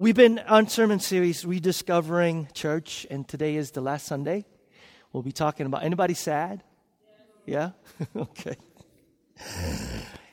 We've 0.00 0.16
been 0.16 0.40
on 0.40 0.66
sermon 0.66 0.98
series 0.98 1.44
rediscovering 1.44 2.48
church, 2.52 3.06
and 3.12 3.28
today 3.28 3.54
is 3.54 3.70
the 3.70 3.80
last 3.80 4.06
Sunday. 4.06 4.44
We'll 5.12 5.22
be 5.22 5.30
talking 5.30 5.66
about 5.66 5.84
anybody 5.84 6.14
sad? 6.14 6.64
Yeah? 7.46 7.70
okay. 8.16 8.56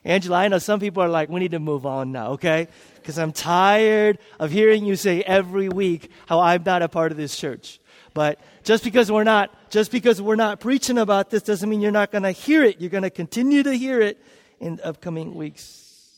Angela, 0.04 0.38
I 0.38 0.48
know 0.48 0.58
some 0.58 0.80
people 0.80 1.04
are 1.04 1.10
like, 1.10 1.30
we 1.30 1.40
need 1.40 1.52
to 1.52 1.60
move 1.60 1.86
on 1.86 2.12
now, 2.12 2.32
okay? 2.32 2.70
Because 2.96 3.20
I'm 3.20 3.32
tired 3.32 4.18
of 4.40 4.50
hearing 4.50 4.84
you 4.84 4.96
say 4.96 5.22
every 5.22 5.70
week 5.70 6.10
how 6.26 6.40
I'm 6.40 6.64
not 6.64 6.82
a 6.82 6.90
part 6.90 7.12
of 7.12 7.18
this 7.20 7.38
church. 7.38 7.80
But 8.16 8.40
just 8.64 8.84
because 8.84 9.12
we're 9.12 9.24
not, 9.24 9.70
just 9.70 9.92
because 9.92 10.20
we're 10.20 10.36
not 10.36 10.60
preaching 10.60 10.98
about 10.98 11.30
this 11.30 11.44
doesn't 11.44 11.70
mean 11.70 11.82
you're 11.82 11.92
not 11.92 12.12
going 12.12 12.24
to 12.24 12.32
hear 12.32 12.64
it. 12.64 12.82
You're 12.82 12.90
going 12.90 13.04
to 13.04 13.12
continue 13.12 13.62
to 13.62 13.74
hear 13.76 14.02
it 14.02 14.20
in 14.60 14.80
upcoming 14.84 15.36
weeks. 15.36 16.18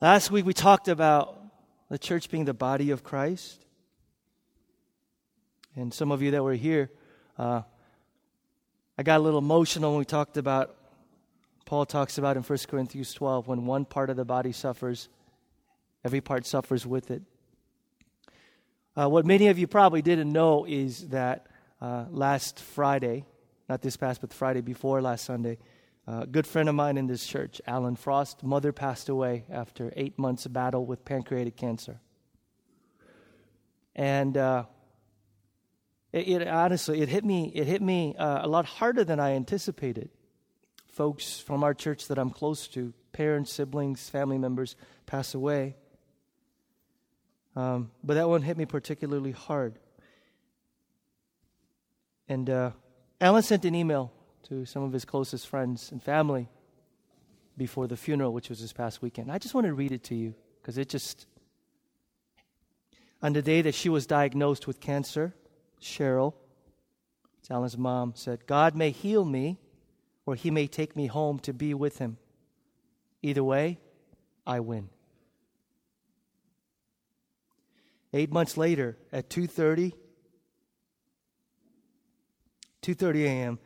Last 0.00 0.30
week 0.30 0.46
we 0.46 0.54
talked 0.54 0.88
about 0.88 1.41
the 1.92 1.98
church 1.98 2.30
being 2.30 2.46
the 2.46 2.54
body 2.54 2.90
of 2.90 3.04
Christ. 3.04 3.66
And 5.76 5.92
some 5.92 6.10
of 6.10 6.22
you 6.22 6.30
that 6.30 6.42
were 6.42 6.54
here, 6.54 6.90
uh, 7.36 7.60
I 8.96 9.02
got 9.02 9.18
a 9.18 9.22
little 9.22 9.40
emotional 9.40 9.90
when 9.90 9.98
we 9.98 10.06
talked 10.06 10.38
about, 10.38 10.74
Paul 11.66 11.84
talks 11.84 12.16
about 12.16 12.38
in 12.38 12.44
1 12.44 12.58
Corinthians 12.66 13.12
12, 13.12 13.46
when 13.46 13.66
one 13.66 13.84
part 13.84 14.08
of 14.08 14.16
the 14.16 14.24
body 14.24 14.52
suffers, 14.52 15.10
every 16.02 16.22
part 16.22 16.46
suffers 16.46 16.86
with 16.86 17.10
it. 17.10 17.20
Uh, 18.96 19.10
what 19.10 19.26
many 19.26 19.48
of 19.48 19.58
you 19.58 19.66
probably 19.66 20.00
didn't 20.00 20.32
know 20.32 20.64
is 20.64 21.08
that 21.08 21.46
uh, 21.82 22.06
last 22.08 22.58
Friday, 22.58 23.26
not 23.68 23.82
this 23.82 23.98
past, 23.98 24.22
but 24.22 24.32
Friday 24.32 24.62
before 24.62 25.02
last 25.02 25.26
Sunday, 25.26 25.58
a 26.06 26.26
good 26.26 26.46
friend 26.46 26.68
of 26.68 26.74
mine 26.74 26.96
in 26.96 27.06
this 27.06 27.26
church, 27.26 27.60
Alan 27.66 27.96
Frost, 27.96 28.42
mother 28.42 28.72
passed 28.72 29.08
away 29.08 29.44
after 29.50 29.92
eight 29.96 30.18
months 30.18 30.46
of 30.46 30.52
battle 30.52 30.84
with 30.84 31.04
pancreatic 31.04 31.56
cancer. 31.56 32.00
And 33.94 34.36
uh, 34.36 34.64
it, 36.12 36.28
it, 36.28 36.48
honestly, 36.48 37.00
it 37.00 37.08
hit 37.08 37.24
me. 37.24 37.52
It 37.54 37.66
hit 37.66 37.82
me 37.82 38.16
uh, 38.16 38.44
a 38.44 38.48
lot 38.48 38.64
harder 38.64 39.04
than 39.04 39.20
I 39.20 39.32
anticipated. 39.32 40.10
Folks 40.92 41.38
from 41.38 41.62
our 41.62 41.72
church 41.72 42.08
that 42.08 42.18
I'm 42.18 42.30
close 42.30 42.68
to, 42.68 42.92
parents, 43.12 43.52
siblings, 43.52 44.08
family 44.08 44.38
members, 44.38 44.76
pass 45.06 45.34
away. 45.34 45.76
Um, 47.54 47.90
but 48.02 48.14
that 48.14 48.28
one 48.28 48.42
hit 48.42 48.56
me 48.56 48.66
particularly 48.66 49.32
hard. 49.32 49.78
And 52.28 52.48
uh, 52.48 52.70
Alan 53.20 53.42
sent 53.42 53.64
an 53.64 53.74
email 53.74 54.12
to 54.48 54.64
some 54.64 54.82
of 54.82 54.92
his 54.92 55.04
closest 55.04 55.46
friends 55.46 55.92
and 55.92 56.02
family 56.02 56.48
before 57.56 57.86
the 57.86 57.96
funeral, 57.96 58.32
which 58.32 58.48
was 58.48 58.60
this 58.60 58.72
past 58.72 59.02
weekend. 59.02 59.30
I 59.30 59.38
just 59.38 59.54
want 59.54 59.66
to 59.66 59.74
read 59.74 59.92
it 59.92 60.04
to 60.04 60.14
you 60.14 60.34
because 60.60 60.78
it 60.78 60.88
just. 60.88 61.26
On 63.22 63.32
the 63.32 63.42
day 63.42 63.62
that 63.62 63.74
she 63.74 63.88
was 63.88 64.06
diagnosed 64.06 64.66
with 64.66 64.80
cancer, 64.80 65.32
Cheryl, 65.80 66.34
it's 67.38 67.50
Alan's 67.50 67.78
mom, 67.78 68.12
said, 68.16 68.46
God 68.46 68.74
may 68.74 68.90
heal 68.90 69.24
me 69.24 69.58
or 70.26 70.34
he 70.34 70.50
may 70.50 70.66
take 70.66 70.96
me 70.96 71.06
home 71.06 71.38
to 71.40 71.52
be 71.52 71.74
with 71.74 71.98
him. 71.98 72.18
Either 73.22 73.44
way, 73.44 73.78
I 74.46 74.60
win. 74.60 74.88
Eight 78.12 78.32
months 78.32 78.56
later, 78.56 78.98
at 79.12 79.30
2.30, 79.30 79.92
2.30 82.82 83.24
a.m., 83.24 83.58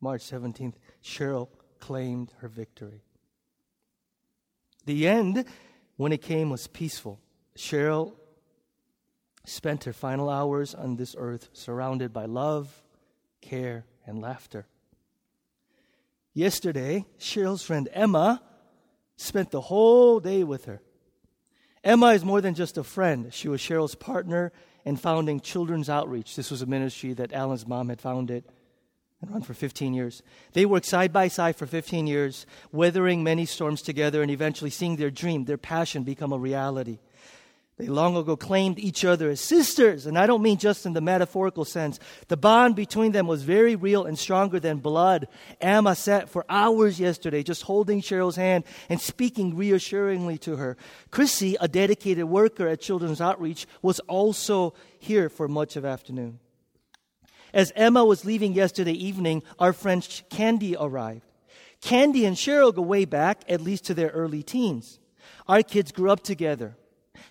March 0.00 0.22
17th, 0.22 0.74
Cheryl 1.02 1.48
claimed 1.78 2.32
her 2.38 2.48
victory. 2.48 3.02
The 4.86 5.06
end, 5.06 5.44
when 5.96 6.12
it 6.12 6.22
came, 6.22 6.50
was 6.50 6.66
peaceful. 6.66 7.20
Cheryl 7.56 8.14
spent 9.44 9.84
her 9.84 9.92
final 9.92 10.28
hours 10.28 10.74
on 10.74 10.96
this 10.96 11.14
earth 11.18 11.48
surrounded 11.52 12.12
by 12.12 12.24
love, 12.24 12.82
care, 13.40 13.84
and 14.06 14.20
laughter. 14.20 14.66
Yesterday, 16.32 17.04
Cheryl's 17.18 17.62
friend 17.62 17.88
Emma 17.92 18.42
spent 19.16 19.50
the 19.50 19.60
whole 19.60 20.20
day 20.20 20.44
with 20.44 20.64
her. 20.66 20.80
Emma 21.82 22.08
is 22.08 22.24
more 22.24 22.40
than 22.40 22.54
just 22.54 22.78
a 22.78 22.84
friend. 22.84 23.32
She 23.32 23.48
was 23.48 23.60
Cheryl's 23.60 23.94
partner 23.94 24.52
in 24.84 24.96
founding 24.96 25.40
Children's 25.40 25.90
Outreach. 25.90 26.36
This 26.36 26.50
was 26.50 26.62
a 26.62 26.66
ministry 26.66 27.12
that 27.14 27.32
Alan's 27.32 27.66
mom 27.66 27.88
had 27.88 28.00
founded 28.00 28.44
and 29.20 29.30
run 29.30 29.42
for 29.42 29.54
15 29.54 29.92
years. 29.92 30.22
They 30.52 30.64
worked 30.64 30.86
side 30.86 31.12
by 31.12 31.28
side 31.28 31.56
for 31.56 31.66
15 31.66 32.06
years, 32.06 32.46
weathering 32.72 33.22
many 33.22 33.44
storms 33.46 33.82
together 33.82 34.22
and 34.22 34.30
eventually 34.30 34.70
seeing 34.70 34.96
their 34.96 35.10
dream, 35.10 35.44
their 35.44 35.58
passion 35.58 36.02
become 36.04 36.32
a 36.32 36.38
reality. 36.38 36.98
They 37.80 37.86
long 37.86 38.14
ago 38.14 38.36
claimed 38.36 38.78
each 38.78 39.06
other 39.06 39.30
as 39.30 39.40
sisters, 39.40 40.04
and 40.04 40.18
I 40.18 40.26
don't 40.26 40.42
mean 40.42 40.58
just 40.58 40.84
in 40.84 40.92
the 40.92 41.00
metaphorical 41.00 41.64
sense. 41.64 41.98
The 42.28 42.36
bond 42.36 42.76
between 42.76 43.12
them 43.12 43.26
was 43.26 43.42
very 43.42 43.74
real 43.74 44.04
and 44.04 44.18
stronger 44.18 44.60
than 44.60 44.80
blood. 44.80 45.28
Emma 45.62 45.94
sat 45.94 46.28
for 46.28 46.44
hours 46.50 47.00
yesterday 47.00 47.42
just 47.42 47.62
holding 47.62 48.02
Cheryl's 48.02 48.36
hand 48.36 48.64
and 48.90 49.00
speaking 49.00 49.56
reassuringly 49.56 50.36
to 50.38 50.56
her. 50.56 50.76
Chrissy, 51.10 51.56
a 51.58 51.68
dedicated 51.68 52.24
worker 52.24 52.68
at 52.68 52.82
Children's 52.82 53.22
Outreach, 53.22 53.66
was 53.80 53.98
also 54.00 54.74
here 54.98 55.30
for 55.30 55.48
much 55.48 55.74
of 55.76 55.86
afternoon. 55.86 56.38
As 57.52 57.72
Emma 57.74 58.04
was 58.04 58.24
leaving 58.24 58.52
yesterday 58.52 58.92
evening, 58.92 59.42
our 59.58 59.72
friend 59.72 60.06
Candy 60.30 60.76
arrived. 60.78 61.24
Candy 61.80 62.24
and 62.24 62.36
Cheryl 62.36 62.74
go 62.74 62.82
way 62.82 63.04
back, 63.04 63.42
at 63.48 63.60
least 63.60 63.84
to 63.86 63.94
their 63.94 64.10
early 64.10 64.42
teens. 64.42 64.98
Our 65.48 65.62
kids 65.62 65.92
grew 65.92 66.10
up 66.10 66.22
together. 66.22 66.76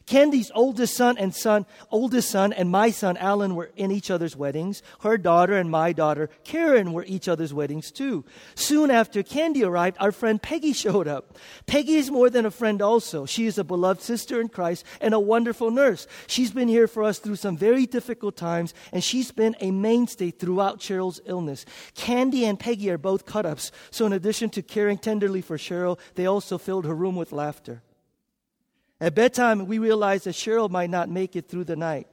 Candy's 0.09 0.51
oldest 0.55 0.95
son 0.95 1.19
and 1.19 1.35
son, 1.35 1.67
oldest 1.91 2.31
son 2.31 2.51
and 2.51 2.71
my 2.71 2.89
son 2.89 3.15
Alan 3.17 3.53
were 3.53 3.69
in 3.75 3.91
each 3.91 4.09
other's 4.09 4.35
weddings. 4.35 4.81
Her 5.01 5.19
daughter 5.19 5.55
and 5.55 5.69
my 5.69 5.93
daughter 5.93 6.31
Karen 6.43 6.93
were 6.93 7.05
each 7.05 7.27
other's 7.27 7.53
weddings 7.53 7.91
too. 7.91 8.25
Soon 8.55 8.89
after 8.89 9.21
Candy 9.21 9.63
arrived, 9.63 9.97
our 9.99 10.11
friend 10.11 10.41
Peggy 10.41 10.73
showed 10.83 11.07
up. 11.07 11.37
Peggy 11.67 11.97
is 11.97 12.09
more 12.09 12.31
than 12.31 12.47
a 12.47 12.49
friend 12.49 12.81
also. 12.81 13.27
She 13.27 13.45
is 13.45 13.59
a 13.59 13.63
beloved 13.63 14.01
sister 14.01 14.41
in 14.41 14.49
Christ 14.49 14.83
and 14.99 15.13
a 15.13 15.19
wonderful 15.19 15.69
nurse. 15.69 16.07
She's 16.25 16.49
been 16.49 16.69
here 16.69 16.87
for 16.87 17.03
us 17.03 17.19
through 17.19 17.35
some 17.35 17.55
very 17.55 17.85
difficult 17.85 18.35
times 18.35 18.73
and 18.91 19.03
she's 19.03 19.29
been 19.29 19.55
a 19.59 19.69
mainstay 19.69 20.31
throughout 20.31 20.79
Cheryl's 20.79 21.21
illness. 21.25 21.67
Candy 21.93 22.45
and 22.45 22.59
Peggy 22.59 22.89
are 22.89 22.97
both 22.97 23.27
cut-ups. 23.27 23.71
So 23.91 24.07
in 24.07 24.13
addition 24.13 24.49
to 24.51 24.63
caring 24.63 24.97
tenderly 24.97 25.43
for 25.43 25.57
Cheryl, 25.57 25.99
they 26.15 26.25
also 26.25 26.57
filled 26.57 26.85
her 26.85 26.95
room 26.95 27.15
with 27.15 27.31
laughter. 27.31 27.83
At 29.01 29.15
bedtime, 29.15 29.65
we 29.65 29.79
realized 29.79 30.25
that 30.25 30.35
Cheryl 30.35 30.69
might 30.69 30.89
not 30.89 31.09
make 31.09 31.35
it 31.35 31.47
through 31.47 31.63
the 31.63 31.75
night. 31.75 32.07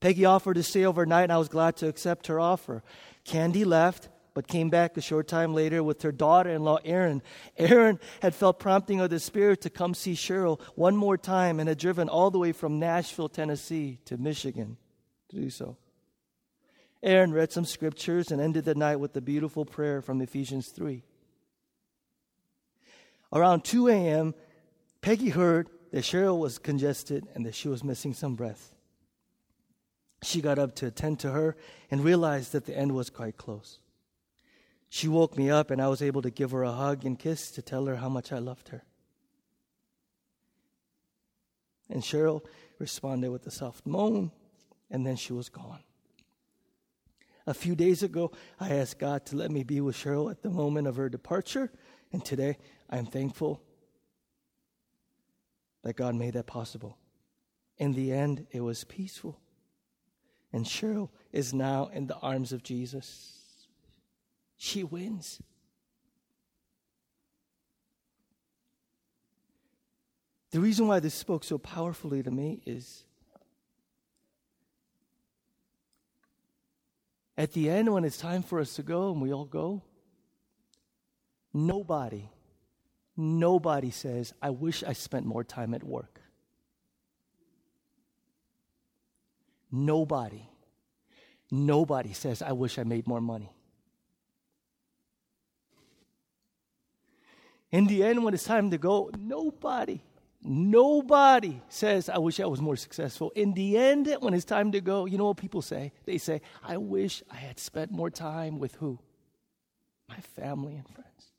Peggy 0.00 0.24
offered 0.24 0.54
to 0.54 0.62
stay 0.62 0.84
overnight, 0.84 1.24
and 1.24 1.32
I 1.32 1.38
was 1.38 1.48
glad 1.48 1.76
to 1.76 1.88
accept 1.88 2.26
her 2.26 2.40
offer. 2.40 2.82
Candy 3.24 3.64
left, 3.64 4.08
but 4.34 4.48
came 4.48 4.68
back 4.68 4.96
a 4.96 5.00
short 5.00 5.28
time 5.28 5.54
later 5.54 5.82
with 5.82 6.02
her 6.02 6.10
daughter 6.10 6.50
in 6.50 6.64
law, 6.64 6.78
Erin. 6.84 7.22
Erin 7.56 8.00
had 8.20 8.34
felt 8.34 8.58
prompting 8.58 9.00
of 9.00 9.10
the 9.10 9.20
Spirit 9.20 9.60
to 9.62 9.70
come 9.70 9.94
see 9.94 10.14
Cheryl 10.14 10.60
one 10.74 10.96
more 10.96 11.16
time 11.16 11.60
and 11.60 11.68
had 11.68 11.78
driven 11.78 12.08
all 12.08 12.30
the 12.30 12.38
way 12.38 12.50
from 12.52 12.80
Nashville, 12.80 13.28
Tennessee 13.28 14.00
to 14.06 14.16
Michigan 14.16 14.76
to 15.28 15.36
do 15.36 15.48
so. 15.48 15.76
Erin 17.02 17.32
read 17.32 17.52
some 17.52 17.64
scriptures 17.64 18.32
and 18.32 18.40
ended 18.40 18.64
the 18.64 18.74
night 18.74 18.96
with 18.96 19.16
a 19.16 19.20
beautiful 19.20 19.64
prayer 19.64 20.02
from 20.02 20.20
Ephesians 20.20 20.68
3. 20.68 21.04
Around 23.32 23.64
2 23.64 23.88
a.m., 23.88 24.34
Peggy 25.00 25.28
heard 25.28 25.68
that 25.94 26.02
Cheryl 26.02 26.40
was 26.40 26.58
congested 26.58 27.28
and 27.36 27.46
that 27.46 27.54
she 27.54 27.68
was 27.68 27.84
missing 27.84 28.14
some 28.14 28.34
breath. 28.34 28.72
She 30.24 30.40
got 30.40 30.58
up 30.58 30.74
to 30.76 30.88
attend 30.88 31.20
to 31.20 31.30
her 31.30 31.56
and 31.88 32.02
realized 32.02 32.50
that 32.50 32.64
the 32.64 32.76
end 32.76 32.96
was 32.96 33.10
quite 33.10 33.36
close. 33.36 33.78
She 34.88 35.06
woke 35.06 35.38
me 35.38 35.50
up, 35.50 35.70
and 35.70 35.80
I 35.80 35.86
was 35.86 36.02
able 36.02 36.20
to 36.22 36.30
give 36.30 36.50
her 36.50 36.64
a 36.64 36.72
hug 36.72 37.04
and 37.04 37.16
kiss 37.16 37.52
to 37.52 37.62
tell 37.62 37.86
her 37.86 37.94
how 37.94 38.08
much 38.08 38.32
I 38.32 38.38
loved 38.40 38.70
her. 38.70 38.82
And 41.88 42.02
Cheryl 42.02 42.44
responded 42.80 43.30
with 43.30 43.46
a 43.46 43.52
soft 43.52 43.86
moan, 43.86 44.32
and 44.90 45.06
then 45.06 45.14
she 45.14 45.32
was 45.32 45.48
gone. 45.48 45.84
A 47.46 47.54
few 47.54 47.76
days 47.76 48.02
ago, 48.02 48.32
I 48.58 48.70
asked 48.70 48.98
God 48.98 49.24
to 49.26 49.36
let 49.36 49.52
me 49.52 49.62
be 49.62 49.80
with 49.80 49.94
Cheryl 49.94 50.28
at 50.28 50.42
the 50.42 50.50
moment 50.50 50.88
of 50.88 50.96
her 50.96 51.08
departure, 51.08 51.70
and 52.12 52.24
today 52.24 52.58
I 52.90 52.98
am 52.98 53.06
thankful 53.06 53.62
that 55.84 55.96
God 55.96 56.14
made 56.14 56.34
that 56.34 56.46
possible. 56.46 56.98
In 57.76 57.92
the 57.92 58.12
end, 58.12 58.46
it 58.50 58.62
was 58.62 58.84
peaceful. 58.84 59.38
And 60.52 60.64
Cheryl 60.64 61.10
is 61.30 61.52
now 61.52 61.90
in 61.92 62.06
the 62.06 62.16
arms 62.16 62.52
of 62.52 62.62
Jesus. 62.62 63.68
She 64.56 64.82
wins. 64.82 65.40
The 70.52 70.60
reason 70.60 70.86
why 70.86 71.00
this 71.00 71.14
spoke 71.14 71.44
so 71.44 71.58
powerfully 71.58 72.22
to 72.22 72.30
me 72.30 72.62
is 72.64 73.04
at 77.36 77.52
the 77.52 77.68
end, 77.68 77.92
when 77.92 78.04
it's 78.04 78.16
time 78.16 78.42
for 78.42 78.60
us 78.60 78.74
to 78.74 78.82
go 78.82 79.10
and 79.10 79.20
we 79.20 79.32
all 79.32 79.44
go, 79.44 79.82
nobody 81.52 82.30
Nobody 83.16 83.90
says, 83.90 84.34
I 84.42 84.50
wish 84.50 84.82
I 84.82 84.92
spent 84.92 85.24
more 85.24 85.44
time 85.44 85.74
at 85.74 85.84
work. 85.84 86.20
Nobody, 89.70 90.48
nobody 91.50 92.12
says, 92.12 92.42
I 92.42 92.52
wish 92.52 92.78
I 92.78 92.84
made 92.84 93.06
more 93.08 93.20
money. 93.20 93.50
In 97.72 97.88
the 97.88 98.04
end, 98.04 98.22
when 98.22 98.34
it's 98.34 98.44
time 98.44 98.70
to 98.70 98.78
go, 98.78 99.10
nobody, 99.18 100.00
nobody 100.40 101.60
says, 101.68 102.08
I 102.08 102.18
wish 102.18 102.38
I 102.38 102.46
was 102.46 102.60
more 102.60 102.76
successful. 102.76 103.32
In 103.34 103.52
the 103.52 103.76
end, 103.76 104.16
when 104.20 104.32
it's 104.32 104.44
time 104.44 104.70
to 104.72 104.80
go, 104.80 105.06
you 105.06 105.18
know 105.18 105.26
what 105.26 105.38
people 105.38 105.60
say? 105.60 105.90
They 106.04 106.18
say, 106.18 106.40
I 106.62 106.76
wish 106.76 107.24
I 107.28 107.36
had 107.36 107.58
spent 107.58 107.90
more 107.90 108.10
time 108.10 108.60
with 108.60 108.76
who? 108.76 109.00
My 110.08 110.18
family 110.36 110.76
and 110.76 110.88
friends. 110.88 111.33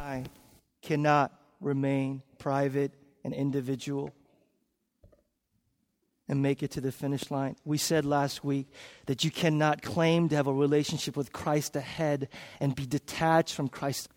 I 0.00 0.24
cannot 0.80 1.30
remain 1.60 2.22
private 2.38 2.92
and 3.22 3.34
individual 3.34 4.14
and 6.26 6.40
make 6.40 6.62
it 6.62 6.70
to 6.70 6.80
the 6.80 6.90
finish 6.90 7.30
line. 7.30 7.56
We 7.66 7.76
said 7.76 8.06
last 8.06 8.42
week 8.42 8.68
that 9.06 9.24
you 9.24 9.30
cannot 9.30 9.82
claim 9.82 10.30
to 10.30 10.36
have 10.36 10.46
a 10.46 10.54
relationship 10.54 11.18
with 11.18 11.32
Christ 11.32 11.76
ahead 11.76 12.28
and 12.60 12.74
be 12.74 12.86
detached 12.86 13.54
from 13.54 13.68
Christ. 13.68 14.08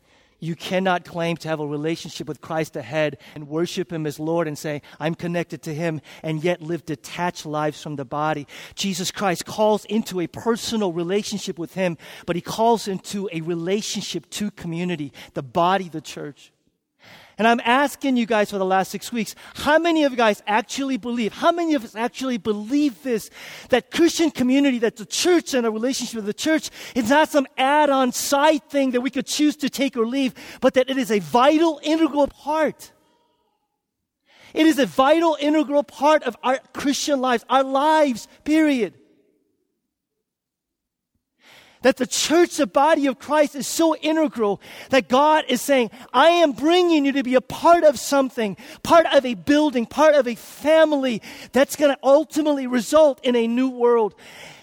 You 0.44 0.57
cannot 0.57 1.06
claim 1.06 1.38
to 1.38 1.48
have 1.48 1.62
a 1.62 1.66
relationship 1.66 2.28
with 2.28 2.42
Christ 2.42 2.75
ahead 2.75 3.18
and 3.34 3.48
worship 3.48 3.94
Him 3.94 4.06
as 4.06 4.19
Lord 4.19 4.45
and 4.45 4.57
say, 4.57 4.81
I'm 5.00 5.16
connected 5.16 5.62
to 5.62 5.74
Him, 5.74 6.01
and 6.22 6.44
yet 6.44 6.62
live 6.62 6.86
detached 6.86 7.45
lives 7.45 7.81
from 7.81 7.95
the 7.95 8.04
body. 8.04 8.45
Jesus 8.75 9.10
Christ 9.10 9.45
calls 9.45 9.86
into 9.86 10.19
a 10.19 10.28
personal 10.28 10.92
relationship 10.92 11.57
with 11.57 11.75
Him, 11.75 11.98
but 12.25 12.36
He 12.36 12.42
calls 12.42 12.90
into 12.90 13.30
a 13.31 13.40
relationship 13.40 14.30
to 14.31 14.51
community, 14.51 15.13
the 15.34 15.42
body, 15.42 15.88
the 15.88 16.01
church. 16.01 16.51
And 17.38 17.47
I'm 17.47 17.59
asking 17.63 18.18
you 18.18 18.25
guys 18.25 18.51
for 18.51 18.57
the 18.57 18.65
last 18.65 18.91
six 18.91 19.12
weeks, 19.12 19.35
how 19.56 19.80
many 19.80 20.03
of 20.03 20.12
you 20.12 20.18
guys 20.18 20.44
actually 20.45 20.97
believe, 20.97 21.33
how 21.33 21.51
many 21.51 21.74
of 21.74 21.83
us 21.83 21.95
actually 21.95 22.38
believe 22.38 23.01
this, 23.03 23.30
that 23.69 23.91
Christian 23.91 24.30
community, 24.30 24.80
that 24.80 24.97
the 24.97 25.06
church 25.06 25.53
and 25.53 25.65
a 25.65 25.71
relationship 25.71 26.15
with 26.15 26.25
the 26.25 26.33
church 26.33 26.69
is 26.95 27.09
not 27.09 27.30
some 27.30 27.47
add-on 27.57 28.12
side 28.12 28.69
thing 28.69 28.91
that 28.91 29.01
we 29.01 29.09
could 29.09 29.25
choose 29.25 29.56
to 29.57 29.69
take 29.69 29.97
or 29.97 30.06
leave, 30.06 30.33
but 30.62 30.75
that 30.75 30.89
it 30.89 30.97
is 30.97 31.12
a 31.12 31.19
vital, 31.19 31.80
integral 31.83 32.27
part. 32.27 32.91
It 34.53 34.68
is 34.68 34.77
a 34.77 34.86
vital, 34.86 35.36
integral 35.39 35.83
part 35.83 36.24
of 36.24 36.38
our 36.44 36.59
Christian 36.74 37.19
lives, 37.19 37.44
our 37.50 37.63
lives, 37.63 38.27
period 38.44 38.94
that 41.83 41.97
the 41.97 42.07
church, 42.07 42.57
the 42.57 42.68
body 42.68 43.06
of 43.07 43.19
Christ, 43.19 43.56
is 43.56 43.68
so 43.68 43.95
integral 43.97 44.59
that 44.89 45.07
God 45.07 45.45
is 45.47 45.62
saying, 45.62 45.91
I 46.13 46.30
am 46.30 46.53
bringing 46.53 47.06
you 47.06 47.12
to 47.13 47.24
be 47.24 47.35
a 47.35 47.41
part 47.41 47.83
of 47.83 48.00
something, 48.00 48.57
part 48.81 49.06
of 49.13 49.25
a 49.25 49.35
building, 49.35 49.85
part 49.85 50.15
of 50.15 50.27
a 50.27 50.35
family 50.35 51.21
that's 51.51 51.75
going 51.75 51.94
to 51.94 52.00
ultimately 52.03 52.68
result 52.68 53.19
in 53.24 53.35
a 53.35 53.47
new 53.47 53.69
world. 53.69 54.15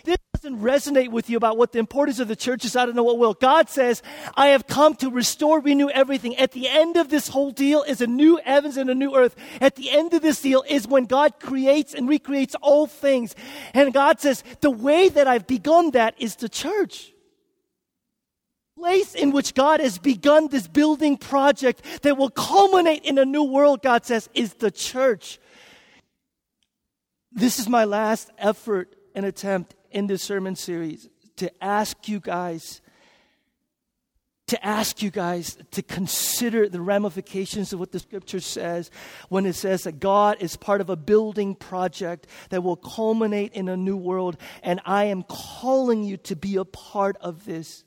This 0.05 0.17
doesn't 0.35 0.61
resonate 0.61 1.11
with 1.11 1.29
you 1.29 1.37
about 1.37 1.57
what 1.57 1.73
the 1.73 1.79
importance 1.79 2.19
of 2.19 2.29
the 2.29 2.37
church 2.37 2.65
is. 2.65 2.77
I 2.77 2.87
don't 2.87 2.97
know 2.97 3.03
what 3.03 3.19
will. 3.19 3.35
God 3.35 3.69
says, 3.69 4.03
I 4.37 4.49
have 4.49 4.67
come 4.67 4.95
to 4.97 5.11
restore, 5.11 5.61
renew 5.61 5.91
everything. 5.91 6.37
At 6.37 6.53
the 6.53 6.69
end 6.69 6.97
of 6.97 7.09
this 7.09 7.29
whole 7.29 7.51
deal 7.51 7.83
is 7.83 8.01
a 8.01 8.07
new 8.07 8.41
heavens 8.45 8.77
and 8.77 8.89
a 8.89 8.95
new 8.95 9.15
earth. 9.15 9.37
At 9.61 9.77
the 9.77 9.91
end 9.91 10.15
of 10.15 10.23
this 10.23 10.41
deal 10.41 10.65
is 10.69 10.89
when 10.89 11.05
God 11.05 11.41
creates 11.41 11.95
and 11.95 12.09
recreates 12.09 12.55
all 12.63 12.87
things. 12.87 13.35
And 13.75 13.93
God 13.93 14.21
says, 14.21 14.43
the 14.61 14.71
way 14.71 15.09
that 15.09 15.27
I've 15.27 15.47
begun 15.47 15.91
that 15.93 16.15
is 16.19 16.37
the 16.37 16.49
church 16.49 17.13
place 18.81 19.15
in 19.15 19.31
which 19.31 19.53
God 19.53 19.81
has 19.81 19.99
begun 19.99 20.49
this 20.49 20.67
building 20.67 21.19
project 21.19 21.83
that 22.01 22.17
will 22.17 22.31
culminate 22.31 23.05
in 23.05 23.19
a 23.19 23.27
new 23.27 23.45
world, 23.45 23.83
God 23.83 24.07
says, 24.07 24.31
is 24.33 24.55
the 24.55 24.71
church. 24.71 25.39
This 27.31 27.59
is 27.59 27.69
my 27.69 27.85
last 27.85 28.31
effort 28.39 28.97
and 29.15 29.27
attempt 29.27 29.75
in 29.91 30.07
this 30.07 30.23
sermon 30.23 30.57
series 30.57 31.09
to 31.37 31.51
ask 31.63 32.09
you 32.09 32.21
guys 32.21 32.81
to 34.51 34.67
ask 34.67 35.01
you 35.01 35.13
guys 35.13 35.57
to 35.71 35.81
consider 35.81 36.69
the 36.69 36.81
ramifications 36.81 37.73
of 37.73 37.79
what 37.79 37.93
the 37.93 38.01
scripture 38.01 38.41
says 38.41 38.91
when 39.29 39.47
it 39.47 39.53
says 39.53 39.85
that 39.85 40.01
God 40.01 40.39
is 40.41 40.57
part 40.57 40.81
of 40.81 40.91
a 40.91 40.97
building 40.97 41.55
project 41.55 42.27
that 42.49 42.65
will 42.65 42.75
culminate 42.75 43.53
in 43.53 43.69
a 43.69 43.77
new 43.77 43.97
world, 43.97 44.37
and 44.65 44.81
I 44.85 45.05
am 45.05 45.23
calling 45.23 46.03
you 46.03 46.17
to 46.17 46.35
be 46.35 46.57
a 46.57 46.65
part 46.65 47.17
of 47.21 47.45
this. 47.45 47.85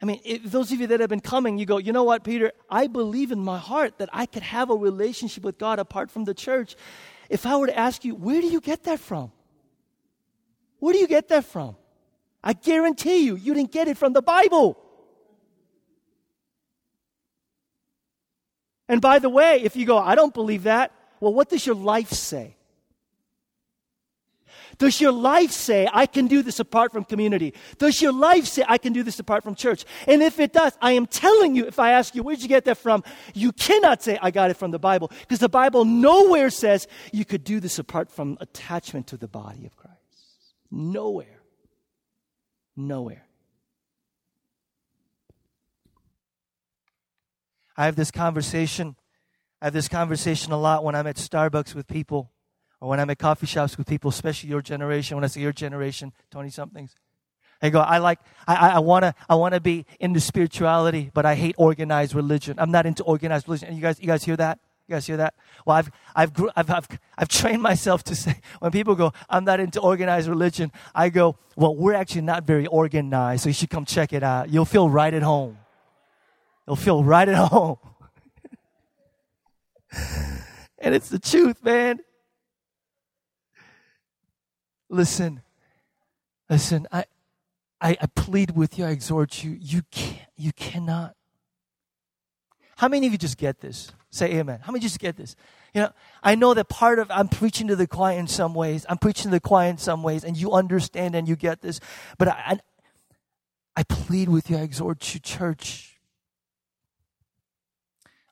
I 0.00 0.06
mean, 0.06 0.20
those 0.46 0.72
of 0.72 0.80
you 0.80 0.86
that 0.86 1.00
have 1.00 1.10
been 1.10 1.20
coming, 1.20 1.58
you 1.58 1.66
go, 1.66 1.76
you 1.76 1.92
know 1.92 2.04
what, 2.04 2.24
Peter? 2.24 2.50
I 2.70 2.86
believe 2.86 3.32
in 3.32 3.40
my 3.40 3.58
heart 3.58 3.98
that 3.98 4.08
I 4.14 4.24
could 4.24 4.42
have 4.42 4.70
a 4.70 4.74
relationship 4.74 5.44
with 5.44 5.58
God 5.58 5.78
apart 5.78 6.10
from 6.10 6.24
the 6.24 6.32
church. 6.32 6.74
If 7.28 7.44
I 7.44 7.54
were 7.58 7.66
to 7.66 7.78
ask 7.78 8.02
you, 8.02 8.14
where 8.14 8.40
do 8.40 8.46
you 8.46 8.62
get 8.62 8.84
that 8.84 8.98
from? 8.98 9.30
Where 10.80 10.92
do 10.92 10.98
you 10.98 11.06
get 11.06 11.28
that 11.28 11.44
from? 11.44 11.76
I 12.42 12.54
guarantee 12.54 13.24
you, 13.24 13.36
you 13.36 13.54
didn't 13.54 13.70
get 13.70 13.86
it 13.86 13.96
from 13.96 14.12
the 14.12 14.22
Bible. 14.22 14.78
And 18.88 19.00
by 19.00 19.20
the 19.20 19.28
way, 19.28 19.60
if 19.62 19.76
you 19.76 19.86
go, 19.86 19.98
I 19.98 20.14
don't 20.16 20.34
believe 20.34 20.64
that, 20.64 20.92
well, 21.20 21.32
what 21.32 21.48
does 21.48 21.64
your 21.64 21.76
life 21.76 22.10
say? 22.10 22.56
Does 24.78 24.98
your 24.98 25.12
life 25.12 25.50
say, 25.50 25.86
I 25.92 26.06
can 26.06 26.26
do 26.26 26.42
this 26.42 26.58
apart 26.58 26.90
from 26.90 27.04
community? 27.04 27.52
Does 27.76 28.00
your 28.00 28.12
life 28.12 28.46
say, 28.46 28.64
I 28.66 28.78
can 28.78 28.94
do 28.94 29.02
this 29.02 29.18
apart 29.18 29.44
from 29.44 29.54
church? 29.54 29.84
And 30.06 30.22
if 30.22 30.40
it 30.40 30.54
does, 30.54 30.72
I 30.80 30.92
am 30.92 31.06
telling 31.06 31.54
you, 31.54 31.66
if 31.66 31.78
I 31.78 31.92
ask 31.92 32.14
you, 32.14 32.22
where'd 32.22 32.40
you 32.40 32.48
get 32.48 32.64
that 32.64 32.78
from? 32.78 33.04
You 33.34 33.52
cannot 33.52 34.02
say, 34.02 34.18
I 34.22 34.30
got 34.30 34.50
it 34.50 34.56
from 34.56 34.70
the 34.70 34.78
Bible, 34.78 35.10
because 35.20 35.38
the 35.38 35.50
Bible 35.50 35.84
nowhere 35.84 36.48
says 36.48 36.88
you 37.12 37.26
could 37.26 37.44
do 37.44 37.60
this 37.60 37.78
apart 37.78 38.10
from 38.10 38.38
attachment 38.40 39.06
to 39.08 39.18
the 39.18 39.28
body 39.28 39.66
of 39.66 39.76
Christ. 39.76 39.89
Nowhere. 40.70 41.40
Nowhere. 42.76 43.26
I 47.76 47.86
have 47.86 47.96
this 47.96 48.10
conversation. 48.10 48.96
I 49.60 49.66
have 49.66 49.72
this 49.72 49.88
conversation 49.88 50.52
a 50.52 50.58
lot 50.58 50.84
when 50.84 50.94
I'm 50.94 51.06
at 51.06 51.16
Starbucks 51.16 51.74
with 51.74 51.86
people 51.86 52.30
or 52.80 52.88
when 52.88 53.00
I'm 53.00 53.10
at 53.10 53.18
coffee 53.18 53.46
shops 53.46 53.76
with 53.76 53.86
people, 53.86 54.10
especially 54.10 54.50
your 54.50 54.62
generation, 54.62 55.16
when 55.16 55.24
I 55.24 55.28
say 55.28 55.40
your 55.40 55.52
generation, 55.52 56.12
20 56.30 56.50
somethings. 56.50 56.94
I 57.62 57.68
go, 57.68 57.80
I 57.80 57.98
like, 57.98 58.20
I, 58.46 58.70
I 58.70 58.78
wanna, 58.78 59.14
I 59.28 59.34
wanna 59.34 59.60
be 59.60 59.84
into 59.98 60.20
spirituality, 60.20 61.10
but 61.12 61.26
I 61.26 61.34
hate 61.34 61.54
organized 61.58 62.14
religion. 62.14 62.56
I'm 62.58 62.70
not 62.70 62.86
into 62.86 63.02
organized 63.02 63.48
religion. 63.48 63.68
And 63.68 63.76
you 63.76 63.82
guys, 63.82 64.00
you 64.00 64.06
guys 64.06 64.24
hear 64.24 64.36
that? 64.36 64.60
You 64.90 64.96
guys 64.96 65.06
hear 65.06 65.18
that? 65.18 65.34
Well, 65.64 65.76
I've, 65.76 65.90
I've, 66.16 66.32
I've, 66.56 66.68
I've, 66.68 66.88
I've 67.16 67.28
trained 67.28 67.62
myself 67.62 68.02
to 68.04 68.16
say, 68.16 68.40
when 68.58 68.72
people 68.72 68.96
go, 68.96 69.12
I'm 69.28 69.44
not 69.44 69.60
into 69.60 69.80
organized 69.80 70.28
religion, 70.28 70.72
I 70.92 71.10
go, 71.10 71.36
well, 71.54 71.76
we're 71.76 71.94
actually 71.94 72.22
not 72.22 72.42
very 72.42 72.66
organized, 72.66 73.44
so 73.44 73.50
you 73.50 73.52
should 73.52 73.70
come 73.70 73.84
check 73.84 74.12
it 74.12 74.24
out. 74.24 74.50
You'll 74.50 74.64
feel 74.64 74.90
right 74.90 75.14
at 75.14 75.22
home. 75.22 75.58
You'll 76.66 76.74
feel 76.74 77.04
right 77.04 77.28
at 77.28 77.36
home. 77.52 77.76
and 80.80 80.92
it's 80.92 81.08
the 81.08 81.20
truth, 81.20 81.62
man. 81.62 82.00
Listen, 84.88 85.40
listen, 86.48 86.88
I, 86.90 87.04
I, 87.80 87.96
I 88.00 88.06
plead 88.16 88.56
with 88.56 88.76
you, 88.76 88.86
I 88.86 88.90
exhort 88.90 89.44
you, 89.44 89.56
you 89.60 89.82
can't, 89.92 90.18
you 90.36 90.50
cannot. 90.52 91.14
How 92.76 92.88
many 92.88 93.06
of 93.06 93.12
you 93.12 93.18
just 93.18 93.38
get 93.38 93.60
this? 93.60 93.92
Say 94.10 94.34
amen. 94.34 94.60
How 94.62 94.72
many 94.72 94.82
just 94.82 94.98
get 94.98 95.16
this? 95.16 95.36
You 95.72 95.82
know, 95.82 95.92
I 96.22 96.34
know 96.34 96.52
that 96.54 96.68
part 96.68 96.98
of 96.98 97.10
I'm 97.10 97.28
preaching 97.28 97.68
to 97.68 97.76
the 97.76 97.86
choir 97.86 98.18
in 98.18 98.26
some 98.26 98.54
ways. 98.54 98.84
I'm 98.88 98.98
preaching 98.98 99.24
to 99.24 99.30
the 99.30 99.40
choir 99.40 99.68
in 99.70 99.78
some 99.78 100.02
ways, 100.02 100.24
and 100.24 100.36
you 100.36 100.52
understand 100.52 101.14
and 101.14 101.28
you 101.28 101.36
get 101.36 101.60
this. 101.60 101.80
But 102.18 102.28
I, 102.28 102.42
I, 102.46 102.60
I 103.76 103.82
plead 103.84 104.28
with 104.28 104.50
you, 104.50 104.56
I 104.56 104.60
exhort 104.60 105.14
you, 105.14 105.20
church 105.20 105.90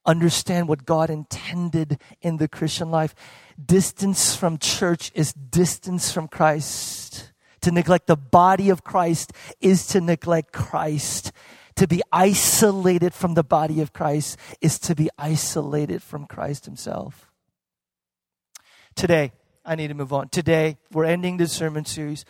understand 0.09 0.69
what 0.69 0.87
God 0.87 1.11
intended 1.11 2.01
in 2.23 2.39
the 2.39 2.49
Christian 2.49 2.91
life. 2.91 3.15
Distance 3.63 4.35
from 4.35 4.59
church 4.59 5.13
is 5.15 5.33
distance 5.33 6.11
from 6.11 6.27
Christ. 6.27 7.31
To 7.63 7.71
neglect 7.71 8.07
the 8.07 8.17
body 8.17 8.71
of 8.71 8.83
Christ 8.83 9.33
is 9.61 9.87
to 9.89 10.01
neglect 10.01 10.53
Christ. 10.53 11.33
To 11.79 11.87
be 11.87 12.03
isolated 12.11 13.15
from 13.15 13.35
the 13.35 13.45
body 13.45 13.81
of 13.81 13.93
Christ 13.93 14.37
is 14.61 14.81
to 14.81 14.97
be 14.97 15.09
isolated 15.17 16.03
from 16.03 16.27
Christ 16.27 16.65
Himself. 16.65 17.31
Today, 18.97 19.31
I 19.65 19.77
need 19.77 19.87
to 19.87 19.95
move 19.95 20.13
on. 20.13 20.29
Today, 20.29 20.77
we're 20.91 21.05
ending 21.05 21.37
this 21.37 21.53
sermon 21.53 21.85
series. 21.85 22.25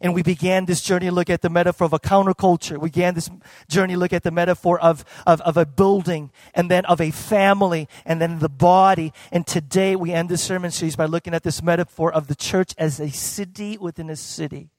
And 0.00 0.14
we 0.14 0.22
began 0.22 0.66
this 0.66 0.80
journey 0.80 1.06
to 1.06 1.12
look 1.12 1.30
at 1.30 1.42
the 1.42 1.50
metaphor 1.50 1.86
of 1.86 1.92
a 1.92 1.98
counterculture. 1.98 2.78
We 2.78 2.90
began 2.90 3.14
this 3.14 3.28
journey 3.68 3.96
look 3.96 4.12
at 4.12 4.22
the 4.22 4.30
metaphor 4.30 4.78
of, 4.78 5.04
of, 5.26 5.40
of 5.40 5.56
a 5.56 5.66
building 5.66 6.30
and 6.54 6.70
then 6.70 6.84
of 6.84 7.00
a 7.00 7.10
family 7.10 7.88
and 8.04 8.22
then 8.22 8.38
the 8.38 8.48
body. 8.48 9.12
And 9.32 9.44
today 9.44 9.96
we 9.96 10.12
end 10.12 10.28
this 10.28 10.44
sermon 10.44 10.70
series 10.70 10.94
by 10.94 11.06
looking 11.06 11.34
at 11.34 11.42
this 11.42 11.60
metaphor 11.60 12.12
of 12.12 12.28
the 12.28 12.36
church 12.36 12.72
as 12.78 13.00
a 13.00 13.10
city 13.10 13.76
within 13.78 14.08
a 14.10 14.16
city, 14.16 14.70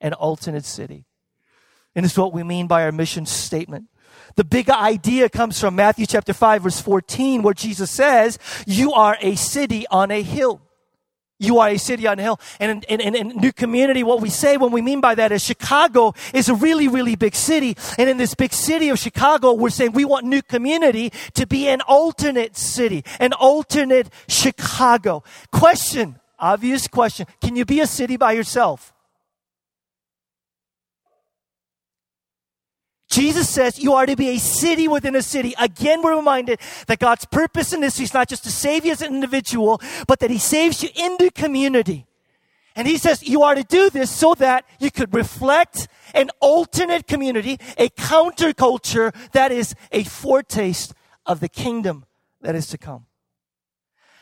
an 0.00 0.14
alternate 0.14 0.64
city. 0.64 1.04
And 1.96 2.04
it's 2.04 2.16
what 2.16 2.34
we 2.34 2.44
mean 2.44 2.66
by 2.66 2.84
our 2.84 2.92
mission 2.92 3.24
statement. 3.26 3.88
The 4.36 4.44
big 4.44 4.68
idea 4.68 5.30
comes 5.30 5.58
from 5.58 5.76
Matthew 5.76 6.04
chapter 6.04 6.34
5 6.34 6.62
verse 6.62 6.80
14 6.80 7.42
where 7.42 7.54
Jesus 7.54 7.90
says, 7.90 8.38
you 8.66 8.92
are 8.92 9.16
a 9.20 9.34
city 9.34 9.86
on 9.90 10.10
a 10.10 10.22
hill. 10.22 10.60
You 11.38 11.58
are 11.58 11.68
a 11.68 11.78
city 11.78 12.06
on 12.06 12.18
a 12.18 12.22
hill. 12.22 12.40
And 12.60 12.84
in, 12.88 13.00
in, 13.00 13.14
in, 13.14 13.28
New 13.28 13.52
Community, 13.52 14.02
what 14.02 14.20
we 14.20 14.30
say, 14.30 14.56
what 14.56 14.72
we 14.72 14.80
mean 14.80 15.00
by 15.00 15.14
that 15.14 15.32
is 15.32 15.42
Chicago 15.42 16.14
is 16.32 16.48
a 16.48 16.54
really, 16.54 16.88
really 16.88 17.14
big 17.14 17.34
city. 17.34 17.76
And 17.98 18.08
in 18.08 18.16
this 18.16 18.34
big 18.34 18.52
city 18.52 18.88
of 18.88 18.98
Chicago, 18.98 19.52
we're 19.52 19.70
saying 19.70 19.92
we 19.92 20.06
want 20.06 20.24
New 20.24 20.40
Community 20.42 21.12
to 21.34 21.46
be 21.46 21.68
an 21.68 21.82
alternate 21.82 22.56
city, 22.56 23.04
an 23.20 23.34
alternate 23.34 24.08
Chicago. 24.28 25.24
Question, 25.50 26.18
obvious 26.38 26.88
question. 26.88 27.26
Can 27.42 27.54
you 27.54 27.66
be 27.66 27.80
a 27.80 27.86
city 27.86 28.16
by 28.16 28.32
yourself? 28.32 28.94
Jesus 33.16 33.48
says 33.48 33.78
you 33.78 33.94
are 33.94 34.04
to 34.04 34.14
be 34.14 34.28
a 34.28 34.38
city 34.38 34.86
within 34.88 35.16
a 35.16 35.22
city. 35.22 35.54
Again, 35.58 36.02
we're 36.02 36.16
reminded 36.16 36.60
that 36.86 36.98
God's 36.98 37.24
purpose 37.24 37.72
in 37.72 37.80
this 37.80 37.98
is 37.98 38.12
not 38.12 38.28
just 38.28 38.44
to 38.44 38.50
save 38.50 38.84
you 38.84 38.92
as 38.92 39.00
an 39.00 39.14
individual, 39.14 39.80
but 40.06 40.20
that 40.20 40.28
He 40.28 40.36
saves 40.36 40.82
you 40.82 40.90
in 40.94 41.16
the 41.18 41.30
community. 41.30 42.04
And 42.74 42.86
He 42.86 42.98
says 42.98 43.26
you 43.26 43.42
are 43.42 43.54
to 43.54 43.64
do 43.64 43.88
this 43.88 44.10
so 44.10 44.34
that 44.34 44.66
you 44.78 44.90
could 44.90 45.14
reflect 45.14 45.88
an 46.12 46.28
alternate 46.40 47.06
community, 47.06 47.58
a 47.78 47.88
counterculture 47.88 49.14
that 49.32 49.50
is 49.50 49.74
a 49.92 50.04
foretaste 50.04 50.92
of 51.24 51.40
the 51.40 51.48
kingdom 51.48 52.04
that 52.42 52.54
is 52.54 52.66
to 52.66 52.76
come. 52.76 53.06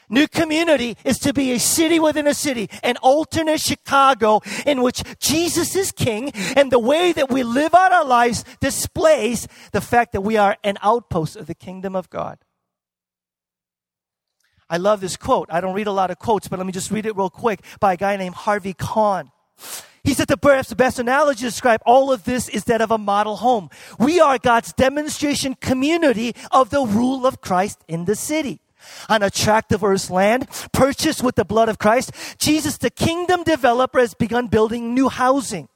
New 0.08 0.28
community 0.28 0.96
is 1.04 1.18
to 1.20 1.32
be 1.32 1.52
a 1.52 1.58
city 1.58 1.98
within 1.98 2.26
a 2.26 2.34
city, 2.34 2.68
an 2.82 2.96
alternate 2.98 3.60
Chicago 3.60 4.40
in 4.66 4.82
which 4.82 5.02
Jesus 5.18 5.74
is 5.74 5.92
king 5.92 6.30
and 6.56 6.70
the 6.70 6.78
way 6.78 7.12
that 7.12 7.30
we 7.30 7.42
live 7.42 7.74
out 7.74 7.92
our 7.92 8.04
lives 8.04 8.44
displays 8.60 9.48
the 9.72 9.80
fact 9.80 10.12
that 10.12 10.20
we 10.20 10.36
are 10.36 10.56
an 10.62 10.76
outpost 10.82 11.36
of 11.36 11.46
the 11.46 11.54
kingdom 11.54 11.96
of 11.96 12.10
God. 12.10 12.38
I 14.68 14.76
love 14.76 15.00
this 15.00 15.16
quote. 15.16 15.48
I 15.50 15.60
don't 15.60 15.74
read 15.74 15.86
a 15.86 15.92
lot 15.92 16.10
of 16.10 16.18
quotes, 16.18 16.48
but 16.48 16.58
let 16.58 16.66
me 16.66 16.72
just 16.72 16.90
read 16.90 17.06
it 17.06 17.16
real 17.16 17.30
quick 17.30 17.60
by 17.80 17.94
a 17.94 17.96
guy 17.96 18.16
named 18.16 18.34
Harvie 18.34 18.74
Conn. 18.74 19.30
He 20.02 20.12
said 20.12 20.28
that 20.28 20.42
perhaps 20.42 20.68
the 20.68 20.76
best 20.76 20.98
analogy 20.98 21.40
to 21.40 21.44
describe 21.46 21.80
all 21.86 22.12
of 22.12 22.24
this 22.24 22.48
is 22.50 22.64
that 22.64 22.82
of 22.82 22.90
a 22.90 22.98
model 22.98 23.36
home. 23.36 23.70
We 23.98 24.20
are 24.20 24.36
God's 24.36 24.72
demonstration 24.74 25.54
community 25.54 26.34
of 26.50 26.68
the 26.68 26.82
rule 26.84 27.26
of 27.26 27.40
Christ 27.40 27.82
in 27.88 28.04
the 28.04 28.14
city 28.14 28.60
an 29.08 29.22
attractive 29.22 29.84
earth 29.84 30.10
land 30.10 30.48
purchased 30.72 31.22
with 31.22 31.36
the 31.36 31.44
blood 31.44 31.68
of 31.68 31.78
Christ, 31.78 32.12
Jesus, 32.38 32.78
the 32.78 32.90
kingdom 32.90 33.42
developer, 33.42 33.98
has 33.98 34.14
begun 34.14 34.48
building 34.48 34.94
new 34.94 35.08
housing. 35.08 35.68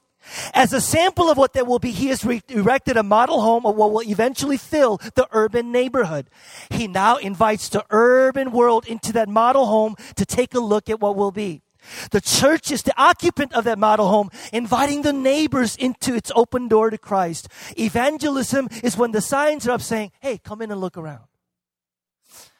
As 0.53 0.73
a 0.73 0.81
sample 0.81 1.31
of 1.31 1.39
what 1.39 1.55
that 1.55 1.67
will 1.67 1.79
be, 1.79 1.91
he 1.91 2.09
has 2.09 2.25
re- 2.25 2.43
erected 2.49 2.97
a 2.97 3.03
model 3.03 3.41
home 3.41 3.65
of 3.65 3.77
what 3.77 3.93
will 3.93 4.03
eventually 4.03 4.57
fill 4.57 4.99
the 5.15 5.27
urban 5.33 5.73
neighborhood. 5.73 6.29
He 6.71 6.87
now 6.87 7.17
invites 7.17 7.69
the 7.69 7.85
urban 7.91 8.53
world 8.53 8.87
into 8.87 9.13
that 9.15 9.29
model 9.29 9.67
home 9.67 9.95
to 10.17 10.27
take 10.27 10.55
a 10.55 10.61
look 10.61 10.91
at 10.91 11.01
what 11.01 11.17
will 11.17 11.31
be. 11.31 11.63
The 12.11 12.21
church 12.21 12.71
is 12.71 12.83
the 12.83 12.93
occupant 13.01 13.55
of 13.55 13.65
that 13.65 13.79
model 13.79 14.09
home, 14.09 14.31
inviting 14.53 15.03
the 15.03 15.13
neighbors 15.13 15.77
into 15.77 16.15
its 16.15 16.31
open 16.35 16.69
door 16.69 16.91
to 16.91 16.99
Christ. 16.99 17.49
Evangelism 17.79 18.69
is 18.83 18.97
when 18.97 19.13
the 19.13 19.23
signs 19.23 19.67
are 19.67 19.73
up 19.73 19.83
saying, 19.83 20.13
hey, 20.21 20.39
come 20.39 20.61
in 20.61 20.71
and 20.71 20.81
look 20.81 20.99
around. 20.99 21.25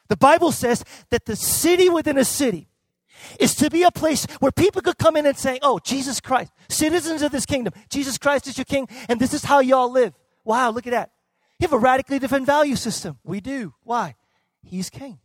The 0.09 0.17
Bible 0.17 0.51
says 0.51 0.83
that 1.11 1.25
the 1.25 1.35
city 1.35 1.87
within 1.87 2.17
a 2.17 2.25
city 2.25 2.67
is 3.39 3.55
to 3.55 3.69
be 3.69 3.83
a 3.83 3.91
place 3.91 4.25
where 4.39 4.51
people 4.51 4.81
could 4.81 4.97
come 4.97 5.15
in 5.15 5.25
and 5.25 5.37
say, 5.37 5.59
Oh, 5.61 5.79
Jesus 5.79 6.19
Christ, 6.19 6.51
citizens 6.67 7.21
of 7.21 7.31
this 7.31 7.45
kingdom, 7.45 7.73
Jesus 7.89 8.17
Christ 8.17 8.47
is 8.47 8.57
your 8.57 8.65
king, 8.65 8.87
and 9.07 9.19
this 9.19 9.33
is 9.33 9.43
how 9.45 9.59
y'all 9.59 9.91
live. 9.91 10.13
Wow, 10.43 10.71
look 10.71 10.87
at 10.87 10.91
that. 10.91 11.11
You 11.59 11.65
have 11.65 11.73
a 11.73 11.77
radically 11.77 12.19
different 12.19 12.45
value 12.45 12.75
system. 12.75 13.19
We 13.23 13.39
do. 13.41 13.73
Why? 13.83 14.15
He's 14.63 14.89
king. 14.89 15.19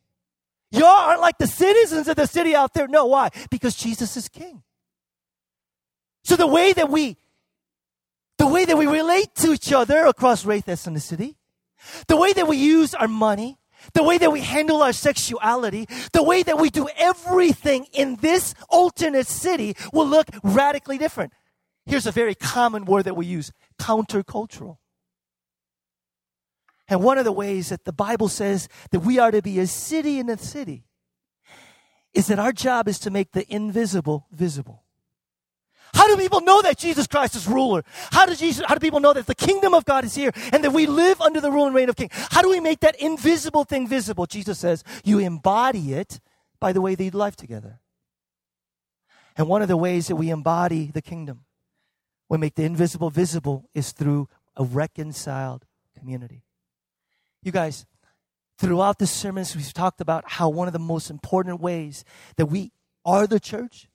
Y'all 0.71 0.87
aren't 0.87 1.21
like 1.21 1.39
the 1.39 1.47
citizens 1.47 2.09
of 2.09 2.17
the 2.17 2.27
city 2.27 2.55
out 2.55 2.75
there. 2.75 2.89
No, 2.89 3.07
why? 3.07 3.31
Because 3.51 3.77
Jesus 3.77 4.17
is 4.17 4.29
king. 4.29 4.63
So 6.25 6.37
the 6.37 6.47
way 6.47 6.73
that 6.73 6.91
we, 6.91 7.17
the 8.39 8.49
way 8.49 8.65
that 8.65 8.77
we 8.77 8.87
relate 8.87 9.35
to 9.37 9.53
each 9.53 9.73
other 9.73 10.07
across 10.07 10.45
race, 10.45 10.63
ethnicity, 10.63 11.37
the 12.09 12.17
way 12.17 12.33
that 12.33 12.49
we 12.49 12.57
use 12.57 12.95
our 12.95 13.07
money, 13.07 13.59
the 13.93 14.03
way 14.03 14.19
that 14.19 14.33
we 14.33 14.41
handle 14.41 14.83
our 14.83 14.93
sexuality, 14.93 15.87
the 16.13 16.23
way 16.23 16.43
that 16.43 16.59
we 16.59 16.71
do 16.71 16.89
everything 16.97 17.87
in 17.93 18.17
this 18.17 18.55
alternate 18.69 19.27
city 19.27 19.75
will 19.93 20.07
look 20.07 20.29
radically 20.43 20.99
different. 20.99 21.33
Here's 21.87 22.07
a 22.07 22.13
very 22.13 22.35
common 22.35 22.85
word 22.87 23.05
that 23.05 23.17
we 23.17 23.27
use 23.27 23.53
countercultural. 23.79 24.79
And 26.89 27.03
one 27.03 27.19
of 27.19 27.25
the 27.25 27.33
ways 27.33 27.71
that 27.71 27.85
the 27.85 27.93
Bible 27.93 28.29
says 28.29 28.69
that 28.91 29.01
we 29.01 29.19
are 29.19 29.31
to 29.31 29.43
be 29.43 29.59
a 29.59 29.67
city 29.67 30.19
in 30.19 30.29
a 30.29 30.39
city 30.39 30.85
is 32.13 32.29
that 32.29 32.39
our 32.39 32.53
job 32.53 32.89
is 32.89 32.99
to 33.01 33.11
make 33.11 33.33
the 33.33 33.51
invisible 33.53 34.27
visible. 34.31 34.84
How 35.95 36.09
do 36.09 36.17
people 36.21 36.41
know 36.41 36.61
that 36.63 36.77
Jesus 36.77 37.07
Christ 37.07 37.37
is 37.37 37.47
ruler? 37.47 37.85
How 38.11 38.27
do 38.27 38.35
Jesus, 38.35 38.65
how 38.67 38.75
do 38.75 38.81
people 38.81 39.01
know 39.01 39.13
that 39.13 39.27
the 39.27 39.35
kingdom 39.35 39.75
of 39.75 39.85
God 39.85 40.05
is 40.05 40.15
here 40.15 40.33
and 40.53 40.65
that 40.65 40.73
we 40.73 40.87
live 40.87 41.21
under 41.21 41.41
the 41.41 41.51
rule 41.51 41.67
and 41.67 41.75
reign 41.75 41.89
of 41.89 41.97
King? 41.97 42.11
How 42.13 42.43
do 42.43 42.51
we 42.51 42.61
make 42.61 42.81
that 42.81 42.97
invisible 43.01 43.65
thing 43.65 43.87
visible? 43.87 44.27
Jesus 44.27 44.59
says, 44.59 44.83
you 45.05 45.19
embody 45.21 45.95
it 45.95 46.21
by 46.61 46.73
the 46.73 46.81
way 46.81 46.95
they 46.95 47.11
do 47.11 47.19
life 47.19 47.37
together. 47.37 47.81
And 49.37 49.49
one 49.49 49.63
of 49.63 49.69
the 49.69 49.77
ways 49.77 50.09
that 50.09 50.17
we 50.17 50.31
embody 50.31 50.91
the 50.93 51.03
kingdom, 51.03 51.45
we 52.29 52.39
make 52.39 52.55
the 52.55 52.65
invisible 52.65 53.11
visible, 53.11 53.69
is 53.75 53.93
through 53.93 54.29
a 54.57 54.65
reconciled 54.65 55.65
community. 55.99 56.45
You 57.43 57.53
guys, 57.53 57.87
throughout 58.59 58.99
the 58.99 59.07
sermons, 59.07 59.55
we've 59.55 59.73
talked 59.73 60.01
about 60.01 60.25
how 60.27 60.49
one 60.49 60.69
of 60.69 60.73
the 60.73 60.79
most 60.79 61.11
important 61.11 61.61
ways 61.61 62.05
that 62.37 62.47
we 62.47 62.73
are 63.05 63.27
the 63.27 63.41
church 63.41 63.89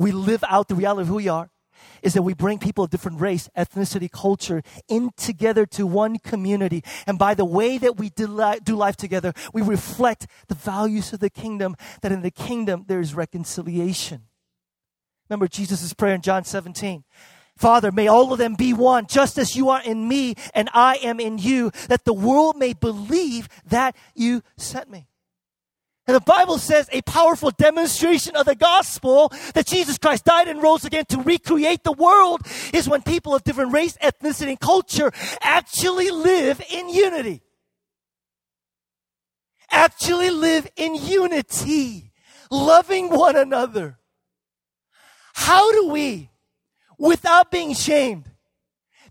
we 0.00 0.12
live 0.12 0.42
out 0.48 0.68
the 0.68 0.74
reality 0.74 1.02
of 1.02 1.08
who 1.08 1.16
we 1.16 1.28
are 1.28 1.50
is 2.02 2.14
that 2.14 2.22
we 2.22 2.32
bring 2.32 2.58
people 2.58 2.84
of 2.84 2.90
different 2.90 3.20
race, 3.20 3.48
ethnicity, 3.56 4.10
culture 4.10 4.62
in 4.88 5.10
together 5.16 5.66
to 5.66 5.86
one 5.86 6.18
community. 6.18 6.82
And 7.06 7.18
by 7.18 7.34
the 7.34 7.44
way 7.44 7.76
that 7.76 7.98
we 7.98 8.08
do 8.08 8.26
life 8.26 8.96
together, 8.96 9.34
we 9.52 9.60
reflect 9.60 10.26
the 10.48 10.54
values 10.54 11.12
of 11.12 11.20
the 11.20 11.28
kingdom, 11.28 11.76
that 12.00 12.12
in 12.12 12.22
the 12.22 12.30
kingdom 12.30 12.86
there 12.88 13.00
is 13.00 13.14
reconciliation. 13.14 14.22
Remember 15.28 15.46
Jesus' 15.46 15.92
prayer 15.92 16.14
in 16.14 16.22
John 16.22 16.44
17. 16.44 17.04
Father, 17.56 17.92
may 17.92 18.08
all 18.08 18.32
of 18.32 18.38
them 18.38 18.54
be 18.54 18.72
one, 18.72 19.06
just 19.06 19.36
as 19.36 19.54
you 19.54 19.68
are 19.68 19.82
in 19.82 20.08
me 20.08 20.34
and 20.54 20.70
I 20.72 20.96
am 21.02 21.20
in 21.20 21.36
you, 21.36 21.70
that 21.88 22.06
the 22.06 22.14
world 22.14 22.56
may 22.56 22.72
believe 22.72 23.50
that 23.66 23.94
you 24.14 24.42
sent 24.56 24.90
me. 24.90 25.08
And 26.10 26.16
the 26.16 26.22
Bible 26.22 26.58
says 26.58 26.88
a 26.90 27.02
powerful 27.02 27.52
demonstration 27.52 28.34
of 28.34 28.44
the 28.44 28.56
gospel 28.56 29.28
that 29.54 29.68
Jesus 29.68 29.96
Christ 29.96 30.24
died 30.24 30.48
and 30.48 30.60
rose 30.60 30.84
again 30.84 31.04
to 31.10 31.18
recreate 31.18 31.84
the 31.84 31.92
world 31.92 32.40
is 32.74 32.88
when 32.88 33.02
people 33.02 33.32
of 33.32 33.44
different 33.44 33.72
race, 33.72 33.96
ethnicity, 34.02 34.48
and 34.48 34.58
culture 34.58 35.12
actually 35.40 36.10
live 36.10 36.60
in 36.68 36.88
unity. 36.88 37.42
Actually 39.70 40.30
live 40.30 40.66
in 40.74 40.96
unity, 40.96 42.10
loving 42.50 43.10
one 43.10 43.36
another. 43.36 43.96
How 45.34 45.70
do 45.70 45.90
we, 45.90 46.28
without 46.98 47.52
being 47.52 47.72
shamed, 47.72 48.29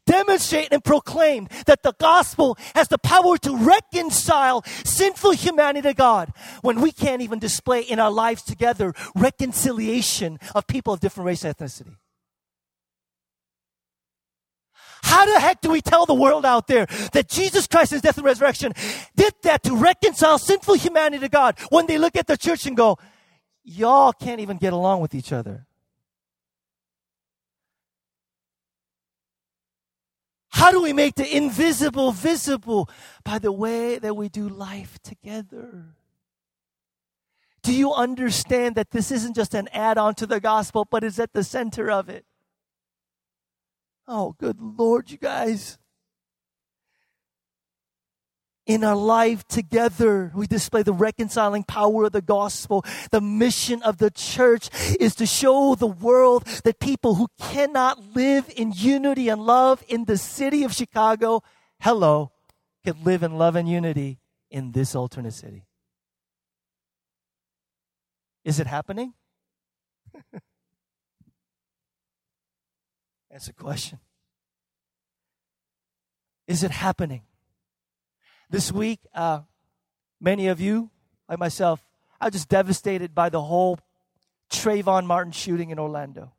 demonstrate 0.10 0.70
and 0.72 0.84
proclaim 0.84 1.48
that 1.68 1.84
the 1.84 1.94
gospel 2.00 2.58
has 2.74 2.88
the 2.88 2.98
power 2.98 3.38
to 3.38 3.56
reconcile 3.56 4.63
sinful 4.84 5.32
humanity 5.32 5.88
to 5.88 5.94
God 5.94 6.34
when 6.62 6.82
we 6.82 6.92
can't 6.92 7.22
even 7.22 7.38
display 7.38 7.82
in 7.82 8.00
our 8.00 8.10
lives 8.10 8.42
together 8.42 8.94
reconciliation 9.16 10.39
of 10.56 10.66
people 10.66 10.94
of 10.94 11.00
different 11.00 11.28
race 11.28 11.44
and 11.46 11.56
ethnicity. 11.56 11.96
How 15.04 15.25
the 15.25 15.39
heck 15.39 15.62
do 15.62 15.70
we 15.70 15.82
tell 15.82 16.06
the 16.06 16.13
world 16.13 16.46
out 16.46 16.68
there 16.68 16.88
that 17.13 17.30
Jesus 17.30 17.68
Christ's 17.68 18.01
death 18.01 18.18
and 18.18 18.25
resurrection 18.25 18.74
did 19.16 19.34
that 19.44 19.63
to 19.63 19.75
reconcile 19.75 20.38
sinful 20.39 20.75
humanity 20.75 21.22
to 21.22 21.30
God 21.30 21.58
when 21.70 21.86
they 21.86 21.98
look 21.98 22.16
at 22.16 22.28
the 22.28 22.36
church 22.36 22.66
and 22.66 22.75
go, 22.75 22.98
y'all 23.63 24.12
can't 24.12 24.42
even 24.42 24.58
get 24.58 24.74
along 24.74 25.01
with 25.01 25.13
each 25.13 25.32
other? 25.32 25.68
How 30.50 30.72
do 30.72 30.82
we 30.82 30.94
make 30.94 31.15
the 31.15 31.36
invisible 31.36 32.12
visible? 32.12 32.89
By 33.24 33.39
the 33.39 33.51
way 33.51 34.00
that 34.00 34.15
we 34.15 34.29
do 34.29 34.50
life 34.50 35.00
together. 35.03 35.96
Do 37.62 37.74
you 37.74 37.94
understand 37.94 38.75
that 38.75 38.91
this 38.91 39.12
isn't 39.12 39.36
just 39.36 39.53
an 39.53 39.68
add 39.72 39.98
on 39.98 40.15
to 40.15 40.25
the 40.25 40.39
gospel, 40.39 40.86
but 40.89 41.03
is 41.03 41.20
at 41.20 41.34
the 41.34 41.44
center 41.44 41.91
of 41.91 42.10
it? 42.10 42.25
Oh, 44.08 44.36
good 44.39 44.60
Lord, 44.60 45.12
you 45.12 45.18
guys 45.18 45.77
in 48.69 48.83
our 48.83 48.95
life 48.95 49.45
together. 49.47 50.31
We 50.35 50.45
display 50.45 50.83
the 50.83 50.93
reconciling 50.93 51.63
power 51.63 52.05
of 52.05 52.11
the 52.11 52.21
gospel. 52.21 52.85
The 53.09 53.19
mission 53.19 53.81
of 53.81 53.97
the 53.97 54.11
church 54.11 54.69
is 54.99 55.15
to 55.15 55.25
show 55.25 55.73
the 55.73 55.88
world 55.88 56.45
that 56.63 56.79
people 56.79 57.15
who 57.15 57.29
cannot 57.39 58.15
live 58.15 58.47
in 58.55 58.71
unity 58.71 59.27
and 59.27 59.41
love 59.41 59.83
in 59.88 60.05
the 60.05 60.17
city 60.17 60.63
of 60.63 60.71
Chicago, 60.71 61.41
hello, 61.81 62.31
could 62.85 63.03
live 63.03 63.23
in 63.23 63.39
love 63.39 63.55
and 63.55 63.67
unity 63.67 64.19
in 64.51 64.71
this 64.71 64.93
alternate 64.93 65.33
city. 65.33 65.65
Is 68.45 68.59
it 68.59 68.67
happening? 68.67 69.15
That's 73.31 73.47
a 73.47 73.53
question. 73.53 73.97
Is 76.47 76.61
it 76.63 76.69
happening? 76.69 77.23
This 78.50 78.72
week, 78.72 79.00
uh, 79.13 79.41
many 80.20 80.48
of 80.48 80.60
you, 80.60 80.89
like 81.27 81.39
myself, 81.39 81.82
I 82.20 82.25
was 82.25 82.34
just 82.34 82.50
devastated 82.50 83.13
by 83.13 83.29
the 83.29 83.41
whole 83.41 83.79
Trayvon 84.51 85.06
Martin 85.06 85.32
shooting 85.32 85.70
in 85.70 85.79
Orlando. 85.79 86.34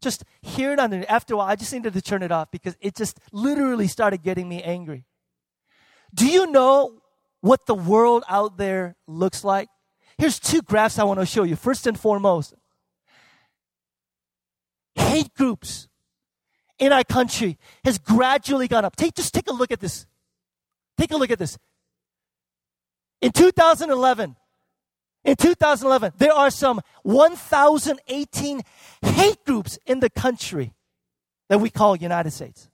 Just 0.00 0.24
hearing 0.40 0.78
on 0.78 0.90
the 0.90 1.10
after 1.10 1.34
a 1.34 1.36
while, 1.38 1.48
I 1.48 1.56
just 1.56 1.72
needed 1.72 1.92
to 1.94 2.02
turn 2.02 2.22
it 2.22 2.30
off 2.30 2.50
because 2.52 2.76
it 2.80 2.94
just 2.94 3.18
literally 3.32 3.88
started 3.88 4.22
getting 4.22 4.48
me 4.48 4.62
angry. 4.62 5.04
Do 6.14 6.26
you 6.26 6.46
know 6.46 7.02
what 7.40 7.66
the 7.66 7.74
world 7.74 8.22
out 8.28 8.56
there 8.56 8.96
looks 9.06 9.42
like? 9.42 9.68
Here's 10.16 10.38
two 10.38 10.62
graphs 10.62 10.98
I 10.98 11.04
want 11.04 11.20
to 11.20 11.26
show 11.26 11.42
you. 11.42 11.56
First 11.56 11.86
and 11.86 11.98
foremost, 11.98 12.54
hate 14.94 15.34
groups 15.34 15.88
in 16.78 16.92
our 16.92 17.04
country 17.04 17.58
has 17.84 17.98
gradually 17.98 18.68
gone 18.68 18.84
up. 18.84 18.96
Take, 18.96 19.14
just 19.14 19.34
take 19.34 19.48
a 19.48 19.52
look 19.52 19.72
at 19.72 19.80
this. 19.80 20.06
Take 20.98 21.12
a 21.12 21.16
look 21.16 21.30
at 21.30 21.38
this. 21.38 21.56
In 23.22 23.32
2011, 23.32 24.36
in 25.24 25.36
2011, 25.36 26.12
there 26.18 26.32
are 26.32 26.50
some 26.50 26.80
1,018 27.02 28.60
hate 29.02 29.44
groups 29.44 29.78
in 29.86 30.00
the 30.00 30.10
country 30.10 30.72
that 31.48 31.60
we 31.60 31.70
call 31.70 31.96
United 31.96 32.32
States. 32.32 32.68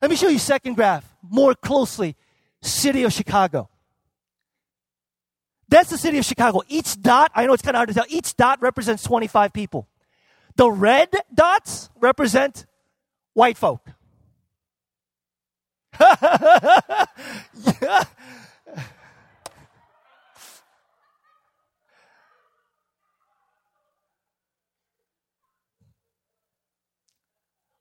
Let 0.00 0.10
me 0.10 0.16
show 0.16 0.28
you 0.28 0.38
second 0.38 0.74
graph 0.74 1.04
more 1.22 1.54
closely. 1.54 2.16
City 2.62 3.04
of 3.04 3.12
Chicago. 3.12 3.70
That's 5.68 5.88
the 5.88 5.98
city 5.98 6.18
of 6.18 6.24
Chicago. 6.24 6.62
Each 6.68 7.00
dot, 7.00 7.30
I 7.34 7.46
know 7.46 7.52
it's 7.52 7.62
kind 7.62 7.76
of 7.76 7.78
hard 7.78 7.88
to 7.88 7.94
tell, 7.94 8.04
each 8.08 8.36
dot 8.36 8.60
represents 8.60 9.02
25 9.02 9.52
people. 9.52 9.88
The 10.56 10.70
red 10.70 11.10
dots 11.32 11.88
represent 12.00 12.66
white 13.34 13.56
folk. 13.56 13.86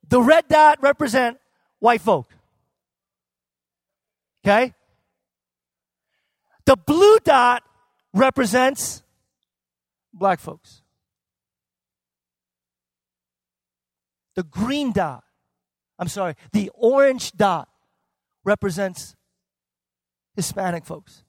The 0.10 0.22
red 0.22 0.48
dot 0.48 0.82
represent 0.82 1.38
white 1.78 2.02
folk. 2.02 2.28
Okay? 4.44 4.74
The 6.66 6.76
blue 6.76 7.20
dot 7.24 7.64
represents 8.14 9.04
black 10.14 10.40
folks. 10.40 10.82
The 14.36 14.44
green 14.44 14.92
dot, 14.92 15.24
I'm 16.00 16.08
sorry, 16.08 16.36
the 16.54 16.72
orange 16.74 17.34
dot 17.34 17.70
represents 18.50 19.16
Hispanic 20.36 20.84
folks. 20.84 21.24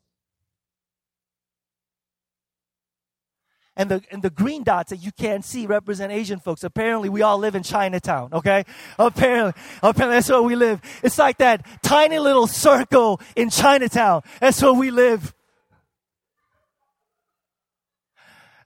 And 3.76 3.90
the, 3.90 4.02
and 4.10 4.22
the 4.22 4.30
green 4.30 4.62
dots 4.64 4.90
that 4.90 4.96
you 4.96 5.12
can't 5.12 5.44
see 5.44 5.66
represent 5.66 6.12
Asian 6.12 6.40
folks. 6.40 6.64
Apparently, 6.64 7.08
we 7.08 7.22
all 7.22 7.38
live 7.38 7.54
in 7.54 7.62
Chinatown, 7.62 8.30
okay? 8.32 8.64
Apparently, 8.98 9.52
apparently 9.82 10.16
that's 10.16 10.28
where 10.28 10.42
we 10.42 10.56
live. 10.56 10.80
It's 11.02 11.18
like 11.18 11.38
that 11.38 11.64
tiny 11.82 12.18
little 12.18 12.46
circle 12.46 13.20
in 13.36 13.50
Chinatown. 13.50 14.22
That's 14.40 14.60
where 14.62 14.72
we 14.72 14.90
live. 14.90 15.34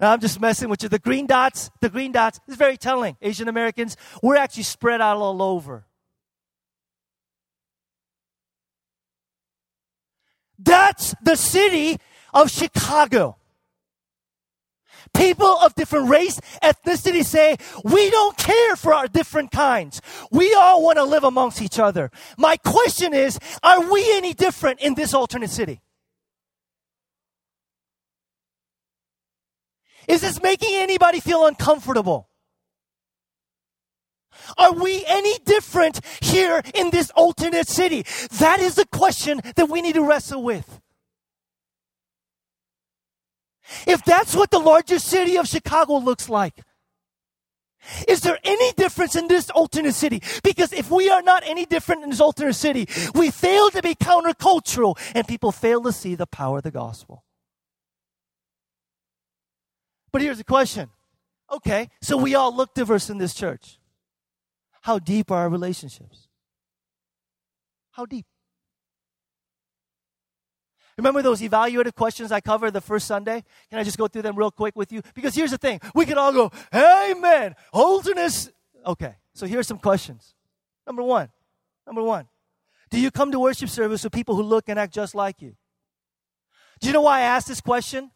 I'm 0.01 0.21
just 0.21 0.41
messing 0.41 0.69
with 0.69 0.83
you. 0.83 0.89
The 0.89 0.99
green 0.99 1.27
dots, 1.27 1.71
the 1.81 1.89
green 1.89 2.13
dots 2.13 2.41
is 2.49 2.57
very 2.57 2.77
telling. 2.77 3.17
Asian 3.21 3.49
Americans, 3.49 3.97
we're 4.23 4.37
actually 4.37 4.65
spread 4.65 5.01
out 5.01 5.17
all 5.17 5.43
over. 5.43 5.87
That's 10.65 11.15
the 11.23 11.37
city 11.37 11.99
of 12.33 12.51
Chicago. 12.51 13.37
People 15.15 15.47
of 15.47 15.75
different 15.75 16.09
race, 16.09 16.41
ethnicity 16.63 17.25
say, 17.25 17.57
we 17.85 18.11
don't 18.11 18.37
care 18.37 18.75
for 18.75 18.93
our 18.93 19.07
different 19.07 19.53
kinds. 19.53 20.01
We 20.33 20.55
all 20.55 20.83
want 20.83 20.99
to 20.99 21.05
live 21.05 21.23
amongst 21.23 21.63
each 21.63 21.79
other. 21.79 22.11
My 22.37 22.57
question 22.57 23.15
is, 23.15 23.39
are 23.63 23.93
we 23.93 24.05
any 24.17 24.35
different 24.35 24.81
in 24.81 24.95
this 24.95 25.15
alternate 25.15 25.51
city? 25.51 25.83
Is 30.09 30.21
this 30.21 30.43
making 30.43 30.75
anybody 30.75 31.21
feel 31.21 31.47
uncomfortable? 31.47 32.29
Are 34.57 34.73
we 34.73 35.05
any 35.07 35.39
different 35.45 36.01
here 36.21 36.63
in 36.75 36.91
this 36.91 37.11
alternate 37.11 37.69
city? 37.69 38.05
That 38.39 38.61
is 38.61 38.75
the 38.75 38.87
question 38.87 39.41
that 39.57 39.69
we 39.69 39.83
need 39.83 39.95
to 39.95 40.03
wrestle 40.03 40.43
with. 40.43 40.81
If 43.87 44.05
that's 44.05 44.35
what 44.35 44.51
the 44.51 44.59
larger 44.59 44.99
city 44.99 45.37
of 45.37 45.47
Chicago 45.47 45.97
looks 45.97 46.29
like, 46.29 46.63
is 48.09 48.21
there 48.21 48.39
any 48.45 48.73
difference 48.73 49.15
in 49.15 49.29
this 49.29 49.51
alternate 49.51 49.95
city? 49.95 50.23
Because 50.43 50.73
if 50.73 50.91
we 50.91 51.11
are 51.11 51.23
not 51.23 51.43
any 51.47 51.67
different 51.67 52.03
in 52.03 52.11
this 52.11 52.21
alternate 52.21 52.55
city, 52.55 52.89
we 53.15 53.31
fail 53.31 53.71
to 53.71 53.83
be 53.83 53.95
countercultural 53.95 54.99
and 55.15 55.29
people 55.29 55.53
fail 55.53 55.83
to 55.83 55.93
see 55.93 56.15
the 56.15 56.27
power 56.27 56.59
of 56.59 56.63
the 56.63 56.71
gospel. 56.71 57.25
But 60.13 60.23
here's 60.23 60.39
the 60.39 60.45
question. 60.45 60.91
Okay, 61.53 61.91
so 62.01 62.17
we 62.17 62.35
all 62.35 62.55
look 62.55 62.75
diverse 62.75 63.11
in 63.11 63.19
this 63.19 63.35
church. 63.35 63.79
How 64.85 64.99
deep 64.99 65.31
are 65.31 65.39
our 65.39 65.49
relationships? 65.49 66.29
How 67.93 68.05
deep? 68.05 68.27
Remember 70.99 71.23
those 71.23 71.41
evaluative 71.41 71.95
questions 71.95 72.31
I 72.31 72.43
covered 72.43 72.73
the 72.73 72.83
first 72.83 73.07
Sunday? 73.07 73.43
Can 73.71 73.79
I 73.79 73.83
just 73.83 73.97
go 73.97 74.09
through 74.09 74.21
them 74.21 74.37
real 74.37 74.51
quick 74.51 74.77
with 74.77 74.93
you? 74.93 75.01
Because 75.15 75.35
here's 75.35 75.53
the 75.53 75.57
thing 75.57 75.81
we 75.95 76.05
could 76.05 76.19
all 76.19 76.35
go, 76.35 76.53
Amen, 76.75 77.55
holiness. 77.73 78.51
Okay, 78.85 79.15
so 79.33 79.47
here's 79.47 79.67
some 79.67 79.79
questions. 79.79 80.35
Number 80.87 81.03
one, 81.03 81.31
number 81.87 82.03
one, 82.03 82.29
do 82.91 83.01
you 83.01 83.11
come 83.11 83.33
to 83.33 83.41
worship 83.41 83.71
service 83.71 84.05
with 84.05 84.13
people 84.13 84.37
who 84.37 84.43
look 84.43 84.69
and 84.69 84.79
act 84.79 84.93
just 84.93 85.15
like 85.15 85.41
you? 85.41 85.57
Do 86.81 86.89
you 86.89 86.93
know 86.93 87.01
why 87.01 87.21
I 87.21 87.23
asked 87.23 87.49
this 87.49 87.63
question? 87.63 88.11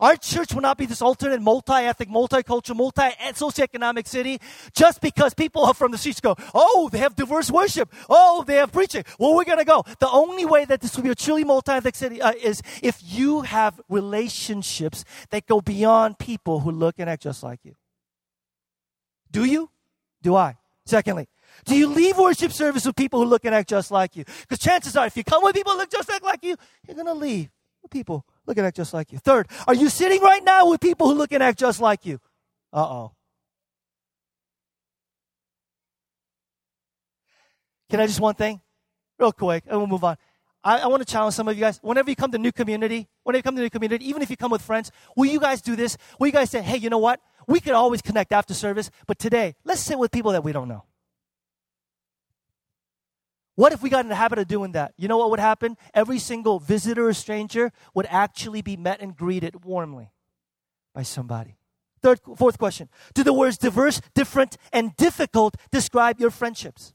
Our 0.00 0.16
church 0.16 0.54
will 0.54 0.62
not 0.62 0.78
be 0.78 0.86
this 0.86 1.02
alternate, 1.02 1.42
multi-ethnic, 1.42 2.08
multicultural, 2.08 2.76
multi-socioeconomic 2.76 4.08
city 4.08 4.40
just 4.74 5.00
because 5.00 5.34
people 5.34 5.72
from 5.74 5.92
the 5.92 5.98
streets 5.98 6.20
go, 6.20 6.36
oh, 6.54 6.88
they 6.90 6.98
have 6.98 7.14
diverse 7.14 7.50
worship. 7.50 7.92
Oh, 8.08 8.42
they 8.46 8.56
have 8.56 8.72
preaching. 8.72 9.04
Well, 9.18 9.34
we're 9.34 9.44
going 9.44 9.58
to 9.58 9.64
go. 9.64 9.84
The 9.98 10.10
only 10.10 10.46
way 10.46 10.64
that 10.64 10.80
this 10.80 10.96
will 10.96 11.04
be 11.04 11.10
a 11.10 11.14
truly 11.14 11.44
multi-ethnic 11.44 11.94
city 11.94 12.22
uh, 12.22 12.32
is 12.32 12.62
if 12.82 13.00
you 13.04 13.42
have 13.42 13.80
relationships 13.88 15.04
that 15.30 15.46
go 15.46 15.60
beyond 15.60 16.18
people 16.18 16.60
who 16.60 16.70
look 16.70 16.96
and 16.98 17.10
act 17.10 17.22
just 17.22 17.42
like 17.42 17.60
you. 17.62 17.76
Do 19.30 19.44
you? 19.44 19.70
Do 20.22 20.34
I? 20.34 20.56
Secondly, 20.86 21.28
do 21.64 21.76
you 21.76 21.86
leave 21.88 22.18
worship 22.18 22.52
service 22.52 22.84
with 22.84 22.96
people 22.96 23.20
who 23.20 23.26
look 23.26 23.44
and 23.44 23.54
act 23.54 23.68
just 23.68 23.90
like 23.90 24.16
you? 24.16 24.24
Because 24.40 24.58
chances 24.58 24.96
are, 24.96 25.06
if 25.06 25.16
you 25.16 25.24
come 25.24 25.42
with 25.42 25.54
people 25.54 25.72
who 25.72 25.78
look 25.78 25.90
just 25.90 26.08
like 26.22 26.42
you, 26.42 26.56
you're 26.86 26.94
going 26.94 27.06
to 27.06 27.14
leave 27.14 27.50
with 27.82 27.90
people 27.90 28.24
look 28.50 28.58
and 28.58 28.66
act 28.66 28.76
just 28.76 28.92
like 28.92 29.12
you. 29.12 29.18
Third, 29.18 29.48
are 29.66 29.74
you 29.74 29.88
sitting 29.88 30.20
right 30.20 30.44
now 30.44 30.68
with 30.68 30.80
people 30.80 31.08
who 31.08 31.14
look 31.14 31.32
and 31.32 31.42
act 31.42 31.58
just 31.58 31.80
like 31.80 32.04
you? 32.04 32.20
Uh 32.72 32.82
oh. 32.82 33.12
Can 37.88 38.00
I 38.00 38.06
just 38.06 38.20
one 38.20 38.34
thing? 38.34 38.60
Real 39.18 39.32
quick, 39.32 39.64
and 39.66 39.78
we'll 39.78 39.86
move 39.86 40.04
on. 40.04 40.16
I, 40.62 40.80
I 40.80 40.86
want 40.88 41.00
to 41.06 41.10
challenge 41.10 41.34
some 41.34 41.48
of 41.48 41.56
you 41.56 41.60
guys. 41.60 41.78
Whenever 41.82 42.10
you 42.10 42.16
come 42.16 42.30
to 42.32 42.38
new 42.38 42.52
community, 42.52 43.08
whenever 43.22 43.38
you 43.38 43.42
come 43.42 43.56
to 43.56 43.62
new 43.62 43.70
community, 43.70 44.08
even 44.08 44.20
if 44.22 44.30
you 44.30 44.36
come 44.36 44.50
with 44.50 44.62
friends, 44.62 44.90
will 45.16 45.26
you 45.26 45.40
guys 45.40 45.62
do 45.62 45.76
this? 45.76 45.96
Will 46.18 46.26
you 46.26 46.32
guys 46.32 46.50
say, 46.50 46.60
hey, 46.60 46.76
you 46.76 46.90
know 46.90 46.98
what? 46.98 47.20
We 47.46 47.60
could 47.60 47.72
always 47.72 48.02
connect 48.02 48.32
after 48.32 48.54
service, 48.54 48.90
but 49.06 49.18
today, 49.18 49.54
let's 49.64 49.80
sit 49.80 49.98
with 49.98 50.10
people 50.10 50.32
that 50.32 50.44
we 50.44 50.52
don't 50.52 50.68
know. 50.68 50.84
What 53.60 53.74
if 53.74 53.82
we 53.82 53.90
got 53.90 54.06
in 54.06 54.08
the 54.08 54.14
habit 54.14 54.38
of 54.38 54.48
doing 54.48 54.72
that? 54.72 54.94
You 54.96 55.06
know 55.06 55.18
what 55.18 55.28
would 55.28 55.38
happen? 55.38 55.76
Every 55.92 56.18
single 56.18 56.60
visitor 56.60 57.08
or 57.08 57.12
stranger 57.12 57.72
would 57.92 58.06
actually 58.08 58.62
be 58.62 58.74
met 58.74 59.02
and 59.02 59.14
greeted 59.14 59.66
warmly 59.66 60.12
by 60.94 61.02
somebody. 61.02 61.58
Third, 62.00 62.20
fourth 62.38 62.56
question. 62.56 62.88
Do 63.12 63.22
the 63.22 63.34
words 63.34 63.58
diverse, 63.58 64.00
different, 64.14 64.56
and 64.72 64.96
difficult 64.96 65.58
describe 65.70 66.18
your 66.20 66.30
friendships? 66.30 66.94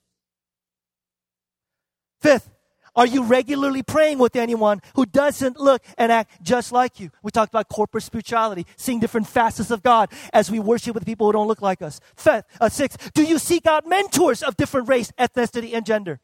Fifth, 2.19 2.49
Are 2.95 3.05
you 3.05 3.23
regularly 3.23 3.83
praying 3.83 4.17
with 4.17 4.35
anyone 4.35 4.81
who 4.95 5.05
doesn't 5.05 5.59
look 5.59 5.83
and 5.99 6.11
act 6.11 6.41
just 6.41 6.71
like 6.71 6.99
you? 6.99 7.11
We 7.21 7.29
talked 7.29 7.53
about 7.53 7.69
corporate 7.69 8.05
spirituality, 8.05 8.65
seeing 8.75 8.99
different 8.99 9.27
facets 9.27 9.69
of 9.69 9.83
God 9.83 10.11
as 10.33 10.49
we 10.49 10.57
worship 10.57 10.95
with 10.95 11.05
people 11.05 11.27
who 11.27 11.33
don't 11.33 11.47
look 11.47 11.61
like 11.61 11.83
us. 11.83 11.99
Fifth, 12.15 12.45
uh, 12.59 12.69
do 13.13 13.23
you 13.23 13.37
seek 13.37 13.67
out 13.67 13.85
mentors 13.85 14.41
of 14.41 14.57
different 14.57 14.87
race, 14.87 15.11
ethnicity, 15.19 15.75
and 15.75 15.85
gender? 15.85 16.21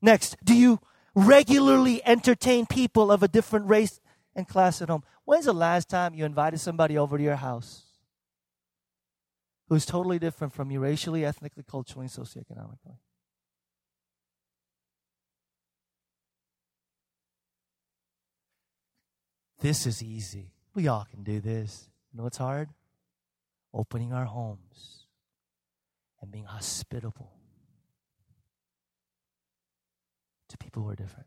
Next, 0.00 0.36
do 0.44 0.54
you 0.54 0.80
regularly 1.14 2.04
entertain 2.06 2.66
people 2.66 3.10
of 3.10 3.22
a 3.22 3.28
different 3.28 3.66
race 3.66 4.00
and 4.34 4.46
class 4.46 4.80
at 4.80 4.88
home? 4.88 5.02
When's 5.24 5.46
the 5.46 5.52
last 5.52 5.88
time 5.88 6.14
you 6.14 6.24
invited 6.24 6.60
somebody 6.60 6.96
over 6.96 7.18
to 7.18 7.24
your 7.24 7.36
house 7.36 7.84
who's 9.68 9.84
totally 9.84 10.18
different 10.18 10.52
from 10.52 10.70
you 10.70 10.80
racially, 10.80 11.24
ethnically, 11.24 11.64
culturally, 11.68 12.06
and 12.06 12.26
socioeconomically? 12.26 12.98
This 19.60 19.86
is 19.86 20.02
easy. 20.02 20.52
We 20.74 20.86
all 20.86 21.04
can 21.10 21.24
do 21.24 21.40
this. 21.40 21.88
You 22.12 22.18
know 22.18 22.24
what's 22.24 22.38
hard? 22.38 22.68
Opening 23.74 24.12
our 24.12 24.24
homes 24.24 25.06
and 26.22 26.30
being 26.30 26.44
hospitable 26.44 27.37
to 30.48 30.58
people 30.58 30.82
who 30.82 30.90
are 30.90 30.96
different. 30.96 31.26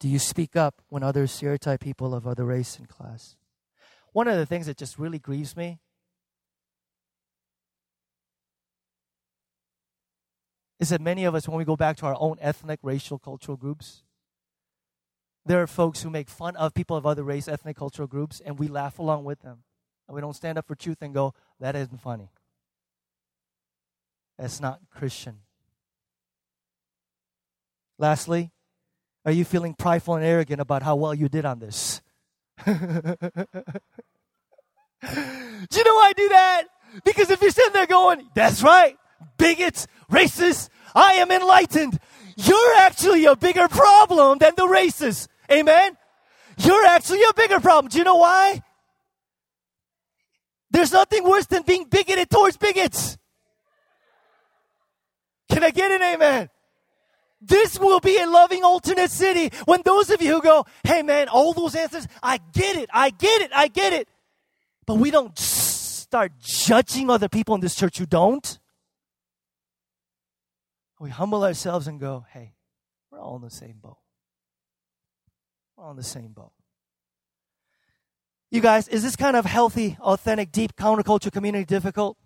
Do 0.00 0.08
you 0.08 0.18
speak 0.18 0.54
up 0.54 0.80
when 0.88 1.02
others 1.02 1.32
stereotype 1.32 1.80
people 1.80 2.14
of 2.14 2.26
other 2.26 2.44
race 2.44 2.78
and 2.78 2.88
class? 2.88 3.36
One 4.12 4.28
of 4.28 4.36
the 4.36 4.46
things 4.46 4.66
that 4.66 4.76
just 4.76 4.98
really 4.98 5.18
grieves 5.18 5.56
me 5.56 5.80
is 10.78 10.90
that 10.90 11.00
many 11.00 11.24
of 11.24 11.34
us, 11.34 11.48
when 11.48 11.58
we 11.58 11.64
go 11.64 11.76
back 11.76 11.96
to 11.96 12.06
our 12.06 12.16
own 12.18 12.36
ethnic, 12.40 12.78
racial, 12.82 13.18
cultural 13.18 13.56
groups, 13.56 14.04
there 15.44 15.60
are 15.60 15.66
folks 15.66 16.02
who 16.02 16.10
make 16.10 16.28
fun 16.28 16.54
of 16.56 16.74
people 16.74 16.96
of 16.96 17.06
other 17.06 17.24
race, 17.24 17.48
ethnic, 17.48 17.76
cultural 17.76 18.06
groups, 18.06 18.40
and 18.44 18.58
we 18.58 18.68
laugh 18.68 18.98
along 18.98 19.24
with 19.24 19.40
them. 19.40 19.64
And 20.06 20.14
we 20.14 20.20
don't 20.20 20.36
stand 20.36 20.58
up 20.58 20.66
for 20.66 20.74
truth 20.74 20.98
and 21.00 21.12
go, 21.12 21.34
that 21.58 21.74
isn't 21.74 22.00
funny. 22.00 22.30
That's 24.38 24.60
not 24.60 24.80
Christian. 24.94 25.40
Lastly, 27.98 28.52
are 29.24 29.32
you 29.32 29.44
feeling 29.44 29.74
prideful 29.74 30.14
and 30.14 30.24
arrogant 30.24 30.60
about 30.60 30.82
how 30.82 30.96
well 30.96 31.12
you 31.12 31.28
did 31.28 31.44
on 31.44 31.58
this? 31.58 32.00
do 32.64 32.72
you 32.72 32.78
know 32.78 33.16
why 35.94 36.08
I 36.08 36.12
do 36.16 36.28
that? 36.28 36.64
Because 37.04 37.30
if 37.30 37.42
you're 37.42 37.50
sitting 37.50 37.72
there 37.72 37.86
going, 37.86 38.28
that's 38.34 38.62
right, 38.62 38.96
bigots, 39.36 39.86
racists, 40.10 40.68
I 40.94 41.14
am 41.14 41.30
enlightened. 41.30 41.98
You're 42.36 42.76
actually 42.78 43.26
a 43.26 43.36
bigger 43.36 43.68
problem 43.68 44.38
than 44.38 44.52
the 44.56 44.62
racists. 44.62 45.28
Amen? 45.50 45.96
You're 46.56 46.86
actually 46.86 47.22
a 47.24 47.34
bigger 47.34 47.60
problem. 47.60 47.90
Do 47.90 47.98
you 47.98 48.04
know 48.04 48.16
why? 48.16 48.62
There's 50.70 50.92
nothing 50.92 51.24
worse 51.24 51.46
than 51.46 51.62
being 51.62 51.84
bigoted 51.84 52.30
towards 52.30 52.56
bigots. 52.56 53.17
Can 55.48 55.64
I 55.64 55.70
get 55.70 55.90
an 55.90 56.02
amen? 56.02 56.50
This 57.40 57.78
will 57.78 58.00
be 58.00 58.18
a 58.18 58.26
loving 58.26 58.64
alternate 58.64 59.10
city 59.10 59.50
when 59.64 59.82
those 59.84 60.10
of 60.10 60.20
you 60.20 60.34
who 60.34 60.42
go, 60.42 60.66
hey 60.84 61.02
man, 61.02 61.28
all 61.28 61.52
those 61.52 61.74
answers, 61.74 62.06
I 62.22 62.38
get 62.52 62.76
it, 62.76 62.90
I 62.92 63.10
get 63.10 63.42
it, 63.42 63.50
I 63.54 63.68
get 63.68 63.92
it. 63.92 64.08
But 64.86 64.96
we 64.96 65.10
don't 65.10 65.38
start 65.38 66.32
judging 66.40 67.10
other 67.10 67.28
people 67.28 67.54
in 67.54 67.60
this 67.60 67.74
church 67.74 67.98
who 67.98 68.06
don't. 68.06 68.58
We 70.98 71.10
humble 71.10 71.44
ourselves 71.44 71.86
and 71.86 72.00
go, 72.00 72.26
hey, 72.32 72.54
we're 73.10 73.20
all 73.20 73.36
in 73.36 73.42
the 73.42 73.50
same 73.50 73.76
boat. 73.80 73.98
We're 75.76 75.84
all 75.84 75.92
in 75.92 75.96
the 75.96 76.02
same 76.02 76.32
boat. 76.32 76.52
You 78.50 78.60
guys, 78.60 78.88
is 78.88 79.02
this 79.02 79.14
kind 79.14 79.36
of 79.36 79.44
healthy, 79.44 79.96
authentic, 80.00 80.50
deep 80.50 80.74
counterculture 80.74 81.30
community 81.30 81.64
difficult? 81.64 82.16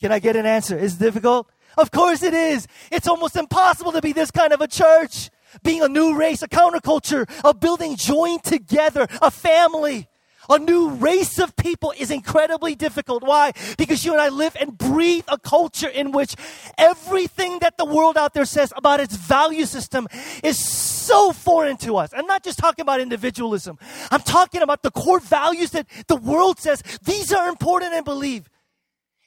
Can 0.00 0.12
I 0.12 0.18
get 0.18 0.36
an 0.36 0.44
answer? 0.44 0.76
Is 0.76 0.96
it 0.96 0.98
difficult? 0.98 1.48
Of 1.76 1.90
course 1.90 2.22
it 2.22 2.34
is. 2.34 2.66
It's 2.90 3.08
almost 3.08 3.36
impossible 3.36 3.92
to 3.92 4.00
be 4.00 4.12
this 4.12 4.30
kind 4.30 4.52
of 4.52 4.60
a 4.60 4.68
church. 4.68 5.30
Being 5.62 5.82
a 5.82 5.88
new 5.88 6.16
race, 6.16 6.42
a 6.42 6.48
counterculture, 6.48 7.28
a 7.44 7.54
building 7.54 7.96
joined 7.96 8.44
together, 8.44 9.06
a 9.22 9.30
family. 9.30 10.08
A 10.48 10.58
new 10.58 10.90
race 10.90 11.38
of 11.38 11.56
people 11.56 11.92
is 11.98 12.10
incredibly 12.10 12.74
difficult. 12.74 13.22
Why? 13.24 13.52
Because 13.76 14.04
you 14.04 14.12
and 14.12 14.20
I 14.20 14.28
live 14.28 14.56
and 14.60 14.78
breathe 14.78 15.24
a 15.28 15.38
culture 15.38 15.88
in 15.88 16.12
which 16.12 16.36
everything 16.78 17.58
that 17.60 17.76
the 17.78 17.84
world 17.84 18.16
out 18.16 18.32
there 18.32 18.44
says 18.44 18.72
about 18.76 19.00
its 19.00 19.16
value 19.16 19.66
system 19.66 20.06
is 20.44 20.56
so 20.58 21.32
foreign 21.32 21.76
to 21.78 21.96
us. 21.96 22.10
I'm 22.12 22.26
not 22.26 22.44
just 22.44 22.58
talking 22.58 22.82
about 22.82 23.00
individualism. 23.00 23.78
I'm 24.10 24.20
talking 24.20 24.62
about 24.62 24.82
the 24.82 24.90
core 24.90 25.20
values 25.20 25.70
that 25.70 25.88
the 26.06 26.16
world 26.16 26.60
says 26.60 26.82
these 27.02 27.32
are 27.32 27.48
important 27.48 27.94
and 27.94 28.04
believe. 28.04 28.48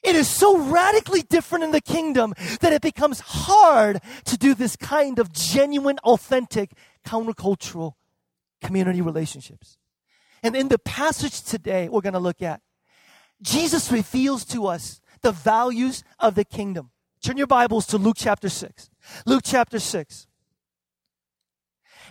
It 0.02 0.16
is 0.16 0.28
so 0.28 0.58
radically 0.58 1.22
different 1.22 1.64
in 1.64 1.72
the 1.72 1.80
kingdom 1.80 2.34
that 2.60 2.72
it 2.72 2.80
becomes 2.80 3.20
hard 3.20 4.00
to 4.24 4.36
do 4.38 4.54
this 4.54 4.76
kind 4.76 5.18
of 5.18 5.32
genuine, 5.32 5.98
authentic, 6.04 6.72
countercultural 7.04 7.94
community 8.62 9.02
relationships. 9.02 9.76
And 10.42 10.56
in 10.56 10.68
the 10.68 10.78
passage 10.78 11.42
today, 11.42 11.88
we're 11.88 12.00
going 12.00 12.14
to 12.14 12.18
look 12.18 12.40
at 12.40 12.62
Jesus 13.42 13.90
reveals 13.90 14.44
to 14.46 14.66
us 14.66 15.00
the 15.22 15.32
values 15.32 16.02
of 16.18 16.34
the 16.34 16.44
kingdom. 16.44 16.90
Turn 17.22 17.36
your 17.36 17.46
Bibles 17.46 17.86
to 17.88 17.98
Luke 17.98 18.16
chapter 18.18 18.48
6. 18.48 18.90
Luke 19.26 19.42
chapter 19.44 19.78
6. 19.78 20.26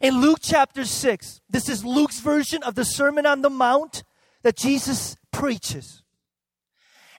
In 0.02 0.22
Luke 0.22 0.40
chapter 0.42 0.86
6, 0.86 1.42
this 1.50 1.68
is 1.68 1.84
Luke's 1.84 2.20
version 2.20 2.64
of 2.64 2.76
the 2.76 2.86
Sermon 2.86 3.26
on 3.26 3.42
the 3.42 3.50
Mount 3.50 4.04
that 4.44 4.56
Jesus 4.56 5.18
preaches. 5.32 6.04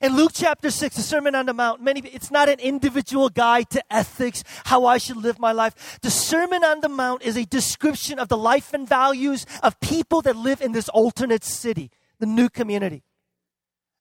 In 0.01 0.15
Luke 0.15 0.31
chapter 0.33 0.71
6, 0.71 0.95
the 0.95 1.03
Sermon 1.03 1.35
on 1.35 1.45
the 1.45 1.53
Mount, 1.53 1.79
many, 1.79 1.99
it's 1.99 2.31
not 2.31 2.49
an 2.49 2.59
individual 2.59 3.29
guide 3.29 3.69
to 3.69 3.83
ethics, 3.93 4.43
how 4.65 4.85
I 4.85 4.97
should 4.97 5.17
live 5.17 5.37
my 5.37 5.51
life. 5.51 5.99
The 6.01 6.09
Sermon 6.09 6.63
on 6.63 6.81
the 6.81 6.89
Mount 6.89 7.21
is 7.21 7.37
a 7.37 7.45
description 7.45 8.17
of 8.17 8.27
the 8.27 8.37
life 8.37 8.73
and 8.73 8.89
values 8.89 9.45
of 9.61 9.79
people 9.79 10.23
that 10.23 10.35
live 10.35 10.59
in 10.59 10.71
this 10.71 10.89
alternate 10.89 11.43
city, 11.43 11.91
the 12.17 12.25
new 12.25 12.49
community. 12.49 13.03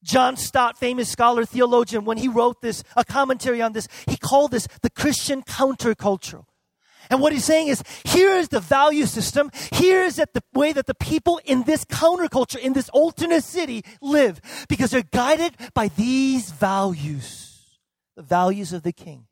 John 0.02 0.38
Stott, 0.38 0.78
famous 0.78 1.10
scholar, 1.10 1.44
theologian, 1.44 2.06
when 2.06 2.16
he 2.16 2.28
wrote 2.28 2.62
this, 2.62 2.82
a 2.96 3.04
commentary 3.04 3.60
on 3.60 3.74
this, 3.74 3.86
he 4.08 4.16
called 4.16 4.52
this 4.52 4.66
the 4.80 4.88
Christian 4.88 5.42
counterculture. 5.42 6.44
And 7.10 7.20
what 7.20 7.32
he's 7.32 7.44
saying 7.44 7.68
is, 7.68 7.82
here 8.04 8.30
is 8.30 8.48
the 8.48 8.60
value 8.60 9.04
system. 9.04 9.50
Here 9.72 10.02
is 10.02 10.16
that 10.16 10.32
the 10.32 10.42
way 10.54 10.72
that 10.72 10.86
the 10.86 10.94
people 10.94 11.40
in 11.44 11.64
this 11.64 11.84
counterculture, 11.84 12.58
in 12.58 12.72
this 12.72 12.88
alternate 12.90 13.42
city 13.42 13.84
live. 14.00 14.40
Because 14.68 14.92
they're 14.92 15.02
guided 15.02 15.56
by 15.74 15.88
these 15.88 16.52
values. 16.52 17.78
The 18.16 18.22
values 18.22 18.72
of 18.72 18.84
the 18.84 18.92
king. 18.92 19.26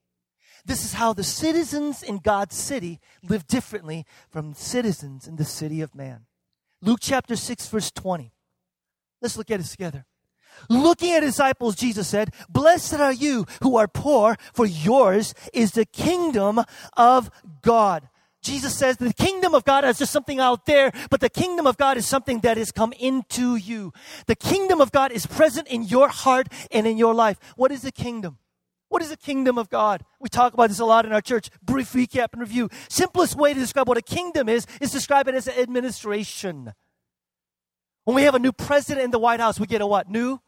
This 0.65 0.85
is 0.85 0.95
how 0.95 1.13
the 1.13 1.25
citizens 1.25 2.03
in 2.03 2.19
God's 2.19 2.57
city 2.57 3.01
live 3.23 3.47
differently 3.47 4.05
from 4.29 4.55
citizens 4.55 5.27
in 5.27 5.37
the 5.37 5.45
city 5.45 5.81
of 5.81 5.95
man. 5.95 6.27
Luke 6.83 6.99
chapter 7.01 7.37
6 7.37 7.69
verse 7.69 7.91
20. 7.91 8.33
Let's 9.23 9.37
look 9.37 9.51
at 9.51 9.61
it 9.61 9.67
together. 9.67 10.05
Looking 10.69 11.13
at 11.13 11.21
disciples, 11.21 11.77
Jesus 11.77 12.09
said, 12.09 12.33
Blessed 12.49 12.95
are 12.95 13.13
you 13.13 13.47
who 13.63 13.77
are 13.77 13.89
poor, 13.89 14.37
for 14.53 14.67
yours 14.67 15.35
is 15.53 15.73
the 15.73 15.87
kingdom 15.87 16.61
of 16.97 17.31
God. 17.63 18.09
Jesus 18.43 18.75
says 18.75 18.97
the 18.97 19.13
kingdom 19.13 19.55
of 19.55 19.65
God 19.65 19.85
is 19.85 19.99
just 19.99 20.13
something 20.13 20.39
out 20.39 20.65
there, 20.65 20.93
but 21.11 21.21
the 21.21 21.29
kingdom 21.29 21.67
of 21.67 21.77
God 21.77 21.97
is 21.97 22.07
something 22.07 22.41
that 22.41 22.57
has 22.57 22.71
come 22.71 22.93
into 22.99 23.57
you. 23.57 23.93
The 24.27 24.37
kingdom 24.37 24.81
of 24.81 24.93
God 24.93 25.13
is 25.13 25.27
present 25.27 25.69
in 25.69 25.83
your 25.83 26.09
heart 26.09 26.49
and 26.71 26.87
in 26.87 26.97
your 26.97 27.15
life. 27.15 27.39
What 27.57 27.73
is 27.73 27.83
the 27.83 27.93
kingdom? 27.93 28.39
What 28.89 29.03
is 29.03 29.11
the 29.11 29.17
kingdom 29.17 29.59
of 29.59 29.69
God? 29.69 30.05
We 30.19 30.29
talk 30.29 30.55
about 30.55 30.69
this 30.69 30.79
a 30.79 30.85
lot 30.85 31.05
in 31.05 31.13
our 31.13 31.21
church. 31.21 31.51
Brief 31.63 31.93
recap 31.93 32.29
and 32.33 32.41
review. 32.41 32.71
Simplest 32.89 33.37
way 33.37 33.53
to 33.53 33.61
describe 33.61 33.89
what 33.89 33.99
a 33.99 34.03
kingdom 34.03 34.49
is, 34.49 34.67
is 34.81 34.93
describe 34.93 35.29
it 35.29 35.35
as 35.35 35.47
an 35.47 35.59
administration. 35.59 36.73
When 38.05 38.15
we 38.15 38.23
have 38.23 38.35
a 38.35 38.39
new 38.39 38.53
president 38.53 39.05
in 39.05 39.11
the 39.11 39.19
White 39.19 39.41
House, 39.41 39.61
we 39.61 39.67
get 39.67 39.83
a 39.83 39.87
what? 39.87 40.09
New 40.09 40.41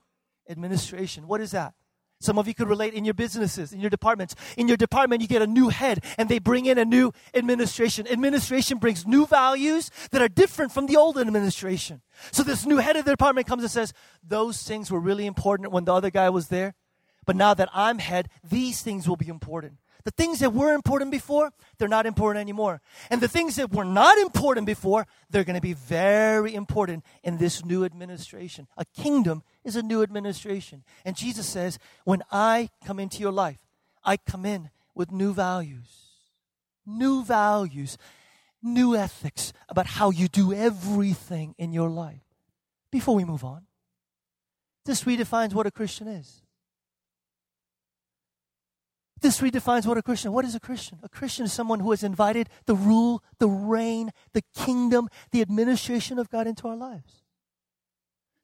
administration. 0.51 1.27
What 1.27 1.41
is 1.41 1.53
that? 1.53 1.75
Some 2.23 2.39
of 2.39 2.47
you 2.47 2.53
could 2.53 2.69
relate 2.69 2.93
in 2.93 3.07
your 3.07 3.15
businesses, 3.15 3.73
in 3.73 3.81
your 3.81 3.89
departments. 3.89 4.35
In 4.59 4.69
your 4.69 4.77
department, 4.77 5.23
you 5.23 5.29
get 5.29 5.41
a 5.41 5.47
new 5.47 5.71
head 5.71 6.05
and 6.19 6.29
they 6.29 6.39
bring 6.39 6.67
in 6.67 6.77
a 6.77 6.85
new 6.85 7.13
administration. 7.33 8.07
Administration 8.07 8.77
brings 8.77 9.07
new 9.07 9.25
values 9.25 9.91
that 10.11 10.21
are 10.21 10.29
different 10.29 10.71
from 10.71 10.85
the 10.85 10.99
old 10.99 11.17
administration. 11.17 12.03
So 12.31 12.43
this 12.43 12.67
new 12.67 12.77
head 12.77 12.97
of 12.97 13.07
the 13.07 13.13
department 13.13 13.47
comes 13.47 13.63
and 13.63 13.71
says, 13.71 13.95
those 14.23 14.63
things 14.63 14.91
were 14.91 15.01
really 15.01 15.25
important 15.25 15.73
when 15.73 15.87
the 15.87 15.95
other 15.95 16.11
guy 16.11 16.29
was 16.29 16.49
there. 16.49 16.75
But 17.25 17.37
now 17.37 17.55
that 17.55 17.71
I'm 17.73 17.99
head, 17.99 18.29
these 18.47 18.83
things 18.83 19.09
will 19.09 19.17
be 19.17 19.29
important. 19.29 19.79
The 20.05 20.11
things 20.11 20.39
that 20.41 20.53
were 20.53 20.73
important 20.73 21.11
before, 21.11 21.53
they're 21.79 21.89
not 21.89 22.07
important 22.07 22.41
anymore. 22.41 22.81
And 23.11 23.21
the 23.21 23.29
things 23.29 23.57
that 23.57 23.73
were 23.73 23.85
not 23.85 24.19
important 24.19 24.67
before, 24.67 25.07
they're 25.29 25.45
going 25.45 25.57
to 25.57 25.61
be 25.61 25.75
very 25.75 26.55
important 26.55 27.05
in 27.23 27.39
this 27.39 27.65
new 27.65 27.85
administration. 27.85 28.67
A 28.77 28.85
kingdom 28.85 29.43
is 29.65 29.77
a 29.77 29.83
new 29.83 30.03
administration. 30.03 30.85
And 31.05 31.17
Jesus 31.17 31.47
says, 31.47 31.79
when 32.05 32.23
I 32.31 32.71
come 32.85 32.99
into 32.99 33.21
your 33.21 33.33
life, 33.33 33.59
I 34.05 34.17
come 34.17 34.47
in 34.47 34.71
with 34.95 35.13
new 35.13 35.33
values, 35.35 35.89
new 36.87 37.25
values, 37.25 37.99
new 38.63 38.97
ethics 38.97 39.53
about 39.69 39.87
how 39.87 40.11
you 40.11 40.29
do 40.29 40.53
everything 40.53 41.55
in 41.59 41.73
your 41.73 41.89
life. 41.89 42.23
Before 42.91 43.15
we 43.15 43.25
move 43.25 43.45
on, 43.45 43.67
this 44.85 45.05
redefines 45.05 45.53
what 45.53 45.67
a 45.67 45.71
Christian 45.71 46.09
is. 46.09 46.43
This 49.21 49.41
redefines 49.41 49.87
what 49.87 49.99
a 49.99 50.03
Christian. 50.03 50.33
What 50.33 50.45
is 50.45 50.55
a 50.55 50.61
Christian? 50.61 50.99
A 51.03 51.09
Christian 51.09 51.45
is 51.45 51.53
someone 51.53 51.81
who 51.81 51.91
has 51.91 52.03
invited 52.03 52.49
the 52.67 52.75
rule, 52.75 53.23
the 53.39 53.49
reign, 53.49 54.13
the 54.33 54.43
kingdom, 54.55 55.09
the 55.31 55.43
administration 55.43 56.19
of 56.19 56.31
God 56.31 56.47
into 56.47 56.69
our 56.69 56.77
lives. 56.77 57.23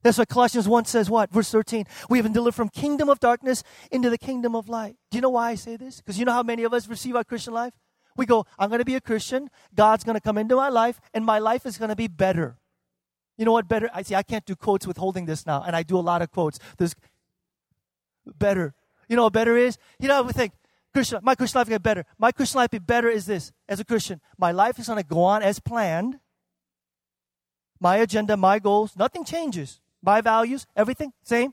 That's 0.03 0.19
why 0.19 0.25
Colossians 0.27 0.69
1 0.69 0.85
says 0.85 1.11
what? 1.11 1.33
Verse 1.33 1.51
13. 1.51 1.85
We 2.09 2.19
have 2.19 2.25
been 2.25 2.33
delivered 2.33 2.55
from 2.55 2.69
kingdom 2.69 3.09
of 3.09 3.19
darkness 3.19 3.63
into 3.91 4.11
the 4.11 4.19
kingdom 4.19 4.55
of 4.55 4.69
light. 4.69 4.97
Do 5.11 5.17
you 5.17 5.23
know 5.23 5.31
why 5.31 5.51
I 5.51 5.55
say 5.55 5.77
this? 5.77 5.97
Because 5.97 6.19
you 6.19 6.25
know 6.25 6.33
how 6.33 6.43
many 6.43 6.63
of 6.63 6.73
us 6.73 6.87
receive 6.87 7.17
our 7.17 7.25
Christian 7.25 7.55
life? 7.55 7.73
We 8.17 8.27
go, 8.27 8.47
I'm 8.59 8.69
going 8.69 8.79
to 8.79 8.85
be 8.85 8.95
a 8.95 9.01
Christian. 9.01 9.51
God's 9.75 10.05
going 10.05 10.15
to 10.15 10.21
come 10.21 10.39
into 10.39 10.57
my 10.57 10.69
life, 10.69 11.01
and 11.13 11.25
my 11.25 11.39
life 11.39 11.67
is 11.67 11.77
going 11.77 11.89
to 11.89 11.97
be 11.97 12.09
better. 12.09 12.57
You 13.37 13.45
know 13.45 13.53
what 13.53 13.69
better? 13.69 13.91
I 13.93 14.03
see, 14.03 14.15
I 14.15 14.23
can't 14.23 14.45
do 14.47 14.55
quotes 14.55 14.87
with 14.87 14.97
holding 14.97 15.27
this 15.27 15.45
now, 15.45 15.63
and 15.67 15.77
I 15.77 15.83
do 15.83 15.99
a 15.99 16.01
lot 16.01 16.23
of 16.23 16.31
quotes. 16.31 16.59
There's 16.79 16.95
better. 18.39 18.75
You 19.09 19.17
know 19.17 19.25
what 19.25 19.33
better 19.33 19.57
is? 19.57 19.77
You 19.99 20.09
know, 20.09 20.23
we 20.23 20.33
think, 20.33 20.53
Christian, 20.97 21.21
my 21.23 21.35
Christian 21.35 21.59
life 21.59 21.69
get 21.69 21.83
better. 21.83 22.07
My 22.17 22.33
Christian 22.33 22.59
life 22.59 22.71
be 22.71 22.79
better 22.79 23.11
is 23.11 23.27
this 23.27 23.53
as 23.69 23.81
a 23.81 23.85
Christian. 23.85 24.19
My 24.39 24.51
life 24.51 24.79
is 24.79 24.87
going 24.87 24.99
to 24.99 25.07
go 25.07 25.25
on 25.25 25.43
as 25.43 25.61
planned. 25.61 26.21
My 27.79 27.99
agenda, 27.99 28.35
my 28.35 28.59
goals, 28.59 28.97
nothing 28.97 29.23
changes. 29.23 29.83
My 30.03 30.23
values, 30.23 30.67
everything, 30.75 31.13
same. 31.23 31.53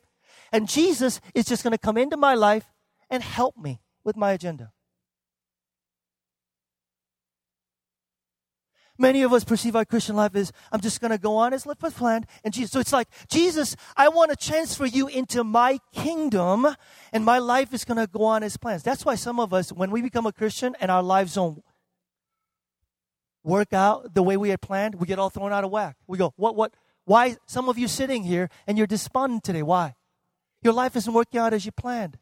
And 0.53 0.69
Jesus 0.69 1.19
is 1.35 1.43
just 1.43 1.61
going 1.61 1.73
to 1.73 1.77
come 1.77 1.97
into 1.97 2.15
my 2.15 2.35
life 2.35 2.71
and 3.09 3.21
help 3.21 3.57
me 3.57 3.81
with 4.05 4.15
my 4.15 4.31
agenda. 4.31 4.71
Many 8.99 9.23
of 9.23 9.33
us 9.33 9.43
perceive 9.43 9.75
our 9.75 9.85
Christian 9.85 10.15
life 10.15 10.35
as 10.35 10.51
I'm 10.71 10.79
just 10.79 11.01
going 11.01 11.11
to 11.11 11.17
go 11.17 11.35
on 11.37 11.51
as 11.53 11.65
live 11.65 11.83
as 11.83 11.93
planned. 11.93 12.27
And 12.43 12.53
Jesus, 12.53 12.71
so 12.71 12.79
it's 12.79 12.93
like 12.93 13.07
Jesus, 13.27 13.75
I 13.97 14.09
want 14.09 14.29
to 14.29 14.37
transfer 14.37 14.85
you 14.85 15.07
into 15.07 15.43
my 15.43 15.79
kingdom, 15.93 16.67
and 17.11 17.25
my 17.25 17.39
life 17.39 17.73
is 17.73 17.85
going 17.85 17.97
to 17.97 18.05
go 18.05 18.23
on 18.25 18.43
as 18.43 18.55
plans. 18.55 18.83
That's 18.83 19.03
why 19.03 19.15
some 19.15 19.39
of 19.39 19.51
us, 19.51 19.71
when 19.71 19.89
we 19.89 20.03
become 20.03 20.27
a 20.27 20.31
Christian 20.31 20.75
and 20.79 20.91
our 20.91 21.01
lives 21.01 21.33
don't 21.33 21.63
work 23.43 23.73
out 23.73 24.13
the 24.13 24.21
way 24.21 24.37
we 24.37 24.49
had 24.49 24.61
planned, 24.61 24.95
we 24.95 25.07
get 25.07 25.17
all 25.17 25.31
thrown 25.31 25.51
out 25.51 25.63
of 25.63 25.71
whack. 25.71 25.97
We 26.05 26.19
go, 26.19 26.33
what, 26.35 26.55
what, 26.55 26.75
why? 27.05 27.37
Some 27.47 27.69
of 27.69 27.79
you 27.79 27.87
sitting 27.87 28.23
here 28.23 28.49
and 28.67 28.77
you're 28.77 28.87
despondent 28.87 29.43
today. 29.43 29.63
Why? 29.63 29.95
Your 30.61 30.73
life 30.73 30.95
isn't 30.95 31.13
working 31.13 31.39
out 31.39 31.51
as 31.51 31.65
you 31.65 31.71
planned. 31.71 32.19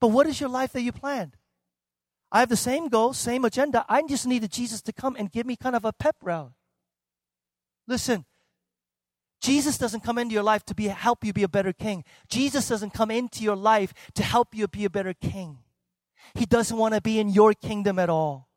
But 0.00 0.08
what 0.08 0.26
is 0.26 0.38
your 0.38 0.50
life 0.50 0.72
that 0.74 0.82
you 0.82 0.92
planned? 0.92 1.37
I 2.30 2.40
have 2.40 2.48
the 2.48 2.56
same 2.56 2.88
goal, 2.88 3.14
same 3.14 3.44
agenda. 3.44 3.84
I 3.88 4.02
just 4.02 4.26
needed 4.26 4.50
Jesus 4.52 4.82
to 4.82 4.92
come 4.92 5.16
and 5.18 5.30
give 5.30 5.46
me 5.46 5.56
kind 5.56 5.74
of 5.74 5.84
a 5.84 5.92
pep 5.92 6.16
rally. 6.22 6.50
Listen, 7.86 8.26
Jesus 9.40 9.78
doesn't 9.78 10.02
come 10.02 10.18
into 10.18 10.34
your 10.34 10.42
life 10.42 10.64
to 10.66 10.74
be 10.74 10.88
help 10.88 11.24
you 11.24 11.32
be 11.32 11.42
a 11.42 11.48
better 11.48 11.72
king. 11.72 12.04
Jesus 12.28 12.68
doesn't 12.68 12.92
come 12.92 13.10
into 13.10 13.42
your 13.42 13.56
life 13.56 13.94
to 14.14 14.22
help 14.22 14.54
you 14.54 14.68
be 14.68 14.84
a 14.84 14.90
better 14.90 15.14
king. 15.14 15.58
He 16.34 16.44
doesn't 16.44 16.76
want 16.76 16.94
to 16.94 17.00
be 17.00 17.18
in 17.18 17.30
your 17.30 17.54
kingdom 17.54 17.98
at 17.98 18.10
all. 18.10 18.48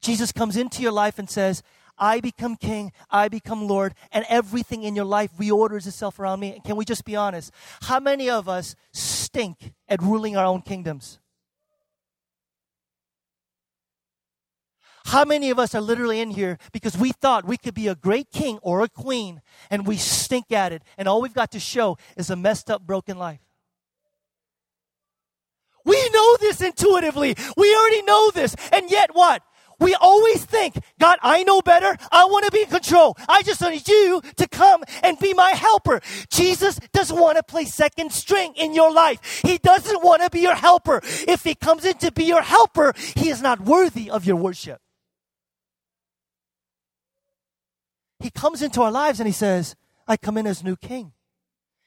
Jesus 0.00 0.32
comes 0.32 0.56
into 0.56 0.82
your 0.82 0.92
life 0.92 1.18
and 1.18 1.28
says, 1.28 1.62
I 1.98 2.20
become 2.20 2.56
king, 2.56 2.92
I 3.10 3.28
become 3.28 3.66
Lord, 3.66 3.94
and 4.12 4.24
everything 4.28 4.84
in 4.84 4.94
your 4.94 5.04
life 5.04 5.30
reorders 5.38 5.86
itself 5.86 6.18
around 6.18 6.40
me. 6.40 6.54
And 6.54 6.64
Can 6.64 6.76
we 6.76 6.84
just 6.84 7.04
be 7.04 7.16
honest? 7.16 7.52
How 7.82 7.98
many 7.98 8.30
of 8.30 8.48
us 8.48 8.76
stink 8.92 9.72
at 9.88 10.00
ruling 10.02 10.36
our 10.36 10.44
own 10.46 10.62
kingdoms? 10.62 11.18
How 15.08 15.24
many 15.24 15.48
of 15.48 15.58
us 15.58 15.74
are 15.74 15.80
literally 15.80 16.20
in 16.20 16.28
here 16.28 16.58
because 16.70 16.98
we 16.98 17.12
thought 17.12 17.46
we 17.46 17.56
could 17.56 17.72
be 17.72 17.88
a 17.88 17.94
great 17.94 18.30
king 18.30 18.58
or 18.60 18.82
a 18.82 18.90
queen 18.90 19.40
and 19.70 19.86
we 19.86 19.96
stink 19.96 20.52
at 20.52 20.70
it 20.70 20.82
and 20.98 21.08
all 21.08 21.22
we've 21.22 21.32
got 21.32 21.50
to 21.52 21.60
show 21.60 21.96
is 22.18 22.28
a 22.28 22.36
messed 22.36 22.70
up, 22.70 22.82
broken 22.82 23.18
life? 23.18 23.40
We 25.86 26.10
know 26.10 26.36
this 26.36 26.60
intuitively. 26.60 27.34
We 27.56 27.74
already 27.74 28.02
know 28.02 28.30
this. 28.32 28.54
And 28.70 28.90
yet 28.90 29.14
what? 29.14 29.42
We 29.80 29.94
always 29.94 30.44
think, 30.44 30.78
God, 31.00 31.18
I 31.22 31.42
know 31.42 31.62
better. 31.62 31.96
I 32.12 32.26
want 32.26 32.44
to 32.44 32.50
be 32.50 32.60
in 32.60 32.68
control. 32.68 33.16
I 33.30 33.42
just 33.42 33.62
need 33.62 33.88
you 33.88 34.20
to 34.36 34.46
come 34.46 34.84
and 35.02 35.18
be 35.18 35.32
my 35.32 35.52
helper. 35.52 36.02
Jesus 36.30 36.78
doesn't 36.92 37.18
want 37.18 37.38
to 37.38 37.42
play 37.42 37.64
second 37.64 38.12
string 38.12 38.52
in 38.56 38.74
your 38.74 38.92
life. 38.92 39.40
He 39.42 39.56
doesn't 39.56 40.04
want 40.04 40.20
to 40.20 40.28
be 40.28 40.40
your 40.40 40.56
helper. 40.56 41.00
If 41.02 41.44
he 41.44 41.54
comes 41.54 41.86
in 41.86 41.96
to 41.98 42.12
be 42.12 42.24
your 42.24 42.42
helper, 42.42 42.92
he 43.16 43.30
is 43.30 43.40
not 43.40 43.62
worthy 43.62 44.10
of 44.10 44.26
your 44.26 44.36
worship. 44.36 44.82
He 48.20 48.30
comes 48.30 48.62
into 48.62 48.82
our 48.82 48.90
lives 48.90 49.20
and 49.20 49.26
he 49.26 49.32
says, 49.32 49.76
I 50.06 50.16
come 50.16 50.36
in 50.36 50.46
as 50.46 50.64
new 50.64 50.76
king. 50.76 51.12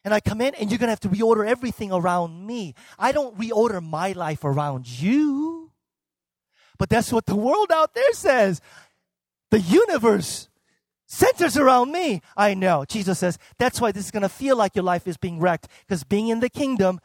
And 0.03 0.13
I 0.13 0.19
come 0.19 0.41
in 0.41 0.55
and 0.55 0.71
you're 0.71 0.79
going 0.79 0.87
to 0.87 0.91
have 0.91 0.99
to 1.01 1.09
reorder 1.09 1.47
everything 1.47 1.91
around 1.91 2.45
me. 2.47 2.73
I 2.97 3.11
don't 3.11 3.37
reorder 3.37 3.83
my 3.83 4.13
life 4.13 4.43
around 4.43 4.87
you. 4.87 5.71
But 6.79 6.89
that's 6.89 7.13
what 7.13 7.27
the 7.27 7.35
world 7.35 7.71
out 7.71 7.93
there 7.93 8.13
says. 8.13 8.61
The 9.51 9.59
universe 9.59 10.49
centers 11.05 11.57
around 11.57 11.91
me. 11.91 12.21
I 12.35 12.53
know. 12.55 12.85
Jesus 12.85 13.19
says, 13.19 13.37
that's 13.59 13.79
why 13.79 13.91
this 13.91 14.05
is 14.05 14.11
going 14.11 14.23
to 14.23 14.29
feel 14.29 14.55
like 14.55 14.75
your 14.75 14.83
life 14.83 15.07
is 15.07 15.17
being 15.17 15.39
wrecked. 15.39 15.67
Because 15.85 16.03
being 16.03 16.29
in 16.29 16.39
the 16.39 16.49
kingdom, 16.49 16.99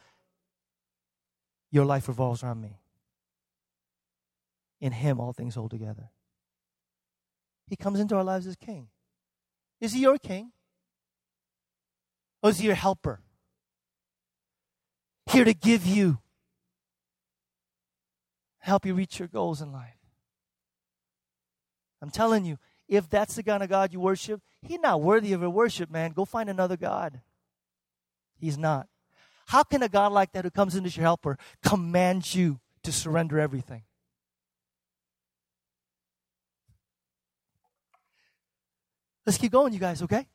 your 1.69 1.85
life 1.85 2.07
revolves 2.07 2.43
around 2.43 2.61
me. 2.61 2.79
In 4.79 4.93
Him, 4.93 5.19
all 5.19 5.33
things 5.33 5.55
hold 5.55 5.71
together. 5.71 6.09
He 7.67 7.75
comes 7.75 7.99
into 7.99 8.15
our 8.15 8.23
lives 8.23 8.47
as 8.47 8.55
King. 8.55 8.87
Is 9.79 9.93
he 9.93 10.01
your 10.01 10.17
king? 10.17 10.51
Or 12.41 12.49
is 12.49 12.59
he 12.59 12.65
your 12.67 12.75
helper? 12.75 13.21
Here 15.31 15.43
to 15.43 15.53
give 15.53 15.85
you, 15.85 16.19
help 18.59 18.85
you 18.85 18.93
reach 18.93 19.19
your 19.19 19.27
goals 19.27 19.61
in 19.61 19.71
life. 19.71 19.97
I'm 22.01 22.09
telling 22.11 22.45
you, 22.45 22.57
if 22.87 23.09
that's 23.09 23.35
the 23.35 23.43
kind 23.43 23.63
of 23.63 23.69
God 23.69 23.91
you 23.91 23.99
worship, 23.99 24.41
he's 24.61 24.79
not 24.79 25.01
worthy 25.01 25.33
of 25.33 25.41
your 25.41 25.49
worship, 25.49 25.89
man. 25.89 26.11
Go 26.11 26.25
find 26.25 26.49
another 26.49 26.77
God. 26.77 27.21
He's 28.39 28.57
not. 28.57 28.87
How 29.47 29.63
can 29.63 29.83
a 29.83 29.89
God 29.89 30.11
like 30.11 30.31
that 30.33 30.45
who 30.45 30.51
comes 30.51 30.75
in 30.75 30.85
as 30.85 30.95
your 30.95 31.03
helper 31.03 31.37
command 31.63 32.33
you 32.33 32.59
to 32.83 32.91
surrender 32.91 33.39
everything? 33.39 33.83
Let's 39.27 39.37
keep 39.37 39.51
going, 39.51 39.73
you 39.73 39.79
guys, 39.79 40.01
okay? 40.01 40.25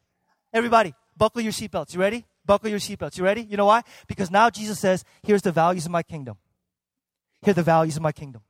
Everybody, 0.52 0.92
buckle 1.16 1.40
your 1.40 1.52
seatbelts. 1.52 1.94
You 1.94 2.00
ready? 2.00 2.26
Buckle 2.44 2.68
your 2.68 2.78
seatbelts. 2.78 3.16
You 3.16 3.24
ready? 3.24 3.40
You 3.40 3.57
know 3.57 3.64
why? 3.64 3.81
Because 4.07 4.31
now 4.31 4.50
Jesus 4.50 4.78
says, 4.78 5.02
here's 5.22 5.40
the 5.40 5.50
values 5.50 5.87
of 5.87 5.92
my 5.92 6.02
kingdom. 6.02 6.37
Here 7.40 7.52
are 7.52 7.55
the 7.55 7.62
values 7.62 7.96
of 7.96 8.02
my 8.02 8.12
kingdom. 8.12 8.42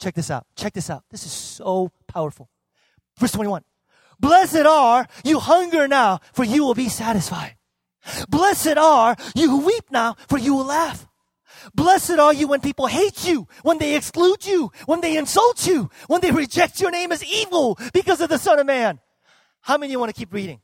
Check 0.00 0.14
this 0.14 0.30
out. 0.30 0.46
Check 0.56 0.72
this 0.72 0.88
out. 0.88 1.04
This 1.10 1.26
is 1.26 1.32
so 1.32 1.92
powerful. 2.06 2.48
Verse 3.18 3.32
21. 3.32 3.62
Blessed 4.18 4.64
are 4.64 5.06
you 5.22 5.38
hunger 5.38 5.86
now, 5.86 6.20
for 6.32 6.44
you 6.44 6.64
will 6.64 6.74
be 6.74 6.88
satisfied. 6.88 7.56
Blessed 8.30 8.78
are 8.78 9.16
you 9.34 9.50
who 9.50 9.66
weep 9.66 9.84
now, 9.90 10.16
for 10.28 10.38
you 10.38 10.54
will 10.54 10.64
laugh. 10.64 11.06
Blessed 11.74 12.18
are 12.18 12.32
you 12.32 12.48
when 12.48 12.62
people 12.62 12.86
hate 12.86 13.28
you, 13.28 13.46
when 13.62 13.76
they 13.76 13.96
exclude 13.96 14.46
you, 14.46 14.72
when 14.86 15.02
they 15.02 15.18
insult 15.18 15.66
you, 15.66 15.90
when 16.06 16.22
they 16.22 16.30
reject 16.30 16.80
your 16.80 16.90
name 16.90 17.12
as 17.12 17.22
evil 17.22 17.78
because 17.92 18.22
of 18.22 18.30
the 18.30 18.38
Son 18.38 18.58
of 18.58 18.64
Man. 18.64 18.98
How 19.62 19.76
many 19.76 19.92
you 19.92 19.98
want 19.98 20.14
to 20.14 20.18
keep 20.18 20.32
reading? 20.32 20.60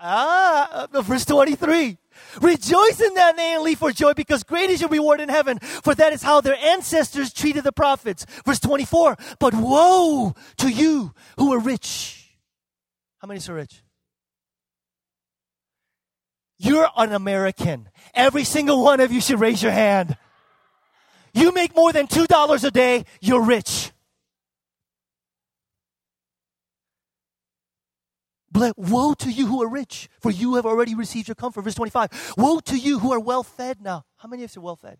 Ah, 0.00 0.86
verse 0.92 1.24
23. 1.24 1.98
Rejoice 2.40 3.00
in 3.00 3.14
that 3.14 3.36
name 3.36 3.56
and 3.56 3.64
leap 3.64 3.78
for 3.78 3.90
joy 3.90 4.14
because 4.14 4.44
great 4.44 4.70
is 4.70 4.80
your 4.80 4.90
reward 4.90 5.20
in 5.20 5.28
heaven, 5.28 5.58
for 5.58 5.94
that 5.96 6.12
is 6.12 6.22
how 6.22 6.40
their 6.40 6.56
ancestors 6.56 7.32
treated 7.32 7.64
the 7.64 7.72
prophets. 7.72 8.24
Verse 8.46 8.60
24. 8.60 9.16
But 9.40 9.54
woe 9.54 10.34
to 10.58 10.68
you 10.68 11.12
who 11.38 11.52
are 11.52 11.58
rich. 11.58 12.36
How 13.18 13.26
many 13.26 13.40
are 13.48 13.54
rich? 13.54 13.82
You're 16.58 16.88
an 16.96 17.12
American. 17.12 17.88
Every 18.14 18.44
single 18.44 18.82
one 18.82 19.00
of 19.00 19.12
you 19.12 19.20
should 19.20 19.40
raise 19.40 19.62
your 19.62 19.72
hand. 19.72 20.16
You 21.32 21.50
make 21.52 21.74
more 21.74 21.92
than 21.92 22.06
$2 22.06 22.64
a 22.64 22.70
day, 22.70 23.04
you're 23.20 23.42
rich. 23.42 23.90
Woe 28.54 29.14
to 29.14 29.30
you 29.30 29.46
who 29.46 29.62
are 29.62 29.68
rich, 29.68 30.08
for 30.20 30.30
you 30.30 30.54
have 30.54 30.66
already 30.66 30.94
received 30.94 31.28
your 31.28 31.34
comfort. 31.34 31.62
Verse 31.62 31.74
25. 31.74 32.34
Woe 32.36 32.60
to 32.60 32.76
you 32.76 33.00
who 33.00 33.12
are 33.12 33.20
well 33.20 33.42
fed 33.42 33.80
now. 33.80 34.04
How 34.16 34.28
many 34.28 34.44
of 34.44 34.54
you 34.54 34.60
are 34.60 34.64
well 34.64 34.76
fed? 34.76 34.98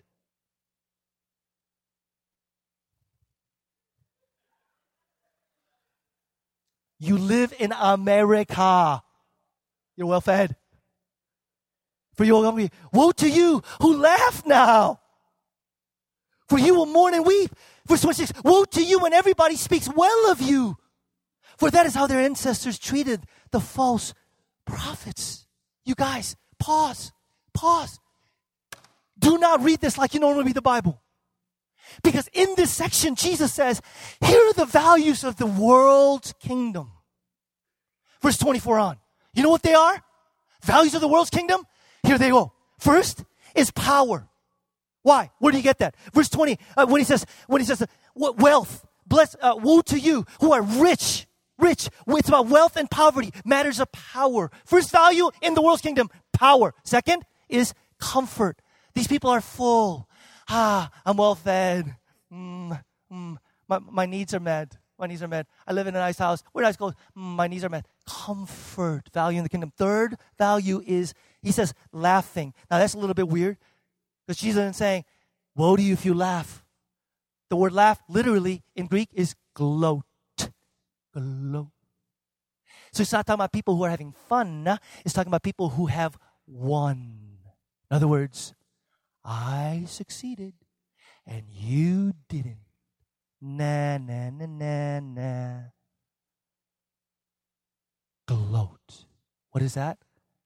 You 6.98 7.18
live 7.18 7.52
in 7.58 7.72
America. 7.72 9.02
You're 9.96 10.06
well 10.06 10.20
fed. 10.20 10.56
For 12.14 12.24
you 12.24 12.36
are 12.36 12.44
hungry. 12.44 12.70
Woe 12.92 13.12
to 13.12 13.28
you 13.28 13.62
who 13.80 13.98
laugh 13.98 14.44
now. 14.46 15.00
For 16.48 16.58
you 16.58 16.74
will 16.74 16.86
mourn 16.86 17.14
and 17.14 17.26
weep. 17.26 17.50
Verse 17.86 18.00
26. 18.00 18.32
Woe 18.44 18.64
to 18.64 18.82
you 18.82 19.00
when 19.00 19.12
everybody 19.12 19.56
speaks 19.56 19.88
well 19.94 20.30
of 20.30 20.40
you. 20.40 20.76
For 21.58 21.70
that 21.70 21.86
is 21.86 21.94
how 21.94 22.06
their 22.06 22.20
ancestors 22.20 22.78
treated 22.78 23.26
the 23.54 23.60
false 23.60 24.14
prophets. 24.66 25.46
You 25.84 25.94
guys, 25.94 26.34
pause. 26.58 27.12
Pause. 27.54 28.00
Do 29.16 29.38
not 29.38 29.62
read 29.62 29.80
this 29.80 29.96
like 29.96 30.12
you 30.12 30.18
normally 30.18 30.44
read 30.44 30.56
the 30.56 30.60
Bible. 30.60 31.00
Because 32.02 32.28
in 32.32 32.48
this 32.56 32.72
section, 32.72 33.14
Jesus 33.14 33.54
says, 33.54 33.80
here 34.20 34.40
are 34.48 34.54
the 34.54 34.64
values 34.64 35.22
of 35.22 35.36
the 35.36 35.46
world's 35.46 36.32
kingdom. 36.40 36.90
Verse 38.20 38.38
24 38.38 38.78
on. 38.80 38.96
You 39.34 39.44
know 39.44 39.50
what 39.50 39.62
they 39.62 39.74
are? 39.74 40.02
Values 40.62 40.94
of 40.96 41.00
the 41.00 41.08
world's 41.08 41.30
kingdom? 41.30 41.64
Here 42.02 42.18
they 42.18 42.30
go. 42.30 42.52
First 42.80 43.22
is 43.54 43.70
power. 43.70 44.28
Why? 45.02 45.30
Where 45.38 45.52
do 45.52 45.58
you 45.58 45.62
get 45.62 45.78
that? 45.78 45.94
Verse 46.12 46.28
20, 46.28 46.58
uh, 46.76 46.86
when 46.86 47.00
he 47.00 47.04
says, 47.04 47.24
when 47.46 47.60
he 47.60 47.66
says, 47.66 47.82
uh, 47.82 47.86
wealth, 48.16 48.84
bless, 49.06 49.36
uh, 49.40 49.54
woe 49.56 49.80
to 49.82 49.98
you 49.98 50.24
who 50.40 50.52
are 50.52 50.62
rich, 50.62 51.28
rich. 51.58 51.88
It's 52.06 52.28
about 52.28 52.48
wealth 52.48 52.76
and 52.76 52.90
poverty, 52.90 53.32
matters 53.44 53.80
of 53.80 53.90
power. 53.92 54.50
First 54.64 54.90
value 54.90 55.30
in 55.42 55.54
the 55.54 55.62
world's 55.62 55.82
kingdom, 55.82 56.10
power. 56.32 56.74
Second 56.84 57.24
is 57.48 57.74
comfort. 57.98 58.60
These 58.94 59.08
people 59.08 59.30
are 59.30 59.40
full. 59.40 60.08
Ah, 60.48 60.90
I'm 61.04 61.16
well 61.16 61.34
fed. 61.34 61.96
Mm, 62.32 62.80
mm, 63.12 63.36
my, 63.68 63.78
my 63.78 64.06
needs 64.06 64.34
are 64.34 64.40
met. 64.40 64.76
My 64.98 65.06
needs 65.06 65.22
are 65.22 65.28
met. 65.28 65.46
I 65.66 65.72
live 65.72 65.86
in 65.86 65.96
a 65.96 65.98
nice 65.98 66.18
house. 66.18 66.42
Where 66.52 66.64
do 66.64 66.68
I 66.68 66.72
go? 66.72 66.92
Mm, 67.16 67.36
my 67.36 67.48
needs 67.48 67.64
are 67.64 67.68
met. 67.68 67.86
Comfort, 68.06 69.08
value 69.12 69.38
in 69.38 69.44
the 69.44 69.50
kingdom. 69.50 69.72
Third 69.76 70.16
value 70.38 70.82
is, 70.86 71.14
he 71.42 71.50
says, 71.50 71.74
laughing. 71.92 72.54
Now 72.70 72.78
that's 72.78 72.94
a 72.94 72.98
little 72.98 73.14
bit 73.14 73.28
weird 73.28 73.56
because 74.26 74.40
Jesus 74.40 74.60
isn't 74.60 74.74
saying, 74.74 75.04
Woe 75.56 75.76
to 75.76 75.82
you 75.82 75.92
if 75.92 76.04
you 76.04 76.14
laugh. 76.14 76.64
The 77.48 77.56
word 77.56 77.72
laugh 77.72 78.02
literally 78.08 78.62
in 78.74 78.86
Greek 78.86 79.08
is 79.12 79.34
gloat. 79.54 80.04
Gloat. 81.14 81.68
So 82.92 83.02
it's 83.02 83.12
not 83.12 83.26
talking 83.26 83.38
about 83.38 83.52
people 83.52 83.76
who 83.76 83.84
are 83.84 83.90
having 83.90 84.12
fun, 84.28 84.78
it's 85.04 85.14
talking 85.14 85.30
about 85.30 85.42
people 85.42 85.70
who 85.70 85.86
have 85.86 86.18
won. 86.46 87.38
In 87.90 87.96
other 87.96 88.08
words, 88.08 88.54
I 89.24 89.84
succeeded 89.86 90.54
and 91.26 91.44
you 91.48 92.14
didn't. 92.28 92.58
Na, 93.40 93.98
na, 93.98 94.30
na, 94.30 94.46
na, 94.46 95.00
na. 95.00 95.60
Gloat. 98.26 99.06
What 99.50 99.62
is 99.62 99.74
that? 99.74 99.98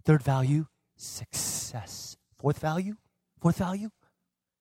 Third 0.04 0.22
value, 0.22 0.66
success. 0.96 2.16
Fourth 2.38 2.58
value, 2.58 2.96
fourth 3.40 3.56
value 3.56 3.90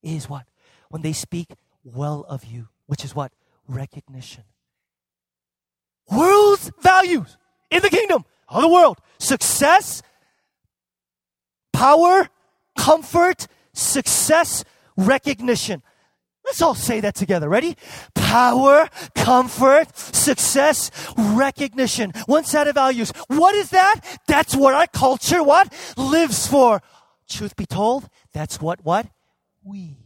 is 0.01 0.29
what? 0.29 0.45
When 0.89 1.01
they 1.01 1.13
speak 1.13 1.49
well 1.83 2.25
of 2.29 2.45
you, 2.45 2.69
which 2.85 3.03
is 3.03 3.15
what? 3.15 3.31
Recognition. 3.67 4.43
Values 6.81 7.37
in 7.69 7.81
the 7.81 7.89
kingdom 7.89 8.25
of 8.49 8.61
the 8.61 8.67
world 8.67 8.99
success, 9.19 10.01
power, 11.73 12.29
comfort, 12.77 13.47
success, 13.73 14.63
recognition. 14.95 15.81
Let's 16.45 16.61
all 16.61 16.75
say 16.75 17.01
that 17.01 17.13
together. 17.15 17.49
Ready? 17.49 17.75
Power, 18.15 18.87
comfort, 19.15 19.97
success, 19.97 20.91
recognition. 21.17 22.13
One 22.25 22.45
set 22.45 22.67
of 22.67 22.75
values. 22.75 23.11
What 23.27 23.53
is 23.53 23.71
that? 23.71 23.99
That's 24.27 24.55
what 24.55 24.73
our 24.73 24.87
culture 24.87 25.43
what? 25.43 25.73
Lives 25.97 26.47
for. 26.47 26.81
Truth 27.29 27.57
be 27.57 27.65
told, 27.65 28.07
that's 28.33 28.61
what 28.61 28.85
what? 28.85 29.07
We 29.61 29.97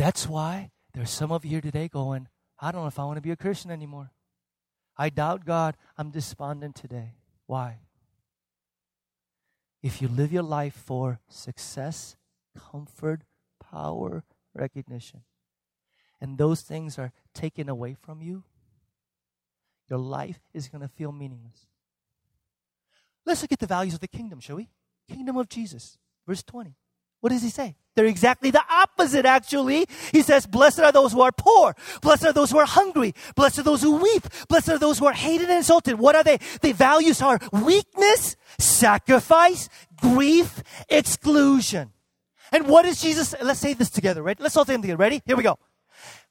That's 0.00 0.26
why 0.26 0.70
there's 0.94 1.10
some 1.10 1.30
of 1.30 1.44
you 1.44 1.50
here 1.50 1.60
today 1.60 1.86
going, 1.86 2.26
I 2.58 2.72
don't 2.72 2.80
know 2.80 2.86
if 2.86 2.98
I 2.98 3.04
want 3.04 3.18
to 3.18 3.20
be 3.20 3.32
a 3.32 3.36
Christian 3.36 3.70
anymore. 3.70 4.12
I 4.96 5.10
doubt 5.10 5.44
God. 5.44 5.76
I'm 5.98 6.10
despondent 6.10 6.74
today. 6.74 7.16
Why? 7.44 7.80
If 9.82 10.00
you 10.00 10.08
live 10.08 10.32
your 10.32 10.42
life 10.42 10.72
for 10.72 11.20
success, 11.28 12.16
comfort, 12.58 13.24
power, 13.62 14.24
recognition, 14.54 15.20
and 16.18 16.38
those 16.38 16.62
things 16.62 16.98
are 16.98 17.12
taken 17.34 17.68
away 17.68 17.92
from 17.92 18.22
you, 18.22 18.44
your 19.86 19.98
life 19.98 20.40
is 20.54 20.68
going 20.68 20.80
to 20.80 20.88
feel 20.88 21.12
meaningless. 21.12 21.66
Let's 23.26 23.42
look 23.42 23.52
at 23.52 23.58
the 23.58 23.66
values 23.66 23.92
of 23.92 24.00
the 24.00 24.08
kingdom, 24.08 24.40
shall 24.40 24.56
we? 24.56 24.70
Kingdom 25.10 25.36
of 25.36 25.50
Jesus, 25.50 25.98
verse 26.26 26.42
20. 26.42 26.74
What 27.20 27.30
does 27.30 27.42
he 27.42 27.50
say? 27.50 27.76
They're 27.96 28.06
exactly 28.06 28.50
the 28.50 28.62
opposite, 28.70 29.26
actually. 29.26 29.86
He 30.12 30.22
says, 30.22 30.46
Blessed 30.46 30.80
are 30.80 30.92
those 30.92 31.12
who 31.12 31.20
are 31.20 31.32
poor. 31.32 31.74
Blessed 32.00 32.26
are 32.26 32.32
those 32.32 32.50
who 32.50 32.58
are 32.58 32.66
hungry. 32.66 33.14
Blessed 33.34 33.58
are 33.58 33.62
those 33.62 33.82
who 33.82 33.96
weep. 33.96 34.22
Blessed 34.48 34.70
are 34.70 34.78
those 34.78 34.98
who 34.98 35.06
are 35.06 35.12
hated 35.12 35.48
and 35.48 35.58
insulted. 35.58 35.98
What 35.98 36.14
are 36.14 36.24
they? 36.24 36.38
The 36.62 36.72
values 36.72 37.20
are 37.20 37.38
weakness, 37.52 38.36
sacrifice, 38.58 39.68
grief, 39.96 40.62
exclusion. 40.88 41.92
And 42.52 42.68
what 42.68 42.84
is 42.86 43.00
Jesus? 43.00 43.34
Let's 43.42 43.60
say 43.60 43.74
this 43.74 43.90
together, 43.90 44.22
right? 44.22 44.38
Let's 44.40 44.56
all 44.56 44.64
say 44.64 44.74
it 44.74 44.80
together. 44.80 44.96
Ready? 44.96 45.22
Here 45.26 45.36
we 45.36 45.42
go 45.42 45.58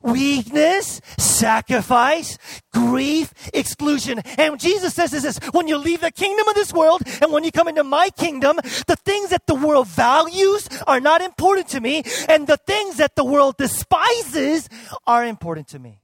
weakness, 0.01 1.01
sacrifice, 1.17 2.37
grief, 2.73 3.33
exclusion. 3.53 4.19
And 4.37 4.59
Jesus 4.59 4.93
says 4.93 5.11
this, 5.11 5.25
is 5.25 5.37
when 5.51 5.67
you 5.67 5.77
leave 5.77 6.01
the 6.01 6.11
kingdom 6.11 6.47
of 6.47 6.55
this 6.55 6.73
world 6.73 7.01
and 7.21 7.31
when 7.31 7.43
you 7.43 7.51
come 7.51 7.67
into 7.67 7.83
my 7.83 8.09
kingdom, 8.09 8.57
the 8.87 8.97
things 9.03 9.29
that 9.29 9.45
the 9.47 9.55
world 9.55 9.87
values 9.87 10.67
are 10.87 10.99
not 10.99 11.21
important 11.21 11.67
to 11.69 11.81
me 11.81 12.03
and 12.27 12.47
the 12.47 12.57
things 12.57 12.97
that 12.97 13.15
the 13.15 13.25
world 13.25 13.57
despises 13.57 14.69
are 15.05 15.25
important 15.25 15.67
to 15.69 15.79
me. 15.79 16.01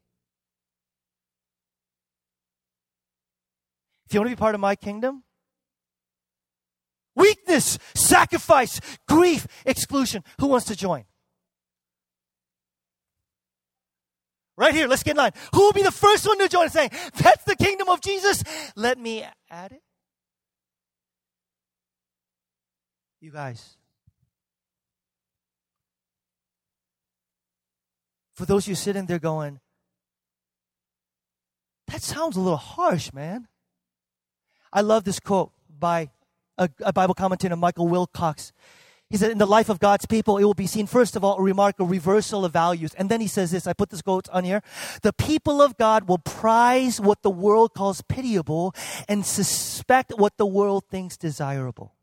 If 4.07 4.13
you 4.13 4.19
want 4.19 4.29
to 4.29 4.35
be 4.35 4.39
part 4.39 4.55
of 4.55 4.61
my 4.61 4.75
kingdom, 4.75 5.23
weakness, 7.15 7.79
sacrifice, 7.95 8.79
grief, 9.07 9.47
exclusion. 9.65 10.23
Who 10.39 10.47
wants 10.47 10.67
to 10.67 10.75
join? 10.75 11.05
Right 14.57 14.73
here, 14.73 14.87
let's 14.87 15.03
get 15.03 15.11
in 15.11 15.17
line. 15.17 15.33
Who 15.53 15.61
will 15.61 15.73
be 15.73 15.83
the 15.83 15.91
first 15.91 16.25
one 16.25 16.39
to 16.39 16.47
join 16.47 16.69
saying, 16.69 16.91
That's 17.15 17.43
the 17.43 17.55
kingdom 17.55 17.89
of 17.89 18.01
Jesus? 18.01 18.43
Let 18.75 18.97
me 18.97 19.25
add 19.49 19.73
it. 19.73 19.81
You 23.19 23.31
guys. 23.31 23.77
For 28.35 28.45
those 28.45 28.65
of 28.65 28.69
you 28.69 28.75
sitting 28.75 29.07
there 29.07 29.19
going, 29.19 29.59
That 31.87 32.01
sounds 32.01 32.37
a 32.37 32.39
little 32.39 32.57
harsh, 32.57 33.11
man. 33.11 33.47
I 34.71 34.81
love 34.81 35.03
this 35.03 35.19
quote 35.19 35.51
by 35.69 36.09
a, 36.57 36.69
a 36.81 36.93
Bible 36.93 37.13
commentator, 37.13 37.55
Michael 37.55 37.87
Wilcock. 37.87 38.51
He 39.09 39.17
said, 39.17 39.29
in 39.29 39.37
the 39.37 39.45
life 39.45 39.69
of 39.69 39.79
God's 39.79 40.07
people, 40.07 40.39
it 40.39 40.43
will 40.43 40.55
be 40.55 40.65
seen, 40.65 40.87
first 40.87 41.15
of 41.15 41.23
all, 41.23 41.37
a 41.37 41.41
remarkable 41.41 41.85
reversal 41.85 42.43
of 42.43 42.51
values. 42.51 42.93
And 42.95 43.07
then 43.07 43.21
he 43.21 43.27
says 43.27 43.51
this, 43.51 43.67
I 43.67 43.73
put 43.73 43.91
this 43.91 44.01
quote 44.01 44.27
on 44.29 44.43
here. 44.43 44.61
The 45.03 45.13
people 45.13 45.61
of 45.61 45.77
God 45.77 46.07
will 46.07 46.17
prize 46.17 46.99
what 46.99 47.21
the 47.21 47.29
world 47.29 47.75
calls 47.75 48.01
pitiable 48.01 48.73
and 49.07 49.23
suspect 49.23 50.13
what 50.17 50.37
the 50.37 50.45
world 50.45 50.85
thinks 50.89 51.17
desirable. 51.17 51.93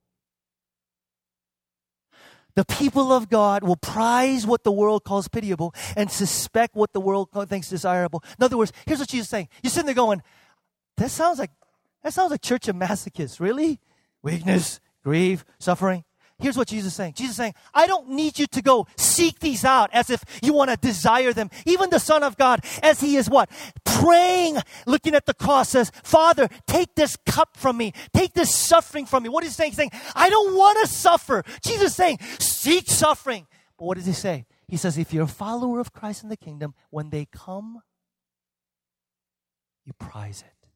The 2.55 2.65
people 2.65 3.12
of 3.12 3.29
God 3.29 3.65
will 3.65 3.77
prize 3.77 4.47
what 4.47 4.62
the 4.62 4.73
world 4.73 5.05
calls 5.05 5.27
pitiable 5.27 5.75
and 5.97 6.11
suspect 6.11 6.77
what 6.77 6.93
the 6.93 7.01
world 7.01 7.31
thinks 7.49 7.69
desirable. 7.69 8.23
In 8.38 8.45
other 8.45 8.59
words, 8.59 8.73
here's 8.87 9.01
what 9.01 9.09
Jesus 9.09 9.27
is 9.27 9.31
saying. 9.31 9.49
You're 9.62 9.71
sitting 9.71 9.87
there 9.87 9.95
going, 9.95 10.23
that 10.99 11.11
sounds 11.11 11.38
like, 11.38 11.50
that 12.05 12.13
sounds 12.13 12.31
like 12.31 12.42
church 12.42 12.69
of 12.69 12.77
masochists. 12.77 13.40
Really? 13.40 13.81
Weakness, 14.23 14.81
grief, 15.03 15.44
suffering. 15.59 16.05
Here's 16.38 16.56
what 16.56 16.68
Jesus 16.68 16.88
is 16.88 16.96
saying. 16.96 17.14
Jesus 17.14 17.30
is 17.33 17.37
saying, 17.37 17.54
I 17.72 17.87
don't 17.87 18.10
need 18.10 18.38
you 18.38 18.46
to 18.48 18.62
go 18.62 18.87
seek 18.96 19.38
these 19.38 19.64
out 19.64 19.90
as 19.92 20.10
if 20.10 20.24
you 20.42 20.52
want 20.52 20.70
to 20.70 20.76
desire 20.76 21.33
them. 21.33 21.50
Even 21.66 21.90
the 21.90 22.00
Son 22.00 22.22
of 22.22 22.37
God, 22.37 22.64
as 22.83 23.00
he 23.00 23.16
is 23.16 23.30
what? 23.30 23.48
Praying, 23.85 24.58
looking 24.87 25.14
at 25.14 25.26
the 25.26 25.35
cross, 25.35 25.68
says, 25.70 25.92
Father, 26.02 26.48
take 26.66 26.94
this 26.96 27.16
cup 27.26 27.56
from 27.56 27.76
me. 27.76 27.92
Take 28.12 28.35
this 28.35 28.54
suffering 28.54 29.06
from 29.06 29.22
me. 29.22 29.28
What 29.28 29.44
is 29.44 29.50
he 29.50 29.54
saying? 29.54 29.70
He's 29.70 29.76
saying, 29.76 29.92
I 30.16 30.30
don't 30.30 30.56
want 30.56 30.78
to 30.80 30.88
suffer. 30.88 31.44
Jesus 31.64 31.90
is 31.90 31.94
saying, 31.94 32.18
seek 32.38 32.88
suffering. 32.88 33.46
But 33.78 33.85
what 33.85 33.96
does 33.96 34.06
he 34.06 34.12
say? 34.12 34.46
He 34.66 34.76
says, 34.76 34.98
if 34.98 35.12
you're 35.12 35.24
a 35.24 35.28
follower 35.28 35.80
of 35.80 35.92
Christ 35.92 36.22
in 36.22 36.28
the 36.28 36.37
kingdom, 36.37 36.74
when 36.90 37.10
they 37.10 37.26
come, 37.26 37.83
you 39.85 39.92
prize 39.92 40.42
it. 40.42 40.68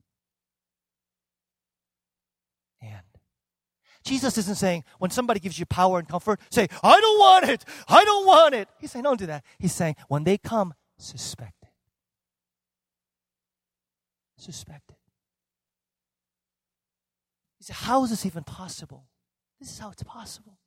And 2.83 3.07
Jesus 4.07 4.39
isn't 4.39 4.55
saying 4.55 4.85
when 5.01 5.11
somebody 5.11 5.41
gives 5.41 5.59
you 5.59 5.67
power 5.67 5.99
and 5.99 6.09
comfort, 6.09 6.41
say, 6.49 6.69
I 6.83 7.01
don't 7.01 7.19
want 7.19 7.49
it. 7.49 7.65
I 7.89 8.05
don't 8.05 8.25
want 8.25 8.55
it. 8.55 8.69
He's 8.81 8.93
saying, 8.93 9.03
don't 9.03 9.19
do 9.19 9.27
that. 9.27 9.45
He's 9.59 9.75
saying, 9.75 9.97
when 10.07 10.23
they 10.23 10.39
come, 10.39 10.75
suspect 10.97 11.65
it. 11.65 11.69
Suspect 14.39 14.91
it. 14.91 14.97
He 17.59 17.65
said, 17.65 17.77
How 17.77 18.05
is 18.05 18.11
this 18.11 18.25
even 18.25 18.45
possible? 18.45 19.07
This 19.59 19.73
is 19.73 19.79
how 19.79 19.91
it's 19.91 20.05
possible. 20.05 20.59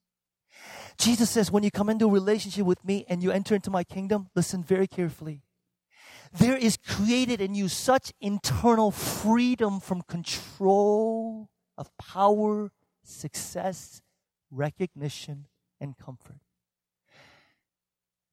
Jesus 0.98 1.30
says, 1.30 1.50
when 1.50 1.64
you 1.64 1.72
come 1.72 1.90
into 1.90 2.08
a 2.08 2.12
relationship 2.12 2.66
with 2.66 2.84
me 2.84 3.06
and 3.08 3.24
you 3.24 3.32
enter 3.32 3.56
into 3.56 3.70
my 3.70 3.86
kingdom, 3.86 4.30
listen 4.36 4.64
very 4.64 4.88
carefully. 4.88 5.44
There 6.34 6.58
is 6.58 6.76
created 6.76 7.40
in 7.40 7.56
you 7.56 7.70
such 7.70 8.12
internal 8.20 8.92
freedom 8.92 9.80
from 9.80 10.02
control 10.02 11.50
of 11.78 11.96
power, 11.98 12.72
success, 13.10 14.02
recognition, 14.52 15.46
and 15.80 15.98
comfort. 15.98 16.40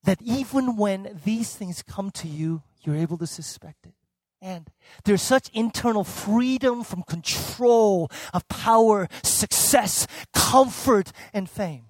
That 0.04 0.22
even 0.22 0.76
when 0.76 1.20
these 1.24 1.54
things 1.54 1.82
come 1.82 2.10
to 2.12 2.28
you, 2.28 2.62
you're 2.82 2.96
able 2.96 3.18
to 3.18 3.26
suspect 3.26 3.86
it. 3.86 3.94
And 4.40 4.70
there's 5.04 5.22
such 5.22 5.48
internal 5.52 6.04
freedom 6.04 6.84
from 6.84 7.02
control 7.02 8.10
of 8.32 8.46
power, 8.48 9.08
success, 9.22 10.06
comfort, 10.32 11.10
and 11.32 11.48
fame 11.48 11.86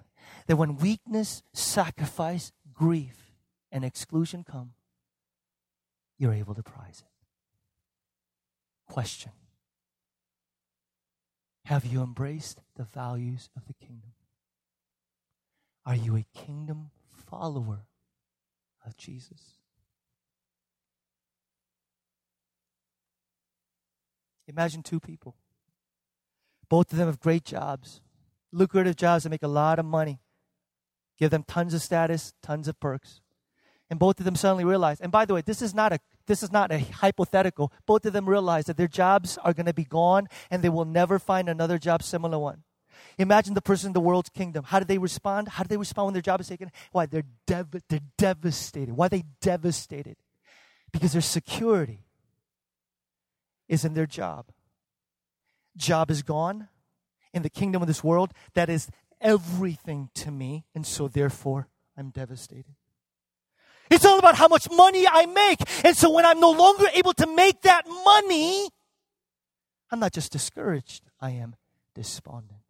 that 0.47 0.55
when 0.55 0.77
weakness, 0.77 1.43
sacrifice, 1.53 2.51
grief, 2.73 3.33
and 3.71 3.83
exclusion 3.83 4.43
come, 4.49 4.71
you're 6.17 6.33
able 6.33 6.55
to 6.55 6.63
prize 6.63 7.03
it. 7.05 8.91
Question 8.91 9.33
Have 11.67 11.85
you 11.85 12.01
embraced 12.01 12.61
the 12.77 12.85
values 12.85 13.49
of 13.57 13.65
the 13.65 13.73
kingdom? 13.73 14.13
Are 15.85 15.97
you 15.97 16.15
a 16.15 16.25
kingdom 16.33 16.91
follower 17.11 17.87
of 18.85 18.95
Jesus? 18.95 19.57
Imagine 24.47 24.81
two 24.81 25.01
people. 25.01 25.35
Both 26.69 26.93
of 26.93 26.99
them 26.99 27.07
have 27.07 27.19
great 27.19 27.43
jobs, 27.43 27.99
lucrative 28.53 28.95
jobs 28.95 29.23
that 29.23 29.29
make 29.29 29.43
a 29.43 29.49
lot 29.49 29.77
of 29.77 29.83
money, 29.83 30.21
give 31.19 31.31
them 31.31 31.43
tons 31.43 31.73
of 31.73 31.81
status, 31.81 32.31
tons 32.41 32.69
of 32.69 32.79
perks. 32.79 33.19
And 33.89 33.99
both 33.99 34.19
of 34.19 34.25
them 34.25 34.35
suddenly 34.35 34.65
realize, 34.65 34.99
and 34.99 35.11
by 35.11 35.23
the 35.23 35.33
way, 35.33 35.41
this 35.41 35.61
is 35.61 35.73
not 35.73 35.93
a 35.93 35.99
this 36.25 36.43
is 36.43 36.51
not 36.51 36.71
a 36.71 36.79
hypothetical. 36.79 37.71
Both 37.85 38.05
of 38.05 38.11
them 38.11 38.27
realize 38.27 38.65
that 38.65 38.75
their 38.75 38.87
jobs 38.87 39.37
are 39.37 39.53
going 39.53 39.65
to 39.65 39.73
be 39.73 39.85
gone 39.85 40.27
and 40.51 40.61
they 40.61 40.69
will 40.69 40.83
never 40.83 41.19
find 41.19 41.47
another 41.47 41.77
job 41.77 42.03
similar 42.03 42.37
one. 42.37 42.63
Imagine 43.17 43.53
the 43.53 43.61
person 43.61 43.87
in 43.87 43.93
the 43.93 43.99
world's 43.99 44.29
kingdom. 44.29 44.65
How 44.65 44.79
do 44.79 44.85
they 44.85 44.97
respond? 44.97 45.47
How 45.47 45.63
do 45.63 45.69
they 45.69 45.77
respond 45.77 46.07
when 46.07 46.13
their 46.13 46.21
job 46.21 46.41
is 46.41 46.47
taken? 46.47 46.71
Why? 46.91 47.05
They're, 47.05 47.23
dev- 47.45 47.81
they're 47.89 47.99
devastated. 48.17 48.95
Why 48.95 49.07
they 49.07 49.23
devastated? 49.41 50.17
Because 50.91 51.13
their 51.13 51.21
security 51.21 52.05
is 53.67 53.85
in 53.85 53.93
their 53.93 54.05
job. 54.05 54.47
Job 55.75 56.11
is 56.11 56.21
gone. 56.21 56.67
In 57.33 57.43
the 57.43 57.49
kingdom 57.49 57.81
of 57.81 57.87
this 57.87 58.03
world, 58.03 58.33
that 58.53 58.69
is 58.69 58.89
everything 59.21 60.09
to 60.15 60.31
me. 60.31 60.65
And 60.73 60.85
so, 60.85 61.07
therefore, 61.07 61.67
I'm 61.95 62.09
devastated. 62.09 62.75
It's 63.89 64.05
all 64.05 64.19
about 64.19 64.35
how 64.35 64.47
much 64.47 64.69
money 64.69 65.07
I 65.07 65.25
make. 65.25 65.59
And 65.83 65.95
so 65.95 66.11
when 66.11 66.25
I'm 66.25 66.39
no 66.39 66.51
longer 66.51 66.85
able 66.93 67.13
to 67.13 67.27
make 67.27 67.61
that 67.61 67.87
money, 67.87 68.69
I'm 69.91 69.99
not 69.99 70.13
just 70.13 70.31
discouraged, 70.31 71.03
I 71.19 71.31
am 71.31 71.55
despondent. 71.95 72.61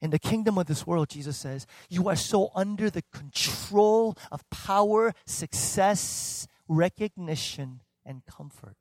In 0.00 0.10
the 0.10 0.18
kingdom 0.18 0.58
of 0.58 0.66
this 0.66 0.86
world, 0.86 1.08
Jesus 1.08 1.36
says, 1.36 1.66
you 1.88 2.08
are 2.08 2.16
so 2.16 2.50
under 2.54 2.88
the 2.88 3.02
control 3.12 4.16
of 4.30 4.48
power, 4.48 5.12
success, 5.26 6.46
recognition, 6.68 7.80
and 8.06 8.24
comfort 8.24 8.76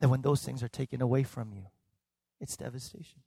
that 0.00 0.08
when 0.08 0.22
those 0.22 0.42
things 0.42 0.64
are 0.64 0.68
taken 0.68 1.00
away 1.00 1.22
from 1.22 1.52
you, 1.52 1.66
it's 2.40 2.56
devastation. 2.56 3.20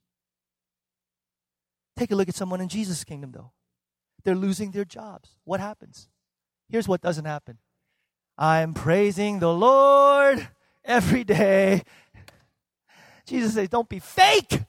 Take 1.96 2.10
a 2.10 2.14
look 2.14 2.28
at 2.28 2.34
someone 2.34 2.60
in 2.60 2.68
Jesus' 2.68 3.02
kingdom, 3.02 3.32
though 3.32 3.52
they're 4.26 4.34
losing 4.34 4.72
their 4.72 4.84
jobs. 4.84 5.30
What 5.44 5.60
happens? 5.60 6.08
Here's 6.68 6.88
what 6.88 7.00
doesn't 7.00 7.24
happen 7.24 7.58
I'm 8.36 8.74
praising 8.74 9.38
the 9.38 9.54
Lord 9.54 10.48
every 10.84 11.22
day. 11.22 11.84
Jesus 13.24 13.54
says, 13.54 13.68
Don't 13.68 13.88
be 13.88 14.00
fake. 14.00 14.64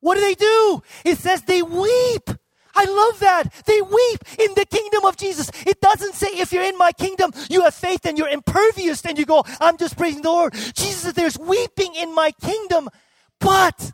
What 0.00 0.16
do 0.16 0.20
they 0.20 0.34
do? 0.34 0.82
It 1.04 1.16
says 1.16 1.42
they 1.42 1.62
weep. 1.62 2.30
I 2.74 2.84
love 2.84 3.20
that. 3.20 3.50
They 3.64 3.80
weep 3.80 4.20
in 4.38 4.52
the 4.54 4.66
kingdom 4.66 5.06
of 5.06 5.16
Jesus. 5.16 5.50
It 5.66 5.80
doesn't 5.80 6.12
say 6.12 6.26
if 6.28 6.52
you're 6.52 6.62
in 6.62 6.76
my 6.76 6.92
kingdom, 6.92 7.32
you 7.48 7.62
have 7.62 7.74
faith 7.74 8.04
and 8.04 8.18
you're 8.18 8.28
impervious 8.28 9.02
and 9.06 9.18
you 9.18 9.24
go, 9.24 9.44
I'm 9.60 9.78
just 9.78 9.96
praising 9.96 10.20
the 10.20 10.30
Lord. 10.30 10.52
Jesus 10.52 11.00
says 11.00 11.14
there's 11.14 11.38
weeping 11.38 11.94
in 11.94 12.14
my 12.14 12.32
kingdom. 12.32 12.90
But, 13.40 13.92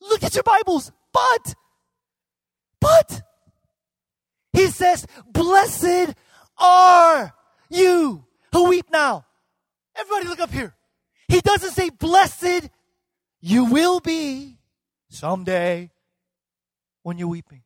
look 0.00 0.24
at 0.24 0.34
your 0.34 0.42
Bibles. 0.42 0.90
But, 1.12 1.54
but, 2.80 3.22
he 4.54 4.68
says, 4.68 5.06
Blessed 5.30 6.14
are 6.58 7.34
you 7.68 8.24
who 8.52 8.68
weep 8.68 8.86
now. 8.90 9.26
Everybody 9.96 10.28
look 10.28 10.40
up 10.40 10.50
here. 10.50 10.74
He 11.28 11.40
doesn't 11.40 11.72
say, 11.72 11.90
Blessed 11.90 12.70
you 13.40 13.66
will 13.66 14.00
be 14.00 14.56
someday 15.10 15.90
when 17.02 17.18
you're 17.18 17.28
weeping. 17.28 17.62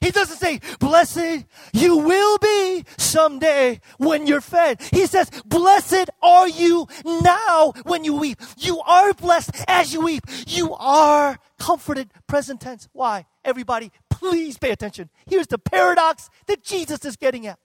He 0.00 0.10
doesn't 0.10 0.38
say, 0.38 0.60
blessed 0.78 1.44
you 1.72 1.98
will 1.98 2.38
be 2.38 2.84
someday 2.96 3.80
when 3.98 4.26
you're 4.26 4.40
fed. 4.40 4.80
He 4.90 5.06
says, 5.06 5.30
blessed 5.44 6.10
are 6.22 6.48
you 6.48 6.88
now 7.04 7.72
when 7.84 8.04
you 8.04 8.14
weep. 8.14 8.40
You 8.58 8.80
are 8.80 9.12
blessed 9.12 9.50
as 9.68 9.92
you 9.92 10.00
weep. 10.00 10.24
You 10.46 10.74
are 10.74 11.38
comforted, 11.58 12.10
present 12.26 12.60
tense. 12.60 12.88
Why? 12.92 13.26
Everybody, 13.44 13.92
please 14.22 14.56
pay 14.56 14.70
attention. 14.70 15.10
Here's 15.26 15.48
the 15.48 15.58
paradox 15.58 16.30
that 16.46 16.62
Jesus 16.62 17.04
is 17.04 17.16
getting 17.16 17.46
at. 17.46 17.58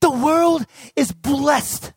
The 0.00 0.10
world 0.10 0.64
is 0.94 1.12
blessed 1.12 1.92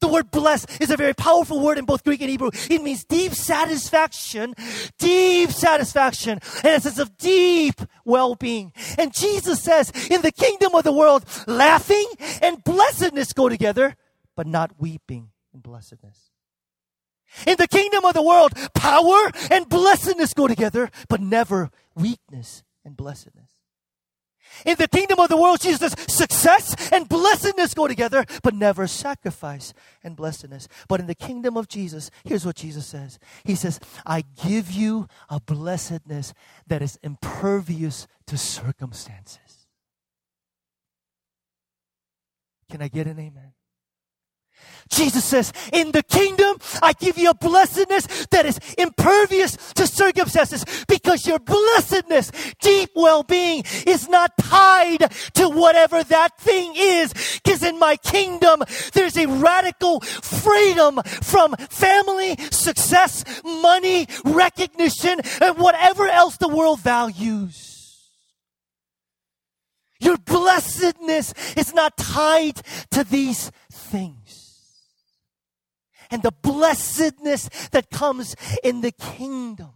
the 0.00 0.08
word 0.08 0.30
blessed 0.30 0.80
is 0.80 0.90
a 0.90 0.96
very 0.96 1.12
powerful 1.12 1.60
word 1.60 1.76
in 1.76 1.84
both 1.84 2.04
Greek 2.04 2.22
and 2.22 2.30
Hebrew. 2.30 2.50
It 2.70 2.82
means 2.82 3.04
deep 3.04 3.34
satisfaction, 3.34 4.54
deep 4.98 5.50
satisfaction, 5.50 6.40
and 6.64 6.74
a 6.74 6.80
sense 6.80 6.98
of 6.98 7.18
deep 7.18 7.82
well-being. 8.06 8.72
And 8.96 9.12
Jesus 9.12 9.62
says, 9.62 9.92
in 10.10 10.22
the 10.22 10.32
kingdom 10.32 10.74
of 10.74 10.84
the 10.84 10.92
world, 10.92 11.26
laughing 11.46 12.06
and 12.40 12.64
blessedness 12.64 13.34
go 13.34 13.50
together, 13.50 13.94
but 14.36 14.46
not 14.46 14.80
weeping 14.80 15.32
and 15.52 15.62
blessedness. 15.62 16.30
In 17.46 17.56
the 17.58 17.68
kingdom 17.68 18.04
of 18.06 18.14
the 18.14 18.22
world, 18.22 18.52
power 18.74 19.30
and 19.50 19.68
blessedness 19.68 20.32
go 20.32 20.48
together, 20.48 20.90
but 21.08 21.20
never 21.20 21.70
weakness 21.94 22.62
and 22.84 22.96
blessedness. 22.96 23.50
In 24.64 24.76
the 24.76 24.88
kingdom 24.88 25.20
of 25.20 25.28
the 25.28 25.36
world, 25.36 25.60
Jesus 25.60 25.94
success 26.08 26.90
and 26.92 27.08
blessedness 27.08 27.74
go 27.74 27.86
together, 27.86 28.24
but 28.42 28.54
never 28.54 28.86
sacrifice 28.86 29.72
and 30.02 30.16
blessedness. 30.16 30.66
But 30.88 31.00
in 31.00 31.06
the 31.06 31.14
kingdom 31.14 31.56
of 31.56 31.68
Jesus, 31.68 32.10
here's 32.24 32.44
what 32.44 32.56
Jesus 32.56 32.86
says 32.86 33.18
He 33.44 33.54
says, 33.54 33.80
I 34.04 34.24
give 34.42 34.70
you 34.70 35.08
a 35.28 35.40
blessedness 35.40 36.34
that 36.66 36.82
is 36.82 36.98
impervious 37.02 38.06
to 38.26 38.36
circumstances. 38.36 39.66
Can 42.70 42.82
I 42.82 42.88
get 42.88 43.06
an 43.06 43.18
amen? 43.18 43.52
Jesus 44.90 45.24
says, 45.24 45.52
in 45.72 45.92
the 45.92 46.02
kingdom, 46.02 46.56
I 46.82 46.92
give 46.94 47.16
you 47.16 47.30
a 47.30 47.34
blessedness 47.34 48.26
that 48.26 48.44
is 48.44 48.58
impervious 48.76 49.56
to 49.74 49.86
circumstances 49.86 50.64
because 50.88 51.26
your 51.26 51.38
blessedness, 51.38 52.32
deep 52.60 52.90
well-being 52.96 53.62
is 53.86 54.08
not 54.08 54.36
tied 54.38 55.12
to 55.34 55.48
whatever 55.48 56.02
that 56.04 56.38
thing 56.38 56.74
is. 56.76 57.40
Because 57.42 57.62
in 57.62 57.78
my 57.78 57.96
kingdom, 57.96 58.64
there's 58.92 59.16
a 59.16 59.26
radical 59.26 60.00
freedom 60.00 61.00
from 61.22 61.54
family, 61.70 62.36
success, 62.50 63.24
money, 63.44 64.08
recognition, 64.24 65.20
and 65.40 65.56
whatever 65.56 66.08
else 66.08 66.36
the 66.36 66.48
world 66.48 66.80
values. 66.80 67.76
Your 70.00 70.16
blessedness 70.16 71.32
is 71.56 71.74
not 71.74 71.96
tied 71.96 72.60
to 72.90 73.04
these 73.04 73.52
things 73.70 74.39
and 76.10 76.22
the 76.22 76.32
blessedness 76.32 77.48
that 77.70 77.90
comes 77.90 78.34
in 78.62 78.80
the 78.80 78.92
kingdom 78.92 79.72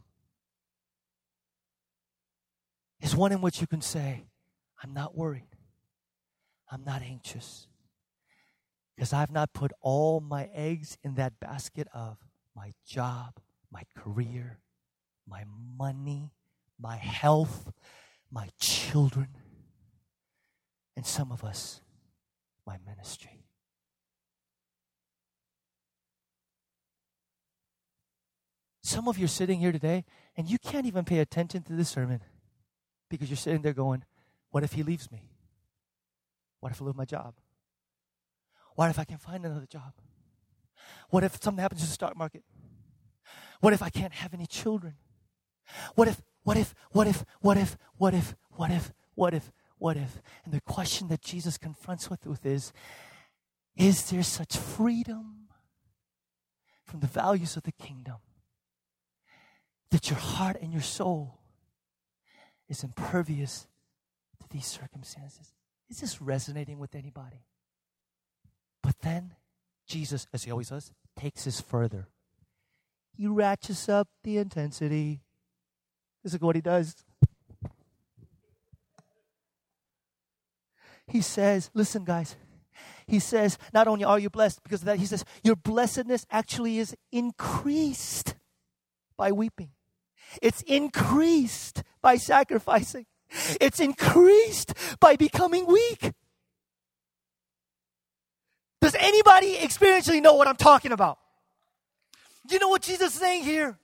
is 3.00 3.14
one 3.14 3.32
in 3.32 3.40
which 3.40 3.60
you 3.60 3.66
can 3.66 3.80
say, 3.80 4.26
I'm 4.82 4.92
not 4.92 5.16
worried. 5.16 5.46
I'm 6.70 6.84
not 6.84 7.02
anxious. 7.02 7.68
Because 8.94 9.12
I've 9.12 9.30
not 9.30 9.52
put 9.52 9.72
all 9.80 10.20
my 10.20 10.48
eggs 10.54 10.98
in 11.02 11.14
that 11.14 11.38
basket 11.40 11.88
of 11.94 12.16
my 12.56 12.72
job, 12.86 13.38
my 13.70 13.82
career, 13.96 14.58
my 15.28 15.44
money, 15.76 16.32
my 16.78 16.96
health, 16.96 17.72
my 18.30 18.48
children, 18.58 19.28
and 20.96 21.06
some 21.06 21.32
of 21.32 21.44
us, 21.44 21.80
my 22.66 22.78
ministry. 22.86 23.43
Some 28.94 29.08
of 29.08 29.18
you 29.18 29.24
are 29.24 29.26
sitting 29.26 29.58
here 29.58 29.72
today 29.72 30.04
and 30.36 30.48
you 30.48 30.56
can't 30.56 30.86
even 30.86 31.04
pay 31.04 31.18
attention 31.18 31.64
to 31.64 31.72
this 31.72 31.88
sermon 31.88 32.20
because 33.10 33.28
you're 33.28 33.36
sitting 33.36 33.60
there 33.60 33.72
going, 33.72 34.04
What 34.52 34.62
if 34.62 34.74
he 34.74 34.84
leaves 34.84 35.10
me? 35.10 35.24
What 36.60 36.70
if 36.70 36.80
I 36.80 36.84
lose 36.84 36.94
my 36.94 37.04
job? 37.04 37.34
What 38.76 38.90
if 38.90 39.00
I 39.00 39.02
can 39.02 39.18
find 39.18 39.44
another 39.44 39.66
job? 39.66 39.94
What 41.10 41.24
if 41.24 41.42
something 41.42 41.60
happens 41.60 41.80
to 41.80 41.88
the 41.88 41.92
stock 41.92 42.16
market? 42.16 42.44
What 43.58 43.72
if 43.72 43.82
I 43.82 43.90
can't 43.90 44.12
have 44.12 44.32
any 44.32 44.46
children? 44.46 44.94
What 45.96 46.06
if, 46.06 46.22
what 46.44 46.56
if, 46.56 46.72
what 46.92 47.08
if, 47.08 47.24
what 47.40 47.56
if, 47.56 47.76
what 47.96 48.14
if, 48.14 48.36
what 48.50 48.70
if, 48.70 48.92
what 49.16 49.34
if, 49.34 49.50
what 49.76 49.96
if? 49.96 50.22
And 50.44 50.54
the 50.54 50.60
question 50.60 51.08
that 51.08 51.20
Jesus 51.20 51.58
confronts 51.58 52.08
with, 52.08 52.24
with 52.26 52.46
is 52.46 52.72
Is 53.76 54.08
there 54.08 54.22
such 54.22 54.56
freedom 54.56 55.48
from 56.84 57.00
the 57.00 57.08
values 57.08 57.56
of 57.56 57.64
the 57.64 57.72
kingdom 57.72 58.18
that 59.94 60.10
your 60.10 60.18
heart 60.18 60.56
and 60.60 60.72
your 60.72 60.82
soul 60.82 61.38
is 62.68 62.82
impervious 62.82 63.68
to 64.40 64.48
these 64.50 64.66
circumstances? 64.66 65.54
Is 65.88 66.00
this 66.00 66.20
resonating 66.20 66.80
with 66.80 66.96
anybody? 66.96 67.44
But 68.82 68.96
then 69.02 69.36
Jesus, 69.86 70.26
as 70.32 70.42
he 70.42 70.50
always 70.50 70.70
does, 70.70 70.92
takes 71.16 71.44
this 71.44 71.60
further. 71.60 72.08
He 73.16 73.28
ratchets 73.28 73.88
up 73.88 74.08
the 74.24 74.38
intensity. 74.38 75.20
This 76.24 76.34
is 76.34 76.40
what 76.40 76.56
he 76.56 76.60
does. 76.60 76.96
He 81.06 81.20
says, 81.20 81.70
listen, 81.72 82.02
guys. 82.02 82.34
He 83.06 83.20
says, 83.20 83.58
not 83.72 83.86
only 83.86 84.02
are 84.02 84.18
you 84.18 84.28
blessed 84.28 84.60
because 84.64 84.80
of 84.80 84.86
that, 84.86 84.98
he 84.98 85.06
says, 85.06 85.24
your 85.44 85.54
blessedness 85.54 86.26
actually 86.32 86.80
is 86.80 86.96
increased 87.12 88.34
by 89.16 89.30
weeping. 89.30 89.70
It's 90.42 90.62
increased 90.62 91.82
by 92.02 92.16
sacrificing. 92.16 93.06
It's 93.60 93.80
increased 93.80 94.74
by 95.00 95.16
becoming 95.16 95.66
weak. 95.66 96.12
Does 98.80 98.94
anybody 98.96 99.56
experientially 99.56 100.22
know 100.22 100.34
what 100.34 100.46
I'm 100.46 100.56
talking 100.56 100.92
about? 100.92 101.18
You 102.50 102.58
know 102.58 102.68
what 102.68 102.82
Jesus 102.82 103.14
is 103.14 103.20
saying 103.20 103.44
here? 103.44 103.78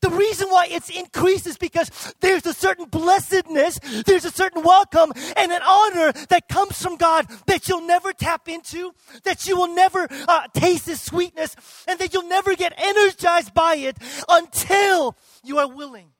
The 0.00 0.10
reason 0.10 0.48
why 0.48 0.68
it's 0.70 0.90
increased 0.90 1.46
is 1.46 1.56
because 1.56 2.14
there's 2.20 2.46
a 2.46 2.52
certain 2.52 2.86
blessedness, 2.86 3.78
there's 4.06 4.24
a 4.24 4.30
certain 4.30 4.62
welcome 4.62 5.12
and 5.36 5.52
an 5.52 5.62
honor 5.66 6.12
that 6.28 6.48
comes 6.48 6.80
from 6.80 6.96
God 6.96 7.26
that 7.46 7.68
you'll 7.68 7.86
never 7.86 8.12
tap 8.12 8.48
into, 8.48 8.92
that 9.24 9.46
you 9.46 9.56
will 9.56 9.74
never 9.74 10.06
uh, 10.28 10.46
taste 10.54 10.86
His 10.86 11.00
sweetness, 11.00 11.56
and 11.86 11.98
that 11.98 12.12
you'll 12.12 12.28
never 12.28 12.54
get 12.54 12.72
energized 12.76 13.54
by 13.54 13.76
it 13.76 13.96
until 14.28 15.16
you 15.42 15.58
are 15.58 15.68
willing 15.68 16.10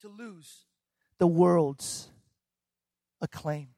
to 0.00 0.08
lose 0.08 0.64
the 1.18 1.26
world's 1.26 2.08
acclaim 3.20 3.73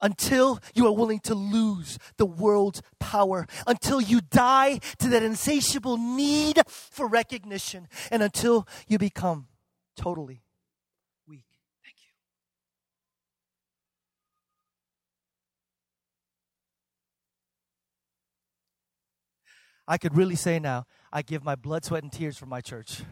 until 0.00 0.60
you 0.74 0.86
are 0.86 0.92
willing 0.92 1.20
to 1.20 1.34
lose 1.34 1.98
the 2.16 2.26
world's 2.26 2.82
power, 2.98 3.46
until 3.66 4.00
you 4.00 4.20
die 4.20 4.78
to 4.98 5.08
that 5.08 5.22
insatiable 5.22 5.96
need 5.96 6.60
for 6.68 7.06
recognition, 7.06 7.88
and 8.10 8.22
until 8.22 8.66
you 8.86 8.98
become 8.98 9.48
totally 9.96 10.42
weak. 11.26 11.44
Thank 11.84 11.96
you. 11.98 12.12
I 19.86 19.98
could 19.98 20.16
really 20.16 20.36
say 20.36 20.58
now, 20.58 20.86
I 21.12 21.22
give 21.22 21.42
my 21.42 21.54
blood, 21.54 21.84
sweat, 21.84 22.02
and 22.02 22.12
tears 22.12 22.36
for 22.36 22.46
my 22.46 22.60
church. 22.60 23.02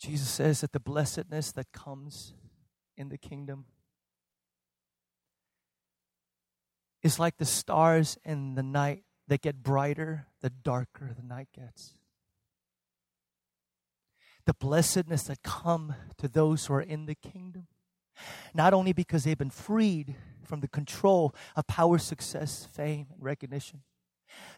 Jesus 0.00 0.28
says 0.30 0.62
that 0.62 0.72
the 0.72 0.80
blessedness 0.80 1.52
that 1.52 1.72
comes 1.72 2.32
in 2.96 3.10
the 3.10 3.18
kingdom 3.18 3.66
is 7.02 7.18
like 7.18 7.36
the 7.36 7.44
stars 7.44 8.18
in 8.24 8.54
the 8.54 8.62
night 8.62 9.04
that 9.28 9.42
get 9.42 9.62
brighter 9.62 10.26
the 10.40 10.48
darker 10.48 11.10
the 11.14 11.22
night 11.22 11.48
gets. 11.54 11.92
The 14.46 14.54
blessedness 14.54 15.24
that 15.24 15.42
come 15.42 15.94
to 16.16 16.28
those 16.28 16.66
who 16.66 16.74
are 16.74 16.80
in 16.80 17.04
the 17.04 17.14
kingdom, 17.14 17.66
not 18.54 18.72
only 18.72 18.94
because 18.94 19.24
they've 19.24 19.36
been 19.36 19.50
freed 19.50 20.16
from 20.42 20.60
the 20.60 20.68
control 20.68 21.34
of 21.54 21.66
power, 21.66 21.98
success, 21.98 22.66
fame, 22.72 23.08
and 23.12 23.22
recognition, 23.22 23.82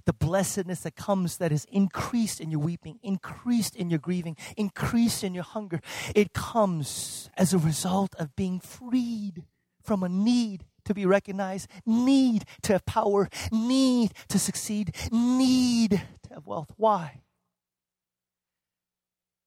the 0.04 0.12
blessedness 0.12 0.80
that 0.80 0.96
comes 0.96 1.38
that 1.38 1.52
is 1.52 1.66
increased 1.70 2.40
in 2.40 2.50
your 2.50 2.60
weeping, 2.60 2.98
increased 3.02 3.76
in 3.76 3.90
your 3.90 3.98
grieving, 3.98 4.36
increased 4.56 5.24
in 5.24 5.34
your 5.34 5.44
hunger. 5.44 5.80
It 6.14 6.32
comes 6.32 7.30
as 7.36 7.52
a 7.52 7.58
result 7.58 8.14
of 8.18 8.34
being 8.36 8.60
freed 8.60 9.44
from 9.82 10.02
a 10.02 10.08
need 10.08 10.64
to 10.84 10.94
be 10.94 11.06
recognized, 11.06 11.68
need 11.86 12.44
to 12.62 12.72
have 12.72 12.84
power, 12.84 13.28
need 13.50 14.12
to 14.28 14.38
succeed, 14.38 14.94
need 15.10 15.90
to 15.90 16.34
have 16.34 16.46
wealth. 16.46 16.72
Why? 16.76 17.20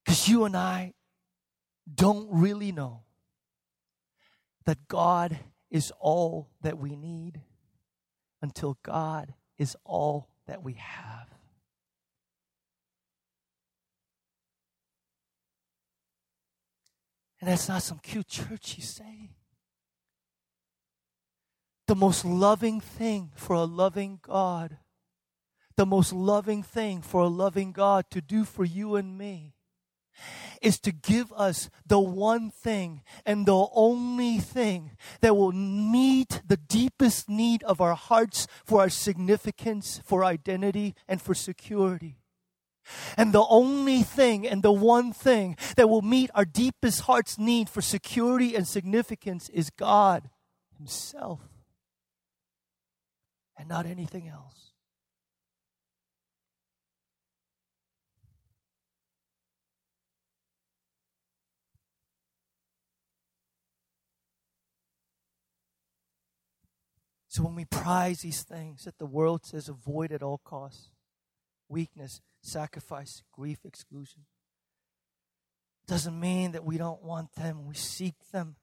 Because 0.03 0.27
you 0.29 0.45
and 0.45 0.55
I 0.55 0.93
don't 1.93 2.27
really 2.31 2.71
know 2.71 3.01
that 4.65 4.87
God 4.87 5.39
is 5.69 5.91
all 5.99 6.49
that 6.61 6.77
we 6.77 6.95
need 6.95 7.41
until 8.41 8.77
God 8.83 9.33
is 9.57 9.75
all 9.83 10.29
that 10.47 10.63
we 10.63 10.73
have. 10.73 11.29
And 17.39 17.49
that's 17.49 17.69
not 17.69 17.83
some 17.83 17.99
cute 17.99 18.27
churchy 18.27 18.81
saying. 18.81 19.29
The 21.87 21.95
most 21.95 22.25
loving 22.25 22.81
thing 22.81 23.31
for 23.35 23.55
a 23.55 23.65
loving 23.65 24.19
God, 24.21 24.77
the 25.75 25.85
most 25.85 26.11
loving 26.11 26.63
thing 26.63 27.01
for 27.01 27.21
a 27.21 27.27
loving 27.27 27.71
God 27.71 28.05
to 28.11 28.21
do 28.21 28.45
for 28.45 28.65
you 28.65 28.95
and 28.95 29.17
me 29.17 29.53
is 30.65 30.79
to 30.79 30.91
give 30.91 31.31
us 31.33 31.69
the 31.85 31.99
one 31.99 32.49
thing 32.49 33.03
and 33.25 33.45
the 33.45 33.67
only 33.73 34.39
thing 34.39 34.97
that 35.21 35.35
will 35.35 35.51
meet 35.51 36.41
the 36.45 36.57
deepest 36.57 37.29
need 37.29 37.61
of 37.63 37.79
our 37.79 37.93
hearts 37.93 38.47
for 38.65 38.81
our 38.81 38.89
significance, 38.89 40.01
for 40.03 40.25
identity, 40.25 40.95
and 41.07 41.21
for 41.21 41.35
security. 41.35 42.17
And 43.15 43.31
the 43.31 43.45
only 43.47 44.01
thing 44.01 44.47
and 44.47 44.63
the 44.63 44.71
one 44.71 45.13
thing 45.13 45.55
that 45.75 45.87
will 45.87 46.01
meet 46.01 46.29
our 46.33 46.45
deepest 46.45 47.01
heart's 47.01 47.37
need 47.37 47.69
for 47.69 47.81
security 47.81 48.55
and 48.55 48.67
significance 48.67 49.49
is 49.49 49.69
God 49.69 50.29
Himself 50.77 51.41
and 53.57 53.69
not 53.69 53.85
anything 53.85 54.27
else. 54.27 54.64
So 67.35 67.43
when 67.43 67.55
we 67.55 67.65
prize 67.65 68.21
these 68.21 68.43
things 68.43 68.85
that 68.85 68.97
the 68.97 69.05
world 69.05 69.45
says 69.45 69.67
avoid 69.67 70.13
at 70.13 70.23
all 70.23 70.39
costs 70.45 70.87
weakness, 71.67 72.21
sacrifice, 72.41 73.23
grief, 73.33 73.57
exclusion 73.65 74.21
doesn't 75.85 76.17
mean 76.17 76.53
that 76.53 76.63
we 76.63 76.77
don't 76.77 77.03
want 77.03 77.35
them. 77.35 77.65
We 77.67 77.75
seek 77.75 78.13
them. 78.31 78.55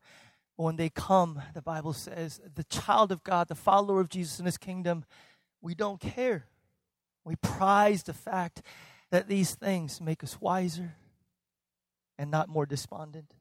But 0.56 0.62
when 0.64 0.76
they 0.76 0.88
come, 0.88 1.42
the 1.52 1.60
Bible 1.60 1.92
says, 1.92 2.40
the 2.54 2.64
child 2.64 3.12
of 3.12 3.22
God, 3.22 3.48
the 3.48 3.54
follower 3.54 4.00
of 4.00 4.08
Jesus 4.08 4.40
in 4.40 4.46
his 4.46 4.56
kingdom, 4.56 5.04
we 5.60 5.74
don't 5.74 6.00
care. 6.00 6.46
We 7.26 7.36
prize 7.36 8.02
the 8.04 8.14
fact 8.14 8.62
that 9.10 9.28
these 9.28 9.54
things 9.54 10.00
make 10.00 10.24
us 10.24 10.40
wiser 10.40 10.94
and 12.16 12.30
not 12.30 12.48
more 12.48 12.64
despondent. 12.64 13.34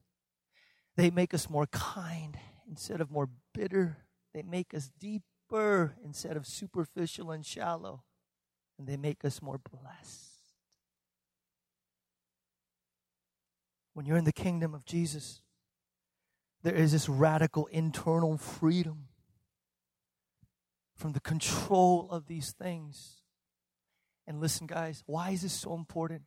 They 0.97 1.09
make 1.09 1.33
us 1.33 1.49
more 1.49 1.67
kind 1.67 2.37
instead 2.69 2.99
of 2.99 3.09
more 3.09 3.29
bitter 3.53 3.95
they 4.33 4.41
make 4.41 4.73
us 4.73 4.89
deeper 4.99 5.95
instead 6.03 6.37
of 6.37 6.47
superficial 6.47 7.31
and 7.31 7.45
shallow. 7.45 8.03
And 8.77 8.87
they 8.87 8.97
make 8.97 9.23
us 9.23 9.41
more 9.41 9.59
blessed. 9.59 10.31
When 13.93 14.05
you're 14.05 14.17
in 14.17 14.23
the 14.23 14.31
kingdom 14.31 14.73
of 14.73 14.85
Jesus, 14.85 15.41
there 16.63 16.73
is 16.75 16.91
this 16.91 17.09
radical 17.09 17.67
internal 17.67 18.37
freedom 18.37 19.07
from 20.95 21.13
the 21.13 21.19
control 21.19 22.07
of 22.09 22.27
these 22.27 22.51
things. 22.51 23.17
And 24.27 24.39
listen, 24.39 24.67
guys, 24.67 25.03
why 25.05 25.31
is 25.31 25.41
this 25.41 25.53
so 25.53 25.73
important? 25.73 26.21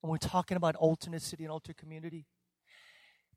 When 0.00 0.10
we're 0.10 0.18
talking 0.18 0.56
about 0.56 0.76
alternate 0.76 1.22
city 1.22 1.44
and 1.44 1.52
alternate 1.52 1.76
community, 1.76 2.26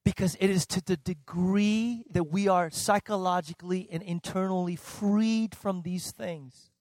because 0.03 0.35
it 0.39 0.49
is 0.49 0.65
to 0.67 0.81
the 0.83 0.97
degree 0.97 2.03
that 2.11 2.23
we 2.25 2.47
are 2.47 2.69
psychologically 2.69 3.87
and 3.91 4.01
internally 4.01 4.75
freed 4.75 5.55
from 5.55 5.83
these 5.83 6.11
things. 6.11 6.71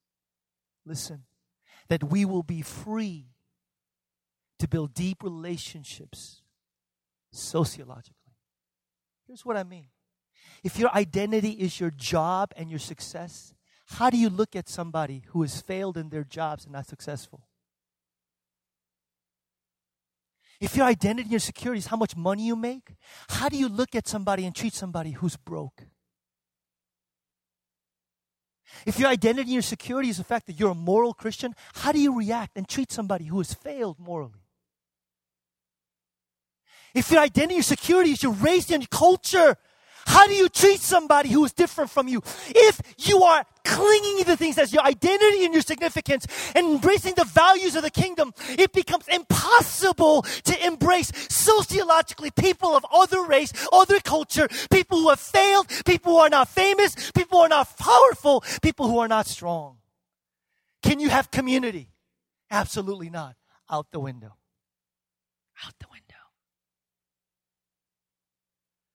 Listen, 0.86 1.24
that 1.88 2.04
we 2.04 2.24
will 2.24 2.42
be 2.42 2.62
free 2.62 3.26
to 4.58 4.68
build 4.68 4.94
deep 4.94 5.22
relationships 5.22 6.42
sociologically. 7.30 8.14
Here's 9.26 9.44
what 9.44 9.56
I 9.56 9.64
mean 9.64 9.88
if 10.62 10.78
your 10.78 10.94
identity 10.94 11.50
is 11.50 11.80
your 11.80 11.90
job 11.90 12.52
and 12.56 12.70
your 12.70 12.78
success, 12.78 13.54
how 13.86 14.10
do 14.10 14.16
you 14.16 14.30
look 14.30 14.54
at 14.54 14.68
somebody 14.68 15.22
who 15.28 15.42
has 15.42 15.60
failed 15.60 15.96
in 15.96 16.10
their 16.10 16.24
jobs 16.24 16.64
and 16.64 16.72
not 16.72 16.86
successful? 16.86 17.42
If 20.61 20.76
your 20.76 20.86
identity 20.86 21.22
and 21.22 21.30
your 21.30 21.40
security 21.40 21.78
is 21.78 21.86
how 21.86 21.96
much 21.96 22.16
money 22.16 22.46
you 22.46 22.54
make, 22.54 22.92
how 23.30 23.48
do 23.48 23.56
you 23.56 23.68
look 23.68 23.94
at 23.94 24.06
somebody 24.06 24.44
and 24.44 24.54
treat 24.54 24.74
somebody 24.74 25.12
who's 25.12 25.36
broke? 25.36 25.84
If 28.86 28.98
your 28.98 29.08
identity 29.08 29.42
and 29.42 29.52
your 29.52 29.62
security 29.62 30.11
is 30.11 30.18
the 30.18 30.24
fact 30.24 30.46
that 30.46 30.61
you're 30.61 30.70
a 30.70 30.74
moral 30.74 31.14
Christian, 31.14 31.54
how 31.74 31.92
do 31.92 32.00
you 32.00 32.16
react 32.16 32.56
and 32.56 32.68
treat 32.68 32.92
somebody 32.92 33.24
who 33.24 33.38
has 33.38 33.54
failed 33.54 33.98
morally? 33.98 34.44
If 36.94 37.11
your 37.11 37.20
identity 37.20 37.54
and 37.54 37.58
your 37.58 37.62
security 37.62 38.12
is 38.12 38.22
your 38.22 38.32
race 38.32 38.70
and 38.70 38.88
culture, 38.90 39.56
how 40.07 40.26
do 40.26 40.34
you 40.34 40.48
treat 40.48 40.80
somebody 40.80 41.30
who 41.30 41.44
is 41.44 41.53
different 41.53 41.90
from 41.90 42.09
you? 42.09 42.22
If 42.48 42.80
you 42.98 43.22
are 43.22 43.44
clinging 43.64 44.24
to 44.24 44.36
things 44.36 44.59
as 44.59 44.72
your 44.72 44.82
identity 44.82 45.44
and 45.44 45.53
your 45.55 45.62
significance 45.62 46.26
and 46.55 46.66
embracing 46.66 47.14
the 47.14 47.24
values 47.24 47.76
of 47.76 47.82
the 47.82 47.90
kingdom, 47.90 48.32
it 48.48 48.72
becomes 48.72 49.07
impossible 49.09 50.22
to 50.22 50.66
embrace 50.66 51.12
sociologically 51.28 52.30
people 52.30 52.74
of 52.76 52.84
other 52.92 53.22
race, 53.22 53.53
other 53.72 54.01
culture, 54.01 54.48
people 54.70 54.98
who 54.98 55.09
have 55.09 55.20
failed, 55.20 55.68
people 55.84 56.12
who 56.12 56.18
are 56.18 56.30
not 56.30 56.48
famous, 56.48 57.11
people 57.12 57.38
who 57.38 57.44
are 57.44 57.48
not 57.48 57.76
powerful, 57.78 58.42
people 58.62 58.88
who 58.88 58.98
are 58.98 59.09
not 59.09 59.26
strong. 59.26 59.76
Can 60.82 60.98
you 60.98 61.11
have 61.11 61.30
community? 61.30 61.90
Absolutely 62.51 63.11
not. 63.11 63.36
Out 63.70 63.86
the 63.92 64.01
window. 64.01 64.34
Out 65.64 65.74
the 65.78 65.86
window. 65.90 65.99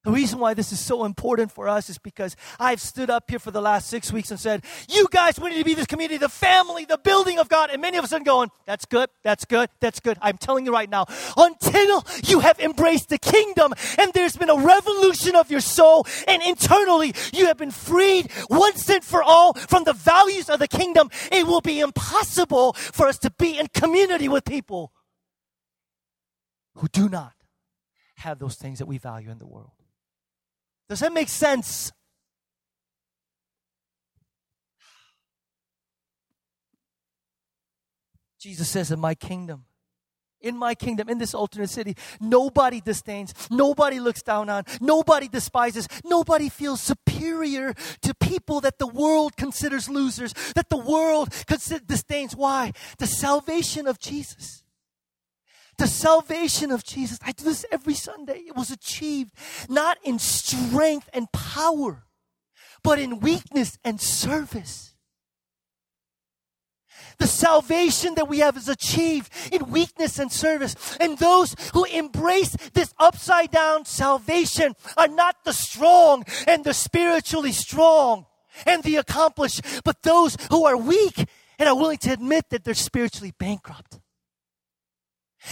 The 0.06 0.12
reason 0.12 0.38
why 0.38 0.54
this 0.54 0.72
is 0.72 0.80
so 0.80 1.04
important 1.04 1.52
for 1.52 1.68
us 1.68 1.90
is 1.90 1.98
because 1.98 2.36
I've 2.60 2.80
stood 2.80 3.10
up 3.10 3.28
here 3.28 3.40
for 3.40 3.50
the 3.50 3.60
last 3.60 3.88
six 3.88 4.14
weeks 4.14 4.30
and 4.30 4.40
said, 4.40 4.64
You 4.88 5.08
guys, 5.10 5.40
we 5.40 5.50
need 5.50 5.58
to 5.58 5.66
be 5.66 5.74
this 5.74 5.88
community, 5.88 6.18
the 6.18 6.30
family, 6.30 6.86
the 6.86 7.00
building 7.00 7.40
of 7.40 7.50
God. 7.50 7.72
And 7.72 7.82
many 7.82 7.98
of 7.98 8.04
us 8.04 8.14
are 8.14 8.20
going, 8.20 8.52
That's 8.68 8.86
good, 8.86 9.10
that's 9.24 9.46
good, 9.46 9.68
that's 9.80 10.00
good. 10.00 10.20
I'm 10.22 10.38
telling 10.38 10.64
you 10.64 10.72
right 10.72 10.90
now, 10.92 11.08
until 11.36 12.06
you 12.24 12.40
have 12.42 12.60
embraced 12.60 13.10
the 13.10 13.18
kingdom 13.18 13.74
and 13.98 14.14
there's 14.14 14.38
been 14.38 14.52
a 14.52 14.58
revolution 14.58 15.36
of 15.36 15.50
your 15.50 15.60
soul 15.60 16.06
and 16.28 16.44
internally 16.44 17.16
you 17.34 17.48
have 17.48 17.58
been 17.58 17.72
freed 17.72 18.30
once 18.48 18.88
and 18.88 19.04
for 19.04 19.24
all 19.24 19.54
from 19.54 19.86
the 19.86 19.94
values 19.94 20.52
of 20.52 20.60
the 20.60 20.68
kingdom, 20.68 21.10
it 21.32 21.48
will 21.48 21.62
be 21.62 21.80
impossible 21.80 22.74
for 22.74 23.08
us 23.08 23.18
to 23.18 23.32
be 23.32 23.58
in 23.58 23.70
community 23.74 24.30
with 24.30 24.46
people 24.46 24.94
who 26.76 26.88
do 26.90 27.10
not 27.10 27.34
have 28.18 28.38
those 28.38 28.56
things 28.56 28.78
that 28.78 28.86
we 28.86 29.00
value 29.00 29.32
in 29.32 29.40
the 29.40 29.48
world. 29.48 29.72
Does 30.88 31.00
that 31.00 31.14
make 31.14 31.30
sense? 31.30 31.92
Jesus 38.40 38.70
says, 38.70 38.92
In 38.92 39.00
my 39.00 39.16
kingdom, 39.16 39.66
in 40.40 40.56
my 40.56 40.76
kingdom, 40.76 41.10
in 41.10 41.18
this 41.18 41.34
alternate 41.34 41.72
city, 41.72 41.96
nobody 42.22 42.80
disdains, 42.80 43.34
nobody 43.50 44.00
looks 44.00 44.22
down 44.22 44.50
on, 44.50 44.64
nobody 44.80 45.28
despises, 45.28 45.88
nobody 46.04 46.50
feels 46.50 46.80
superior 46.80 47.74
to 48.02 48.14
people 48.14 48.62
that 48.62 48.78
the 48.78 48.86
world 48.86 49.36
considers 49.36 49.90
losers, 49.90 50.34
that 50.54 50.70
the 50.70 50.78
world 50.78 51.34
considers 51.48 51.88
disdains. 51.88 52.36
Why? 52.36 52.74
The 53.00 53.08
salvation 53.08 53.88
of 53.88 53.98
Jesus 53.98 54.65
the 55.78 55.88
salvation 55.88 56.72
of 56.72 56.84
Jesus, 56.84 57.20
I 57.26 57.32
do 57.32 57.44
this 57.44 57.66
every 57.72 57.94
Sunday. 57.94 58.44
It 58.48 58.56
was 58.56 58.72
achieved 58.72 59.34
not 59.70 59.98
in 60.04 60.20
strength 60.20 61.10
and 61.14 61.32
power, 61.32 62.04
but 62.84 63.00
in 63.00 63.20
weakness 63.20 63.78
and 63.84 64.00
service. 64.00 64.96
The 67.18 67.28
salvation 67.28 68.16
that 68.16 68.28
we 68.28 68.40
have 68.40 68.58
is 68.58 68.68
achieved 68.68 69.32
in 69.52 69.72
weakness 69.72 70.20
and 70.20 70.32
service. 70.32 70.76
And 71.00 71.18
those 71.18 71.56
who 71.74 71.86
embrace 71.86 72.56
this 72.74 72.94
upside 73.00 73.52
down 73.52 73.86
salvation 73.86 74.76
are 74.98 75.08
not 75.08 75.38
the 75.46 75.54
strong 75.54 76.26
and 76.48 76.64
the 76.64 76.74
spiritually 76.74 77.54
strong 77.54 78.26
and 78.66 78.84
the 78.84 78.98
accomplished, 78.98 79.62
but 79.84 80.04
those 80.04 80.38
who 80.50 80.66
are 80.66 80.78
weak 80.78 81.26
and 81.58 81.70
are 81.70 81.76
willing 81.76 81.98
to 82.00 82.12
admit 82.12 82.50
that 82.50 82.64
they're 82.64 82.74
spiritually 82.74 83.34
bankrupt. 83.38 84.00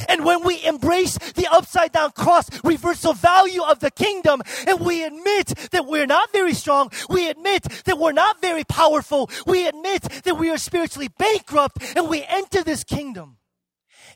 And 0.08 0.26
when 0.26 0.44
we 0.44 0.64
embrace 0.66 1.18
the 1.34 1.48
upside 1.52 1.92
down 1.92 2.12
cross 2.12 2.50
reversal 2.64 3.14
value 3.14 3.64
of 3.64 3.80
the 3.80 3.92
kingdom 3.92 4.42
and 4.68 4.80
we 4.80 5.04
admit 5.04 5.48
that 5.72 5.86
we're 5.86 6.08
not 6.08 6.32
very 6.32 6.54
strong, 6.54 6.92
we 7.10 7.30
admit 7.30 7.64
that 7.86 7.98
we're 7.98 8.12
not 8.12 8.42
very 8.42 8.64
powerful, 8.64 9.30
we 9.46 9.68
admit 9.68 10.04
that 10.24 10.38
we 10.38 10.50
are 10.50 10.58
spiritually 10.58 11.10
bankrupt 11.18 11.78
and 11.96 12.10
we 12.10 12.24
enter 12.28 12.64
this 12.64 12.84
kingdom, 12.84 13.38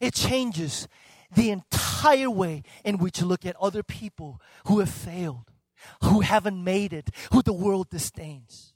it 0.02 0.14
changes 0.14 0.88
the 1.36 1.50
entire 1.50 2.30
way 2.30 2.64
in 2.84 2.98
which 2.98 3.20
you 3.20 3.26
look 3.26 3.46
at 3.46 3.56
other 3.58 3.84
people 3.84 4.42
who 4.66 4.80
have 4.80 4.90
failed, 4.90 5.52
who 6.04 6.22
haven't 6.22 6.64
made 6.64 6.94
it, 6.94 7.10
who 7.32 7.42
the 7.42 7.54
world 7.54 7.90
disdains. 7.90 8.74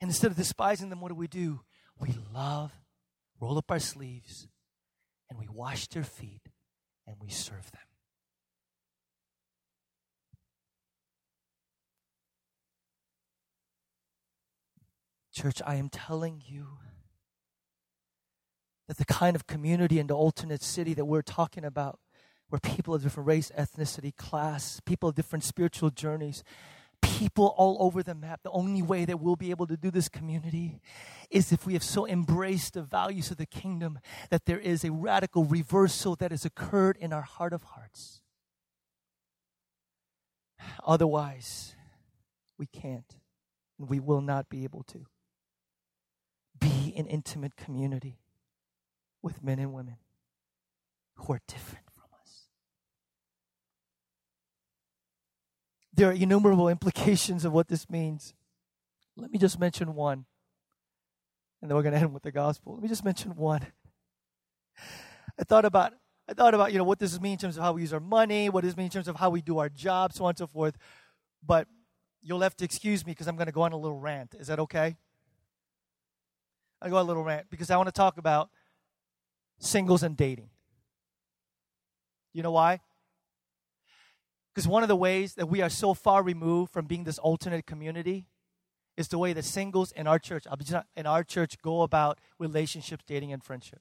And 0.00 0.08
instead 0.08 0.30
of 0.30 0.36
despising 0.36 0.88
them, 0.88 1.00
what 1.00 1.08
do 1.08 1.14
we 1.14 1.26
do? 1.26 1.60
We 1.98 2.14
love, 2.32 2.72
roll 3.40 3.58
up 3.58 3.70
our 3.70 3.78
sleeves, 3.78 4.48
and 5.30 5.38
we 5.38 5.48
wash 5.48 5.86
their 5.86 6.02
feet 6.02 6.42
and 7.06 7.16
we 7.20 7.30
serve 7.30 7.70
them. 7.70 7.80
Church, 15.32 15.62
I 15.64 15.76
am 15.76 15.88
telling 15.88 16.42
you 16.44 16.66
that 18.88 18.98
the 18.98 19.04
kind 19.04 19.36
of 19.36 19.46
community 19.46 20.00
in 20.00 20.08
the 20.08 20.16
alternate 20.16 20.62
city 20.62 20.92
that 20.94 21.04
we're 21.04 21.22
talking 21.22 21.64
about, 21.64 22.00
where 22.48 22.58
people 22.58 22.92
of 22.92 23.02
different 23.04 23.28
race, 23.28 23.52
ethnicity, 23.56 24.14
class, 24.14 24.80
people 24.84 25.08
of 25.08 25.14
different 25.14 25.44
spiritual 25.44 25.90
journeys, 25.90 26.42
people 27.00 27.54
all 27.56 27.76
over 27.80 28.02
the 28.02 28.14
map. 28.14 28.40
The 28.42 28.50
only 28.50 28.82
way 28.82 29.04
that 29.04 29.20
we'll 29.20 29.36
be 29.36 29.50
able 29.50 29.68
to 29.68 29.76
do 29.76 29.92
this 29.92 30.08
community 30.08 30.80
is 31.30 31.52
if 31.52 31.66
we 31.66 31.74
have 31.74 31.82
so 31.82 32.06
embraced 32.06 32.74
the 32.74 32.82
values 32.82 33.30
of 33.30 33.36
the 33.36 33.46
kingdom 33.46 33.98
that 34.30 34.46
there 34.46 34.58
is 34.58 34.84
a 34.84 34.90
radical 34.90 35.44
reversal 35.44 36.16
that 36.16 36.30
has 36.30 36.44
occurred 36.44 36.96
in 36.98 37.12
our 37.12 37.22
heart 37.22 37.52
of 37.52 37.62
hearts. 37.62 38.20
Otherwise, 40.84 41.74
we 42.58 42.66
can't 42.66 43.16
and 43.78 43.88
we 43.88 43.98
will 43.98 44.20
not 44.20 44.48
be 44.48 44.64
able 44.64 44.82
to 44.84 45.06
be 46.58 46.92
in 46.94 47.06
intimate 47.06 47.56
community 47.56 48.18
with 49.22 49.42
men 49.42 49.58
and 49.58 49.72
women 49.72 49.96
who 51.14 51.32
are 51.32 51.40
different 51.48 51.86
from 51.90 52.10
us. 52.20 52.48
There 55.94 56.08
are 56.10 56.12
innumerable 56.12 56.68
implications 56.76 57.44
of 57.44 57.52
what 57.52 57.68
this 57.68 57.88
means. 57.88 58.34
Let 59.16 59.30
me 59.30 59.38
just 59.38 59.58
mention 59.58 59.94
one. 59.94 60.26
And 61.60 61.70
then 61.70 61.76
we're 61.76 61.82
going 61.82 61.94
to 61.94 62.00
end 62.00 62.14
with 62.14 62.22
the 62.22 62.32
gospel. 62.32 62.74
Let 62.74 62.82
me 62.82 62.88
just 62.88 63.04
mention 63.04 63.36
one. 63.36 63.66
I 65.38 65.44
thought 65.44 65.64
about 65.64 65.92
I 66.28 66.32
thought 66.32 66.54
about, 66.54 66.70
you 66.70 66.78
know, 66.78 66.84
what 66.84 67.00
does 67.00 67.10
this 67.10 67.20
mean 67.20 67.32
in 67.32 67.38
terms 67.38 67.56
of 67.56 67.64
how 67.64 67.72
we 67.72 67.80
use 67.80 67.92
our 67.92 67.98
money, 67.98 68.48
what 68.48 68.60
does 68.60 68.70
this 68.70 68.76
mean 68.76 68.84
in 68.84 68.90
terms 68.90 69.08
of 69.08 69.16
how 69.16 69.30
we 69.30 69.42
do 69.42 69.58
our 69.58 69.68
job, 69.68 70.12
so 70.12 70.24
on 70.24 70.30
and 70.30 70.38
so 70.38 70.46
forth. 70.46 70.76
But 71.44 71.66
you'll 72.22 72.42
have 72.42 72.56
to 72.58 72.64
excuse 72.64 73.04
me 73.04 73.10
because 73.10 73.26
I'm 73.26 73.34
going 73.34 73.46
to 73.46 73.52
go 73.52 73.62
on 73.62 73.72
a 73.72 73.76
little 73.76 73.98
rant. 73.98 74.36
Is 74.38 74.46
that 74.46 74.60
okay? 74.60 74.96
I 76.80 76.88
go 76.88 76.96
on 76.96 77.04
a 77.04 77.08
little 77.08 77.24
rant 77.24 77.46
because 77.50 77.68
I 77.68 77.76
want 77.76 77.88
to 77.88 77.92
talk 77.92 78.16
about 78.16 78.48
singles 79.58 80.04
and 80.04 80.16
dating. 80.16 80.50
You 82.32 82.44
know 82.44 82.52
why? 82.52 82.78
Because 84.54 84.68
one 84.68 84.84
of 84.84 84.88
the 84.88 84.96
ways 84.96 85.34
that 85.34 85.48
we 85.48 85.62
are 85.62 85.68
so 85.68 85.94
far 85.94 86.22
removed 86.22 86.72
from 86.72 86.86
being 86.86 87.02
this 87.02 87.18
alternate 87.18 87.66
community 87.66 88.26
is 89.00 89.08
the 89.08 89.18
way 89.18 89.32
that 89.32 89.44
singles 89.44 89.92
in 89.92 90.06
our 90.06 90.18
church, 90.18 90.46
in 90.94 91.06
our 91.06 91.24
church, 91.24 91.56
go 91.62 91.82
about 91.82 92.18
relationships, 92.38 93.02
dating, 93.06 93.32
and 93.32 93.42
friendship. 93.42 93.80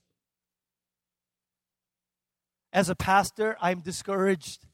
As 2.72 2.90
a 2.90 2.96
pastor, 2.96 3.58
I'm 3.62 3.82
discouraged 3.82 4.66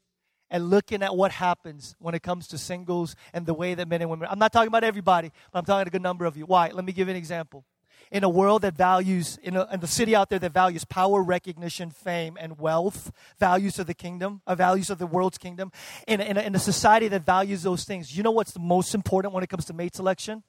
and 0.51 0.69
looking 0.69 1.01
at 1.01 1.15
what 1.15 1.31
happens 1.31 1.95
when 1.99 2.13
it 2.13 2.21
comes 2.21 2.47
to 2.49 2.57
singles 2.57 3.15
and 3.33 3.45
the 3.45 3.53
way 3.53 3.73
that 3.73 3.87
men 3.87 4.01
and 4.01 4.09
women. 4.09 4.27
I'm 4.29 4.37
not 4.37 4.53
talking 4.53 4.67
about 4.67 4.83
everybody, 4.83 5.31
but 5.51 5.59
I'm 5.59 5.65
talking 5.65 5.87
a 5.87 5.89
good 5.89 6.03
number 6.03 6.25
of 6.25 6.37
you. 6.37 6.45
Why? 6.45 6.69
Let 6.69 6.85
me 6.85 6.93
give 6.93 7.07
you 7.07 7.11
an 7.11 7.17
example. 7.17 7.65
In 8.11 8.23
a 8.23 8.29
world 8.29 8.61
that 8.61 8.75
values, 8.75 9.37
in, 9.41 9.55
a, 9.55 9.67
in 9.71 9.79
the 9.79 9.87
city 9.87 10.15
out 10.15 10.29
there 10.29 10.39
that 10.39 10.53
values 10.53 10.85
power, 10.85 11.21
recognition, 11.23 11.89
fame, 11.89 12.37
and 12.39 12.59
wealth, 12.59 13.11
values 13.39 13.79
of 13.79 13.87
the 13.87 13.93
kingdom, 13.93 14.41
uh, 14.47 14.55
values 14.55 14.89
of 14.89 14.97
the 14.97 15.07
world's 15.07 15.37
kingdom, 15.37 15.71
in, 16.07 16.21
in, 16.21 16.37
a, 16.37 16.41
in 16.41 16.55
a 16.55 16.59
society 16.59 17.07
that 17.07 17.25
values 17.25 17.63
those 17.63 17.83
things, 17.83 18.15
you 18.15 18.23
know 18.23 18.31
what's 18.31 18.51
the 18.51 18.59
most 18.59 18.93
important 18.93 19.33
when 19.33 19.43
it 19.43 19.49
comes 19.49 19.65
to 19.65 19.73
mate 19.73 19.95
selection? 19.95 20.43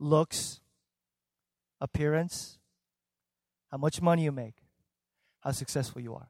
Looks, 0.00 0.60
appearance, 1.80 2.58
how 3.70 3.78
much 3.78 4.00
money 4.00 4.24
you 4.24 4.32
make, 4.32 4.56
how 5.40 5.52
successful 5.52 6.00
you 6.00 6.14
are. 6.14 6.28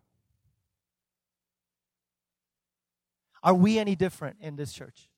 Are 3.42 3.54
we 3.54 3.78
any 3.78 3.94
different 3.94 4.36
in 4.40 4.56
this 4.56 4.72
church? 4.72 5.08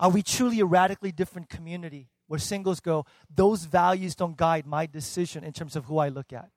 Are 0.00 0.08
we 0.08 0.22
truly 0.22 0.60
a 0.60 0.64
radically 0.64 1.12
different 1.12 1.50
community 1.50 2.08
where 2.26 2.40
singles 2.40 2.80
go, 2.80 3.04
those 3.32 3.64
values 3.64 4.14
don't 4.14 4.36
guide 4.36 4.66
my 4.66 4.86
decision 4.86 5.44
in 5.44 5.52
terms 5.52 5.76
of 5.76 5.84
who 5.84 5.98
I 5.98 6.08
look 6.08 6.32
at? 6.32 6.48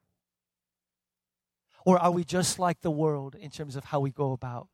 Or 1.86 2.00
are 2.00 2.12
we 2.12 2.24
just 2.24 2.58
like 2.58 2.80
the 2.80 2.90
world 2.90 3.36
in 3.36 3.50
terms 3.50 3.76
of 3.76 3.84
how 3.84 4.00
we 4.00 4.12
go 4.12 4.32
about 4.32 4.70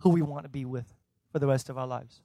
who 0.00 0.10
we 0.10 0.20
want 0.20 0.44
to 0.44 0.50
be 0.50 0.66
with 0.66 0.94
for 1.32 1.38
the 1.38 1.46
rest 1.46 1.70
of 1.70 1.78
our 1.78 1.86
lives? 1.86 2.20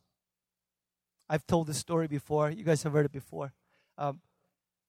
I've 1.29 1.47
told 1.47 1.67
this 1.67 1.77
story 1.77 2.07
before. 2.07 2.51
You 2.51 2.65
guys 2.65 2.83
have 2.83 2.91
heard 2.91 3.05
it 3.05 3.13
before. 3.13 3.53
Um, 3.97 4.19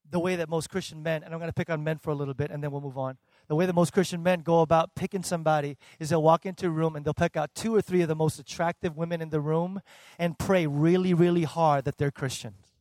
the 0.09 0.19
way 0.19 0.35
that 0.35 0.49
most 0.49 0.69
Christian 0.69 1.01
men, 1.01 1.23
and 1.23 1.33
I'm 1.33 1.39
going 1.39 1.49
to 1.49 1.53
pick 1.53 1.69
on 1.69 1.85
men 1.85 1.99
for 1.99 2.09
a 2.09 2.15
little 2.15 2.33
bit 2.33 2.51
and 2.51 2.61
then 2.61 2.71
we'll 2.71 2.81
move 2.81 2.97
on. 2.97 3.17
The 3.47 3.55
way 3.55 3.65
that 3.65 3.73
most 3.73 3.93
Christian 3.93 4.23
men 4.23 4.41
go 4.41 4.61
about 4.61 4.95
picking 4.95 5.23
somebody 5.23 5.77
is 5.99 6.09
they'll 6.09 6.23
walk 6.23 6.45
into 6.45 6.67
a 6.67 6.69
room 6.69 6.95
and 6.95 7.05
they'll 7.05 7.13
pick 7.13 7.37
out 7.37 7.53
two 7.53 7.75
or 7.75 7.81
three 7.81 8.01
of 8.01 8.07
the 8.07 8.15
most 8.15 8.39
attractive 8.39 8.97
women 8.97 9.21
in 9.21 9.29
the 9.29 9.39
room 9.39 9.81
and 10.17 10.37
pray 10.37 10.65
really, 10.65 11.13
really 11.13 11.43
hard 11.43 11.85
that 11.85 11.97
they're 11.97 12.11
Christians. 12.11 12.73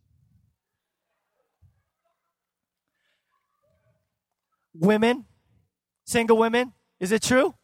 Women, 4.75 5.27
single 6.05 6.37
women, 6.37 6.73
is 6.99 7.13
it 7.13 7.23
true? 7.23 7.55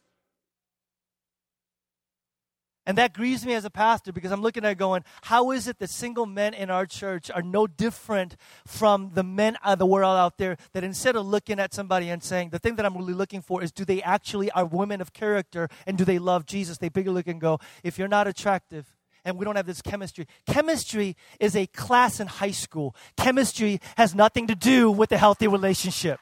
And 2.91 2.97
that 2.97 3.13
grieves 3.13 3.45
me 3.45 3.53
as 3.53 3.63
a 3.63 3.69
pastor 3.69 4.11
because 4.11 4.33
I'm 4.33 4.41
looking 4.41 4.65
at 4.65 4.77
going, 4.77 5.05
how 5.21 5.51
is 5.51 5.69
it 5.69 5.79
that 5.79 5.89
single 5.89 6.25
men 6.25 6.53
in 6.53 6.69
our 6.69 6.85
church 6.85 7.31
are 7.31 7.41
no 7.41 7.65
different 7.65 8.35
from 8.67 9.11
the 9.13 9.23
men 9.23 9.55
of 9.63 9.79
the 9.79 9.85
world 9.85 10.17
out 10.17 10.37
there 10.37 10.57
that 10.73 10.83
instead 10.83 11.15
of 11.15 11.25
looking 11.25 11.57
at 11.57 11.73
somebody 11.73 12.09
and 12.09 12.21
saying, 12.21 12.49
the 12.49 12.59
thing 12.59 12.75
that 12.75 12.85
I'm 12.85 12.97
really 12.97 13.13
looking 13.13 13.41
for 13.41 13.63
is 13.63 13.71
do 13.71 13.85
they 13.85 14.01
actually 14.01 14.51
are 14.51 14.65
women 14.65 14.99
of 14.99 15.13
character 15.13 15.69
and 15.87 15.97
do 15.97 16.03
they 16.03 16.19
love 16.19 16.45
Jesus? 16.45 16.79
They 16.79 16.89
bigger 16.89 17.11
look 17.11 17.27
and 17.27 17.39
go, 17.39 17.61
if 17.81 17.97
you're 17.97 18.09
not 18.09 18.27
attractive, 18.27 18.93
and 19.23 19.37
we 19.37 19.45
don't 19.45 19.55
have 19.55 19.67
this 19.67 19.81
chemistry. 19.81 20.27
Chemistry 20.45 21.15
is 21.39 21.55
a 21.55 21.67
class 21.67 22.19
in 22.19 22.27
high 22.27 22.51
school. 22.51 22.93
Chemistry 23.15 23.79
has 23.95 24.13
nothing 24.13 24.47
to 24.47 24.55
do 24.55 24.91
with 24.91 25.13
a 25.13 25.17
healthy 25.17 25.47
relationship. 25.47 26.19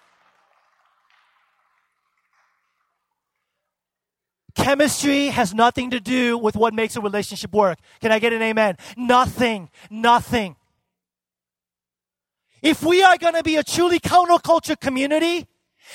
Chemistry 4.60 5.28
has 5.28 5.53
nothing 5.53 5.91
to 5.91 5.99
do 5.99 6.38
with 6.38 6.55
what 6.55 6.74
makes 6.74 6.95
a 6.95 7.01
relationship 7.01 7.53
work. 7.53 7.80
Can 8.01 8.12
I 8.12 8.20
get 8.20 8.34
an 8.34 8.41
amen? 8.41 8.78
Nothing. 8.97 9.70
Nothing. 9.89 10.57
If 12.62 12.84
we 12.84 13.01
are 13.01 13.18
going 13.18 13.36
to 13.36 13.43
be 13.43 13.55
a 13.55 13.64
truly 13.64 13.99
counterculture 13.99 14.78
community, 14.80 15.47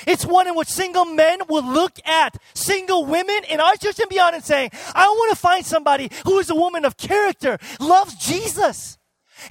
it's 0.07 0.25
one 0.25 0.49
in 0.49 0.55
which 0.57 0.69
single 0.69 1.05
men 1.05 1.41
will 1.49 1.63
look 1.63 1.99
at 2.07 2.39
single 2.55 3.05
women 3.05 3.41
in 3.51 3.61
our 3.61 3.77
church 3.77 4.01
and 4.01 4.09
beyond 4.09 4.35
and 4.35 4.45
saying, 4.45 4.71
I 4.95 5.07
want 5.09 5.31
to 5.31 5.37
find 5.37 5.65
somebody 5.65 6.11
who 6.25 6.39
is 6.39 6.49
a 6.49 6.55
woman 6.55 6.85
of 6.85 6.97
character, 6.97 7.59
loves 7.79 8.15
Jesus. 8.17 8.99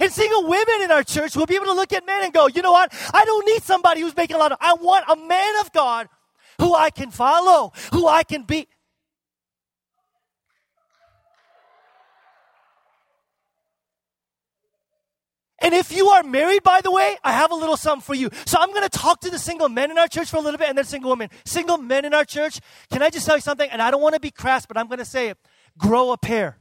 And 0.00 0.10
single 0.10 0.48
women 0.48 0.82
in 0.82 0.90
our 0.90 1.04
church 1.04 1.36
will 1.36 1.46
be 1.46 1.54
able 1.54 1.66
to 1.66 1.72
look 1.72 1.92
at 1.92 2.04
men 2.04 2.24
and 2.24 2.32
go, 2.32 2.48
you 2.48 2.62
know 2.62 2.72
what? 2.72 2.92
I 3.14 3.24
don't 3.24 3.46
need 3.46 3.62
somebody 3.62 4.00
who's 4.00 4.16
making 4.16 4.34
a 4.34 4.38
lot 4.40 4.50
of, 4.50 4.58
I 4.60 4.74
want 4.74 5.04
a 5.08 5.16
man 5.16 5.54
of 5.60 5.72
God 5.72 6.08
who 6.60 6.74
I 6.74 6.90
can 6.90 7.10
follow, 7.10 7.72
who 7.92 8.08
I 8.08 8.24
can 8.24 8.42
be. 8.42 8.66
And 15.64 15.72
if 15.72 15.96
you 15.96 16.08
are 16.08 16.22
married, 16.22 16.62
by 16.62 16.82
the 16.82 16.90
way, 16.90 17.16
I 17.24 17.32
have 17.32 17.50
a 17.50 17.54
little 17.54 17.78
something 17.78 18.02
for 18.02 18.14
you. 18.14 18.28
So 18.44 18.58
I'm 18.60 18.68
going 18.68 18.82
to 18.82 18.90
talk 18.90 19.20
to 19.20 19.30
the 19.30 19.38
single 19.38 19.70
men 19.70 19.90
in 19.90 19.96
our 19.96 20.06
church 20.06 20.28
for 20.28 20.36
a 20.36 20.40
little 20.40 20.58
bit 20.58 20.68
and 20.68 20.76
then 20.76 20.84
single 20.84 21.08
women. 21.08 21.30
Single 21.46 21.78
men 21.78 22.04
in 22.04 22.12
our 22.12 22.26
church, 22.26 22.60
can 22.92 23.02
I 23.02 23.08
just 23.08 23.24
tell 23.24 23.36
you 23.36 23.40
something? 23.40 23.70
And 23.70 23.80
I 23.80 23.90
don't 23.90 24.02
want 24.02 24.14
to 24.14 24.20
be 24.20 24.30
crass, 24.30 24.66
but 24.66 24.76
I'm 24.76 24.88
going 24.88 24.98
to 24.98 25.06
say 25.06 25.30
it. 25.30 25.38
Grow 25.78 26.12
a 26.12 26.18
pair. 26.18 26.58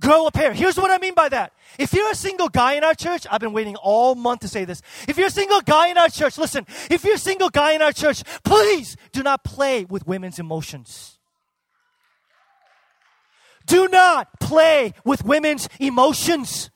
Grow 0.00 0.26
a 0.26 0.32
pair. 0.32 0.52
Here's 0.52 0.76
what 0.76 0.90
I 0.90 0.98
mean 0.98 1.14
by 1.14 1.28
that. 1.28 1.52
If 1.78 1.92
you're 1.92 2.10
a 2.10 2.16
single 2.16 2.48
guy 2.48 2.72
in 2.72 2.82
our 2.82 2.94
church, 2.94 3.28
I've 3.30 3.40
been 3.40 3.52
waiting 3.52 3.76
all 3.76 4.16
month 4.16 4.40
to 4.40 4.48
say 4.48 4.64
this. 4.64 4.82
If 5.06 5.18
you're 5.18 5.28
a 5.28 5.30
single 5.30 5.60
guy 5.60 5.86
in 5.86 5.98
our 5.98 6.08
church, 6.08 6.36
listen, 6.36 6.66
if 6.90 7.04
you're 7.04 7.14
a 7.14 7.18
single 7.18 7.50
guy 7.50 7.74
in 7.74 7.82
our 7.82 7.92
church, 7.92 8.24
please 8.42 8.96
do 9.12 9.22
not 9.22 9.44
play 9.44 9.84
with 9.84 10.04
women's 10.04 10.40
emotions. 10.40 11.19
Do 13.70 13.86
not 13.86 14.40
play 14.40 14.94
with 15.04 15.24
women's 15.24 15.68
emotions. 15.78 16.72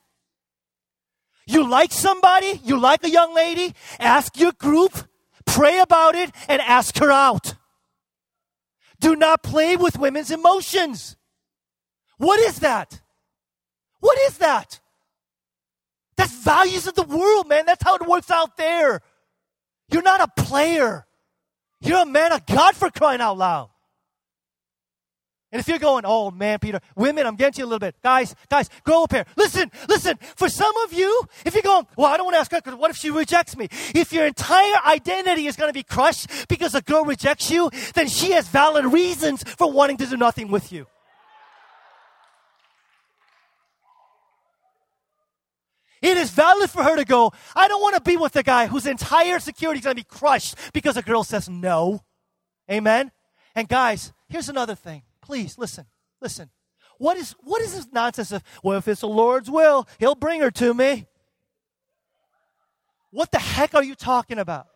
You 1.45 1.69
like 1.69 1.91
somebody, 1.91 2.61
you 2.63 2.79
like 2.79 3.03
a 3.03 3.09
young 3.09 3.35
lady, 3.35 3.75
ask 3.99 4.39
your 4.39 4.53
group, 4.53 5.05
pray 5.45 5.79
about 5.79 6.15
it, 6.15 6.31
and 6.47 6.61
ask 6.61 6.97
her 6.99 7.11
out. 7.11 7.55
Do 9.01 9.13
not 9.17 9.43
play 9.43 9.75
with 9.75 9.99
women's 9.99 10.31
emotions. 10.31 11.17
What 12.17 12.39
is 12.39 12.59
that? 12.59 13.01
What 13.99 14.17
is 14.19 14.37
that? 14.37 14.79
That's 16.15 16.33
values 16.45 16.87
of 16.87 16.95
the 16.95 17.03
world, 17.03 17.49
man. 17.49 17.65
That's 17.65 17.83
how 17.83 17.95
it 17.95 18.07
works 18.07 18.31
out 18.31 18.55
there. 18.55 19.01
You're 19.91 20.01
not 20.01 20.21
a 20.21 20.41
player. 20.41 21.05
You're 21.81 22.03
a 22.03 22.05
man 22.05 22.31
of 22.31 22.45
God 22.45 22.73
for 22.73 22.89
crying 22.89 23.19
out 23.19 23.37
loud. 23.37 23.69
And 25.51 25.59
if 25.59 25.67
you're 25.67 25.79
going, 25.79 26.03
oh 26.05 26.31
man, 26.31 26.59
Peter, 26.59 26.81
women, 26.95 27.25
I'm 27.25 27.35
getting 27.35 27.61
you 27.61 27.65
a 27.65 27.67
little 27.67 27.79
bit. 27.79 27.95
Guys, 28.03 28.35
guys, 28.49 28.69
grow 28.83 29.03
up 29.03 29.13
here. 29.13 29.25
Listen, 29.37 29.71
listen. 29.87 30.17
For 30.35 30.49
some 30.49 30.75
of 30.83 30.91
you, 30.91 31.27
if 31.45 31.53
you're 31.53 31.63
going, 31.63 31.87
well, 31.95 32.11
I 32.11 32.17
don't 32.17 32.25
want 32.25 32.35
to 32.35 32.39
ask 32.39 32.51
her 32.51 32.57
because 32.57 32.75
what 32.75 32.91
if 32.91 32.97
she 32.97 33.11
rejects 33.11 33.55
me? 33.55 33.69
If 33.93 34.11
your 34.11 34.25
entire 34.25 34.75
identity 34.85 35.47
is 35.47 35.55
going 35.55 35.69
to 35.69 35.73
be 35.73 35.83
crushed 35.83 36.47
because 36.49 36.75
a 36.75 36.81
girl 36.81 37.05
rejects 37.05 37.49
you, 37.49 37.69
then 37.93 38.07
she 38.07 38.31
has 38.31 38.47
valid 38.47 38.85
reasons 38.85 39.43
for 39.43 39.71
wanting 39.71 39.97
to 39.97 40.05
do 40.05 40.17
nothing 40.17 40.49
with 40.49 40.71
you. 40.71 40.87
It 46.01 46.17
is 46.17 46.29
valid 46.29 46.69
for 46.69 46.83
her 46.83 46.97
to 46.97 47.05
go, 47.05 47.31
I 47.55 47.67
don't 47.67 47.81
want 47.81 47.95
to 47.95 48.01
be 48.01 48.15
with 48.15 48.35
a 48.35 48.43
guy 48.43 48.67
whose 48.67 48.85
entire 48.85 49.39
security 49.39 49.79
is 49.79 49.83
going 49.85 49.95
to 49.95 49.99
be 49.99 50.07
crushed 50.07 50.55
because 50.71 50.97
a 50.97 51.01
girl 51.01 51.23
says 51.23 51.49
no. 51.49 52.03
Amen? 52.69 53.11
And 53.55 53.67
guys, 53.67 54.13
here's 54.27 54.49
another 54.49 54.75
thing. 54.75 55.01
Please 55.25 55.57
listen, 55.57 55.85
listen. 56.21 56.51
What 56.99 57.17
is 57.17 57.35
what 57.41 57.61
is 57.61 57.73
this 57.73 57.87
nonsense 57.91 58.31
of 58.31 58.43
well, 58.63 58.77
if 58.77 58.87
it's 58.87 59.01
the 59.01 59.07
Lord's 59.07 59.49
will, 59.49 59.87
He'll 59.97 60.15
bring 60.15 60.41
her 60.41 60.51
to 60.51 60.73
me? 60.73 61.07
What 63.09 63.31
the 63.31 63.39
heck 63.39 63.73
are 63.73 63.83
you 63.83 63.95
talking 63.95 64.37
about? 64.37 64.67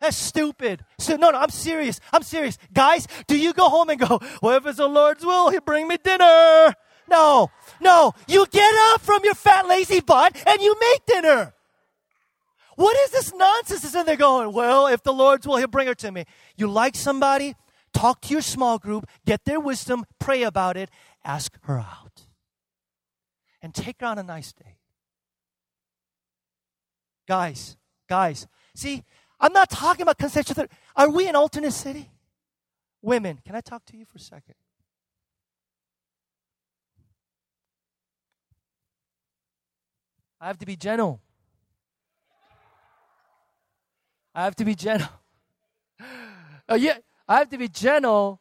That's 0.00 0.16
stupid. 0.16 0.84
So, 0.98 1.16
no, 1.16 1.30
no, 1.30 1.38
I'm 1.38 1.50
serious. 1.50 2.00
I'm 2.12 2.22
serious. 2.22 2.56
Guys, 2.72 3.06
do 3.26 3.36
you 3.36 3.52
go 3.52 3.68
home 3.68 3.90
and 3.90 3.98
go, 3.98 4.20
well, 4.42 4.56
if 4.56 4.66
it's 4.66 4.78
the 4.78 4.88
Lord's 4.88 5.24
will, 5.24 5.50
He'll 5.50 5.60
bring 5.60 5.86
me 5.86 5.98
dinner? 6.02 6.74
No, 7.08 7.50
no. 7.80 8.12
You 8.26 8.46
get 8.46 8.74
up 8.92 9.00
from 9.00 9.20
your 9.24 9.34
fat, 9.34 9.66
lazy 9.66 10.00
butt 10.00 10.36
and 10.46 10.60
you 10.60 10.76
make 10.80 11.06
dinner. 11.06 11.54
What 12.76 12.96
is 12.98 13.10
this 13.10 13.34
nonsense? 13.34 13.84
Is 13.84 13.94
in 13.94 14.06
there 14.06 14.16
going, 14.16 14.52
well, 14.52 14.86
if 14.86 15.02
the 15.02 15.12
Lord's 15.12 15.46
will, 15.46 15.56
He'll 15.56 15.66
bring 15.68 15.88
her 15.88 15.94
to 15.96 16.12
me. 16.12 16.24
You 16.56 16.68
like 16.68 16.94
somebody? 16.94 17.54
Talk 17.92 18.20
to 18.22 18.32
your 18.32 18.42
small 18.42 18.78
group, 18.78 19.06
get 19.24 19.44
their 19.44 19.60
wisdom, 19.60 20.04
pray 20.18 20.42
about 20.42 20.76
it, 20.76 20.90
ask 21.24 21.58
her 21.62 21.78
out, 21.78 22.26
and 23.62 23.74
take 23.74 24.00
her 24.00 24.06
on 24.06 24.18
a 24.18 24.22
nice 24.22 24.52
date. 24.52 24.76
Guys, 27.26 27.76
guys, 28.08 28.46
see, 28.74 29.04
I'm 29.40 29.52
not 29.52 29.70
talking 29.70 30.02
about 30.02 30.18
consensual. 30.18 30.66
Are 30.96 31.10
we 31.10 31.28
an 31.28 31.36
alternate 31.36 31.72
city? 31.72 32.10
Women, 33.02 33.38
can 33.44 33.54
I 33.54 33.60
talk 33.60 33.84
to 33.86 33.96
you 33.96 34.04
for 34.04 34.16
a 34.16 34.20
second? 34.20 34.54
I 40.40 40.46
have 40.46 40.58
to 40.58 40.66
be 40.66 40.76
gentle. 40.76 41.20
I 44.34 44.44
have 44.44 44.56
to 44.56 44.64
be 44.64 44.74
gentle. 44.74 45.08
Uh, 46.70 46.74
yeah, 46.74 46.98
I 47.28 47.38
have 47.38 47.50
to 47.50 47.58
be 47.58 47.68
gentle. 47.68 48.40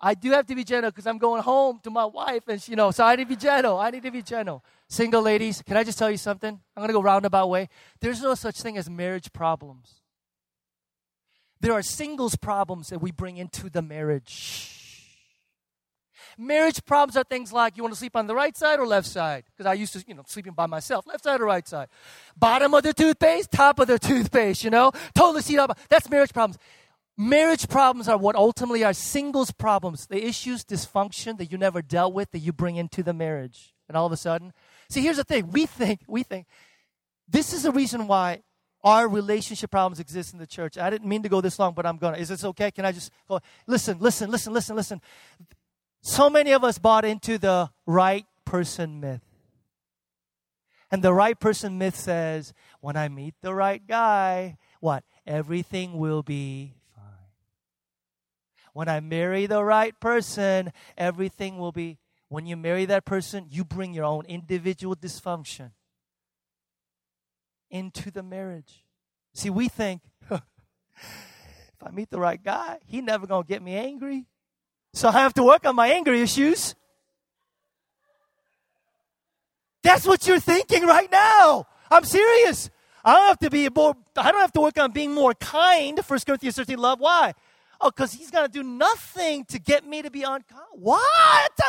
I 0.00 0.14
do 0.14 0.30
have 0.32 0.46
to 0.46 0.54
be 0.54 0.64
gentle 0.64 0.90
because 0.90 1.06
I'm 1.06 1.18
going 1.18 1.42
home 1.42 1.80
to 1.82 1.90
my 1.90 2.04
wife, 2.04 2.46
and 2.46 2.66
you 2.68 2.76
know, 2.76 2.90
so 2.90 3.04
I 3.04 3.16
need 3.16 3.24
to 3.24 3.28
be 3.30 3.36
gentle. 3.36 3.78
I 3.78 3.90
need 3.90 4.02
to 4.02 4.10
be 4.10 4.22
gentle. 4.22 4.62
Single 4.88 5.22
ladies, 5.22 5.62
can 5.62 5.76
I 5.76 5.84
just 5.84 5.98
tell 5.98 6.10
you 6.10 6.18
something? 6.18 6.50
I'm 6.50 6.80
going 6.80 6.88
to 6.88 6.92
go 6.92 7.02
roundabout 7.02 7.48
way. 7.48 7.68
There's 8.00 8.20
no 8.20 8.34
such 8.34 8.60
thing 8.60 8.76
as 8.76 8.88
marriage 8.88 9.32
problems. 9.32 10.00
There 11.60 11.72
are 11.72 11.82
singles 11.82 12.36
problems 12.36 12.88
that 12.88 13.00
we 13.00 13.10
bring 13.10 13.38
into 13.38 13.70
the 13.70 13.80
marriage. 13.80 14.70
Marriage 16.36 16.84
problems 16.84 17.16
are 17.16 17.24
things 17.24 17.52
like 17.52 17.76
you 17.76 17.82
want 17.82 17.94
to 17.94 17.98
sleep 17.98 18.16
on 18.16 18.26
the 18.26 18.34
right 18.34 18.56
side 18.56 18.80
or 18.80 18.86
left 18.86 19.06
side? 19.06 19.44
Because 19.46 19.66
I 19.66 19.74
used 19.74 19.92
to, 19.92 20.04
you 20.06 20.14
know, 20.14 20.24
sleeping 20.26 20.52
by 20.52 20.66
myself, 20.66 21.06
left 21.06 21.24
side 21.24 21.40
or 21.40 21.44
right 21.44 21.66
side. 21.66 21.88
Bottom 22.36 22.74
of 22.74 22.82
the 22.82 22.92
toothpaste, 22.92 23.52
top 23.52 23.78
of 23.78 23.86
the 23.86 23.98
toothpaste, 23.98 24.64
you 24.64 24.70
know? 24.70 24.92
Totally 25.14 25.42
see 25.42 25.58
up. 25.58 25.78
That's 25.88 26.10
marriage 26.10 26.32
problems. 26.32 26.58
Marriage 27.16 27.68
problems 27.68 28.08
are 28.08 28.18
what 28.18 28.34
ultimately 28.34 28.82
are 28.82 28.92
singles 28.92 29.52
problems, 29.52 30.06
the 30.06 30.26
issues, 30.26 30.64
dysfunction 30.64 31.38
that 31.38 31.52
you 31.52 31.58
never 31.58 31.80
dealt 31.80 32.12
with 32.12 32.32
that 32.32 32.40
you 32.40 32.52
bring 32.52 32.76
into 32.76 33.02
the 33.02 33.12
marriage. 33.12 33.74
And 33.88 33.96
all 33.96 34.06
of 34.06 34.12
a 34.12 34.16
sudden, 34.16 34.52
see, 34.88 35.00
here's 35.00 35.18
the 35.18 35.24
thing. 35.24 35.50
We 35.50 35.66
think, 35.66 36.00
we 36.08 36.24
think, 36.24 36.46
this 37.28 37.52
is 37.52 37.62
the 37.62 37.70
reason 37.70 38.08
why 38.08 38.42
our 38.82 39.08
relationship 39.08 39.70
problems 39.70 40.00
exist 40.00 40.32
in 40.32 40.38
the 40.38 40.46
church. 40.46 40.76
I 40.76 40.90
didn't 40.90 41.08
mean 41.08 41.22
to 41.22 41.28
go 41.28 41.40
this 41.40 41.58
long, 41.58 41.72
but 41.72 41.86
I'm 41.86 41.96
gonna. 41.96 42.18
Is 42.18 42.28
this 42.28 42.44
okay? 42.44 42.70
Can 42.70 42.84
I 42.84 42.92
just 42.92 43.10
go? 43.28 43.40
Listen, 43.66 43.98
listen, 44.00 44.30
listen, 44.30 44.52
listen, 44.52 44.76
listen. 44.76 45.00
So 46.02 46.28
many 46.28 46.52
of 46.52 46.64
us 46.64 46.78
bought 46.78 47.04
into 47.04 47.38
the 47.38 47.70
right 47.86 48.26
person 48.44 49.00
myth. 49.00 49.22
And 50.90 51.02
the 51.02 51.14
right 51.14 51.38
person 51.38 51.78
myth 51.78 51.96
says, 51.96 52.52
when 52.80 52.96
I 52.96 53.08
meet 53.08 53.34
the 53.40 53.54
right 53.54 53.84
guy, 53.86 54.58
what? 54.80 55.02
Everything 55.26 55.98
will 55.98 56.22
be. 56.22 56.74
When 58.74 58.88
I 58.88 58.98
marry 59.00 59.46
the 59.46 59.64
right 59.64 59.98
person, 60.00 60.72
everything 60.98 61.58
will 61.58 61.72
be. 61.72 61.98
When 62.28 62.44
you 62.44 62.56
marry 62.56 62.84
that 62.86 63.04
person, 63.04 63.46
you 63.48 63.64
bring 63.64 63.94
your 63.94 64.04
own 64.04 64.26
individual 64.26 64.96
dysfunction 64.96 65.70
into 67.70 68.10
the 68.10 68.24
marriage. 68.24 68.84
See, 69.32 69.48
we 69.48 69.68
think 69.68 70.02
if 70.30 70.42
I 71.82 71.90
meet 71.92 72.10
the 72.10 72.18
right 72.18 72.42
guy, 72.42 72.78
he 72.84 73.00
never 73.00 73.28
gonna 73.28 73.44
get 73.44 73.62
me 73.62 73.76
angry. 73.76 74.26
So 74.92 75.08
I 75.08 75.12
have 75.12 75.34
to 75.34 75.44
work 75.44 75.64
on 75.64 75.76
my 75.76 75.88
anger 75.88 76.12
issues. 76.12 76.74
That's 79.84 80.04
what 80.04 80.26
you're 80.26 80.40
thinking 80.40 80.84
right 80.84 81.10
now. 81.12 81.66
I'm 81.90 82.04
serious. 82.04 82.70
I 83.04 83.14
don't 83.14 83.26
have 83.28 83.38
to 83.40 83.50
be 83.50 83.68
more, 83.68 83.94
I 84.16 84.32
don't 84.32 84.40
have 84.40 84.52
to 84.54 84.60
work 84.60 84.78
on 84.80 84.90
being 84.90 85.12
more 85.12 85.34
kind. 85.34 86.00
1 86.04 86.20
Corinthians 86.26 86.56
13, 86.56 86.78
love. 86.78 86.98
Why? 86.98 87.34
Oh, 87.84 87.90
because 87.90 88.14
he's 88.14 88.30
gonna 88.30 88.48
do 88.48 88.62
nothing 88.62 89.44
to 89.44 89.58
get 89.58 89.86
me 89.86 90.00
to 90.00 90.10
be 90.10 90.22
unkind. 90.22 90.64
What? 90.72 91.60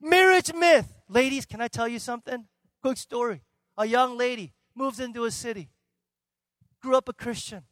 Marriage 0.00 0.54
myth. 0.54 0.86
Ladies, 1.08 1.44
can 1.44 1.60
I 1.60 1.66
tell 1.66 1.88
you 1.88 1.98
something? 1.98 2.46
Quick 2.80 2.96
story. 2.96 3.42
A 3.76 3.84
young 3.84 4.16
lady 4.16 4.52
moves 4.76 5.00
into 5.00 5.24
a 5.24 5.32
city, 5.32 5.70
grew 6.80 6.96
up 6.96 7.08
a 7.08 7.12
Christian, 7.12 7.64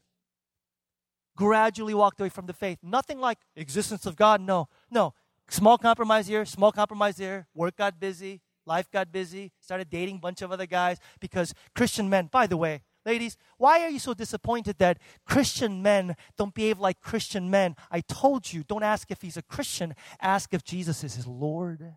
gradually 1.37 1.95
walked 1.95 2.21
away 2.21 2.31
from 2.31 2.47
the 2.47 2.53
faith. 2.53 2.79
Nothing 2.83 3.21
like 3.21 3.39
existence 3.55 4.05
of 4.05 4.17
God. 4.17 4.41
No, 4.41 4.69
no. 4.91 5.15
Small 5.49 5.79
compromise 5.79 6.27
here, 6.27 6.45
small 6.45 6.73
compromise 6.73 7.17
there. 7.17 7.47
Work 7.55 7.77
got 7.77 8.01
busy, 8.01 8.41
life 8.67 8.91
got 8.91 9.13
busy. 9.13 9.53
Started 9.61 9.89
dating 9.89 10.17
a 10.17 10.21
bunch 10.21 10.43
of 10.43 10.51
other 10.51 10.67
guys 10.67 10.99
because 11.21 11.55
Christian 11.77 12.11
men. 12.11 12.29
By 12.33 12.49
the 12.49 12.57
way, 12.57 12.83
ladies, 13.05 13.37
why 13.59 13.83
are 13.83 13.91
you 13.91 13.99
so 13.99 14.15
disappointed 14.15 14.79
that 14.79 14.99
Christian 15.27 15.83
men 15.83 16.17
don't 16.37 16.55
behave 16.55 16.79
like 16.79 17.01
Christian 17.01 17.51
men? 17.51 17.77
I 17.91 18.01
told 18.01 18.53
you, 18.53 18.63
don't 18.63 18.83
ask 18.83 19.11
if 19.11 19.23
he's 19.23 19.37
a 19.37 19.43
Christian. 19.43 19.95
Ask 20.21 20.55
if 20.55 20.65
Jesus 20.65 21.03
is 21.05 21.15
his 21.15 21.27
Lord. 21.27 21.95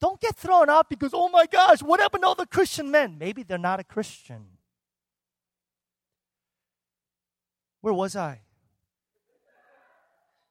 Don't 0.00 0.20
get 0.20 0.36
thrown 0.36 0.68
out 0.68 0.90
because, 0.90 1.12
oh 1.14 1.28
my 1.28 1.46
gosh, 1.46 1.82
what 1.82 2.00
happened 2.00 2.22
to 2.22 2.28
all 2.28 2.34
the 2.34 2.46
Christian 2.46 2.90
men? 2.90 3.16
Maybe 3.18 3.42
they're 3.42 3.58
not 3.58 3.80
a 3.80 3.84
Christian. 3.84 4.44
Where 7.80 7.94
was 7.94 8.16
I? 8.16 8.40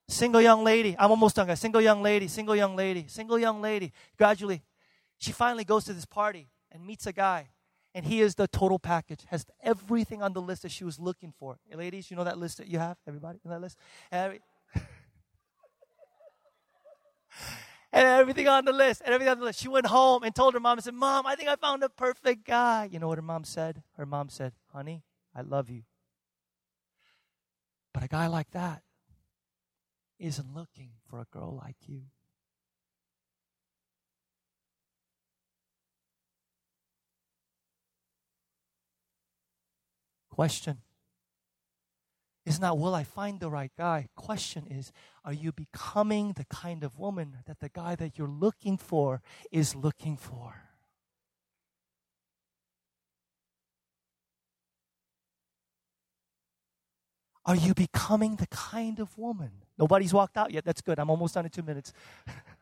Single 0.08 0.42
young 0.42 0.64
lady. 0.64 0.96
I'm 0.98 1.12
almost 1.12 1.36
done. 1.36 1.54
Single 1.56 1.82
young 1.82 2.02
lady, 2.02 2.28
single 2.28 2.56
young 2.56 2.76
lady, 2.76 3.06
single 3.08 3.40
young 3.40 3.62
lady. 3.62 3.92
Gradually, 4.18 4.64
she 5.18 5.32
finally 5.32 5.64
goes 5.64 5.86
to 5.86 5.94
this 5.94 6.06
party 6.06 6.50
and 6.72 6.86
meets 6.86 7.08
a 7.08 7.14
guy. 7.14 7.50
And 7.96 8.06
he 8.06 8.20
is 8.20 8.36
the 8.36 8.46
total 8.46 8.78
package, 8.78 9.22
has 9.30 9.46
everything 9.64 10.22
on 10.22 10.34
the 10.34 10.42
list 10.42 10.64
that 10.64 10.72
she 10.72 10.84
was 10.84 11.00
looking 11.00 11.34
for. 11.40 11.60
Hey, 11.70 11.78
ladies, 11.78 12.12
you 12.12 12.18
know 12.18 12.26
that 12.26 12.38
list 12.38 12.58
that 12.58 12.68
you 12.68 12.78
have? 12.78 12.98
Everybody 13.08 13.40
in 13.46 13.50
that 13.50 13.62
list? 13.62 13.78
Every, 14.12 14.42
and 17.94 18.06
everything 18.06 18.50
on 18.50 18.66
the 18.66 18.74
list, 18.74 19.02
and 19.06 19.14
everything 19.14 19.32
on 19.32 19.40
the 19.40 19.46
list. 19.46 19.62
She 19.62 19.70
went 19.70 19.86
home 19.86 20.24
and 20.24 20.36
told 20.36 20.56
her 20.56 20.60
mom 20.60 20.78
and 20.78 20.84
said, 20.84 20.94
Mom, 20.94 21.26
I 21.26 21.36
think 21.36 21.48
I 21.48 21.56
found 21.56 21.84
a 21.84 21.90
perfect 21.90 22.46
guy. 22.46 22.90
You 22.92 23.00
know 23.00 23.08
what 23.08 23.18
her 23.18 23.22
mom 23.22 23.46
said? 23.46 23.82
Her 23.96 24.06
mom 24.06 24.28
said, 24.28 24.52
Honey, 24.74 25.06
I 25.34 25.40
love 25.40 25.70
you. 25.70 25.84
But 27.94 28.04
a 28.04 28.10
guy 28.10 28.28
like 28.28 28.52
that 28.52 28.84
isn't 30.20 30.54
looking 30.54 30.90
for 31.10 31.22
a 31.22 31.28
girl 31.32 31.58
like 31.64 31.78
you. 31.88 32.02
Question 40.36 40.80
is 42.46 42.60
not, 42.60 42.78
will 42.78 42.94
I 42.94 43.06
find 43.06 43.40
the 43.40 43.50
right 43.50 43.72
guy? 43.78 44.10
Question 44.18 44.68
is, 44.70 44.92
are 45.24 45.32
you 45.32 45.54
becoming 45.54 46.34
the 46.34 46.44
kind 46.44 46.84
of 46.84 47.00
woman 47.00 47.38
that 47.46 47.62
the 47.62 47.70
guy 47.70 47.96
that 47.96 48.18
you're 48.18 48.28
looking 48.28 48.78
for 48.78 49.22
is 49.50 49.76
looking 49.76 50.18
for? 50.18 50.56
Are 57.46 57.56
you 57.56 57.74
becoming 57.74 58.36
the 58.36 58.48
kind 58.48 59.00
of 59.00 59.18
woman? 59.18 59.52
Nobody's 59.78 60.14
walked 60.14 60.36
out 60.36 60.52
yet. 60.52 60.66
That's 60.66 60.82
good. 60.82 61.00
I'm 61.00 61.10
almost 61.10 61.36
done 61.36 61.46
in 61.46 61.52
two 61.52 61.64
minutes. 61.64 61.94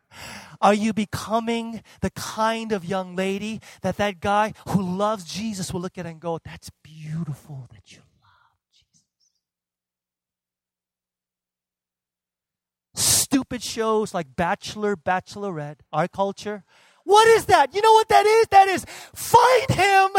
Are 0.60 0.74
you 0.74 0.92
becoming 0.92 1.82
the 2.00 2.10
kind 2.10 2.72
of 2.72 2.84
young 2.84 3.16
lady 3.16 3.60
that 3.82 3.96
that 3.98 4.20
guy 4.20 4.54
who 4.68 4.82
loves 4.82 5.24
Jesus 5.24 5.72
will 5.72 5.80
look 5.80 5.98
at 5.98 6.06
and 6.06 6.20
go, 6.20 6.38
That's 6.44 6.70
beautiful 6.82 7.68
that 7.72 7.92
you 7.92 7.98
love 8.22 8.58
Jesus? 8.72 9.04
Stupid 12.94 13.62
shows 13.62 14.14
like 14.14 14.36
Bachelor, 14.36 14.96
Bachelorette, 14.96 15.80
our 15.92 16.08
culture. 16.08 16.64
What 17.04 17.28
is 17.28 17.44
that? 17.46 17.74
You 17.74 17.82
know 17.82 17.92
what 17.92 18.08
that 18.08 18.24
is? 18.24 18.46
That 18.48 18.68
is 18.68 18.86
find 19.14 19.70
him 19.70 20.10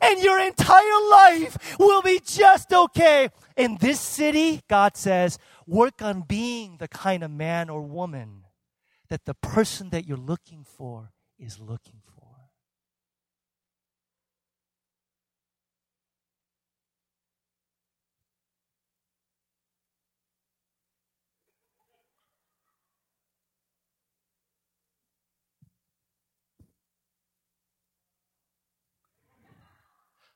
and 0.00 0.22
your 0.22 0.40
entire 0.40 1.08
life 1.10 1.78
will 1.78 2.00
be 2.00 2.20
just 2.24 2.72
okay. 2.72 3.28
In 3.56 3.76
this 3.76 4.00
city, 4.00 4.62
God 4.66 4.96
says, 4.96 5.38
work 5.66 6.00
on 6.00 6.22
being 6.22 6.78
the 6.78 6.88
kind 6.88 7.22
of 7.22 7.30
man 7.30 7.68
or 7.68 7.82
woman 7.82 8.44
that 9.10 9.24
the 9.24 9.34
person 9.34 9.90
that 9.90 10.06
you're 10.06 10.16
looking 10.16 10.64
for 10.64 11.10
is 11.38 11.58
looking 11.58 12.00
for. 12.14 12.20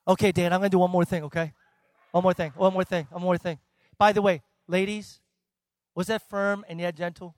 Okay, 0.06 0.32
Dan, 0.32 0.52
I'm 0.52 0.60
going 0.60 0.70
to 0.70 0.74
do 0.74 0.80
one 0.80 0.90
more 0.90 1.04
thing, 1.04 1.22
okay? 1.24 1.54
One 2.10 2.22
more 2.22 2.34
thing, 2.34 2.52
one 2.56 2.72
more 2.74 2.84
thing, 2.84 3.06
one 3.10 3.22
more 3.22 3.38
thing. 3.38 3.58
By 3.96 4.12
the 4.12 4.20
way, 4.20 4.42
ladies, 4.68 5.20
was 5.94 6.08
that 6.08 6.28
firm 6.28 6.64
and 6.68 6.78
yet 6.78 6.94
gentle? 6.94 7.34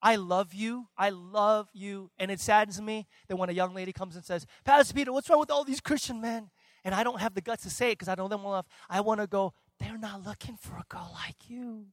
I, 0.00 0.16
love 0.16 0.54
you. 0.54 0.88
I 0.96 1.10
love 1.10 1.68
you. 1.72 2.10
And 2.18 2.30
it 2.30 2.40
saddens 2.40 2.80
me 2.80 3.06
that 3.28 3.36
when 3.36 3.48
a 3.48 3.52
young 3.52 3.74
lady 3.74 3.92
comes 3.92 4.16
and 4.16 4.24
says, 4.24 4.46
Pastor 4.64 4.94
Peter, 4.94 5.12
what's 5.12 5.28
wrong 5.28 5.40
with 5.40 5.50
all 5.50 5.64
these 5.64 5.80
Christian 5.80 6.20
men? 6.20 6.50
And 6.84 6.94
I 6.94 7.02
don't 7.02 7.20
have 7.20 7.34
the 7.34 7.40
guts 7.40 7.64
to 7.64 7.70
say 7.70 7.90
it 7.90 7.92
because 7.92 8.08
I 8.08 8.14
know 8.14 8.28
them 8.28 8.42
well 8.42 8.54
enough. 8.54 8.66
I 8.88 9.00
want 9.00 9.20
to 9.20 9.26
go, 9.26 9.52
they're 9.80 9.98
not 9.98 10.24
looking 10.24 10.56
for 10.56 10.74
a 10.74 10.84
girl 10.88 11.10
like 11.26 11.48
you. 11.48 11.86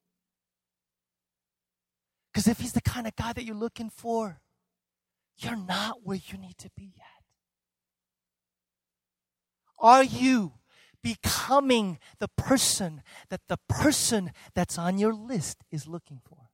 Because 2.32 2.48
if 2.48 2.60
he's 2.60 2.74
the 2.74 2.82
kind 2.82 3.08
of 3.08 3.16
guy 3.16 3.34
that 3.34 3.44
you're 3.44 3.56
looking 3.56 3.90
for, 3.90 4.40
you're 5.38 5.56
not 5.56 6.04
where 6.04 6.20
you 6.32 6.38
need 6.38 6.58
to 6.60 6.70
be 6.76 6.94
yet. 6.96 7.06
Are 9.80 10.04
you 10.04 10.54
becoming 11.02 12.00
the 12.20 12.28
person 12.28 13.04
that 13.30 13.42
the 13.48 13.58
person 13.70 14.32
that's 14.54 14.78
on 14.78 14.98
your 14.98 15.14
list 15.14 15.64
is 15.72 15.88
looking 15.88 16.22
for? 16.24 16.45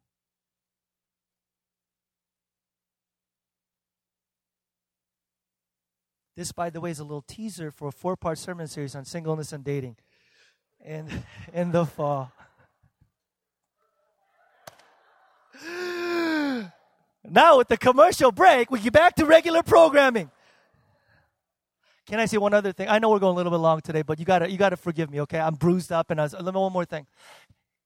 This, 6.42 6.52
by 6.52 6.72
the 6.72 6.82
way, 6.82 6.90
is 6.90 6.98
a 6.98 7.04
little 7.04 7.22
teaser 7.22 7.70
for 7.70 7.90
a 7.90 7.92
four 7.92 8.18
part 8.18 8.40
sermon 8.40 8.68
series 8.68 8.96
on 8.96 9.06
singleness 9.06 9.54
and 9.54 9.64
dating 9.64 9.96
in, 10.84 11.08
in 11.54 11.72
the 11.78 11.86
fall. 11.86 12.32
now, 17.30 17.60
with 17.60 17.68
the 17.68 17.78
commercial 17.78 18.32
break, 18.32 18.72
we 18.72 18.80
get 18.80 18.92
back 18.92 19.14
to 19.18 19.26
regular 19.28 19.62
programming. 19.62 20.32
Can 22.08 22.20
I 22.20 22.26
say 22.26 22.38
one 22.38 22.56
other 22.56 22.72
thing? 22.72 22.90
I 22.90 22.98
know 22.98 23.12
we're 23.12 23.20
going 23.20 23.34
a 23.34 23.38
little 23.38 23.52
bit 23.52 23.60
long 23.60 23.80
today, 23.82 24.02
but 24.02 24.18
you 24.18 24.26
gotta 24.26 24.50
you 24.50 24.58
gotta 24.58 24.78
forgive 24.78 25.12
me, 25.12 25.22
okay? 25.22 25.40
I'm 25.40 25.54
bruised 25.54 25.92
up, 25.92 26.10
and 26.10 26.20
I 26.20 26.24
was, 26.24 26.34
let 26.34 26.44
me 26.56 26.60
one 26.60 26.74
more 26.74 26.86
thing. 26.86 27.06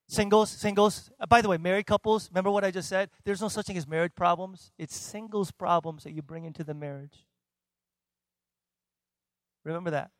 Singles, 0.07 0.49
singles. 0.49 1.11
Uh, 1.19 1.25
by 1.25 1.41
the 1.41 1.49
way, 1.49 1.57
married 1.57 1.87
couples, 1.87 2.29
remember 2.31 2.51
what 2.51 2.63
I 2.63 2.71
just 2.71 2.87
said? 2.87 3.09
There's 3.25 3.41
no 3.41 3.49
such 3.49 3.65
thing 3.65 3.75
as 3.75 3.85
marriage 3.85 4.15
problems. 4.15 4.71
It's 4.77 4.95
singles 4.95 5.51
problems 5.51 6.05
that 6.05 6.13
you 6.13 6.21
bring 6.21 6.45
into 6.45 6.63
the 6.63 6.73
marriage. 6.73 7.24
Remember 9.65 9.89
that. 9.91 10.11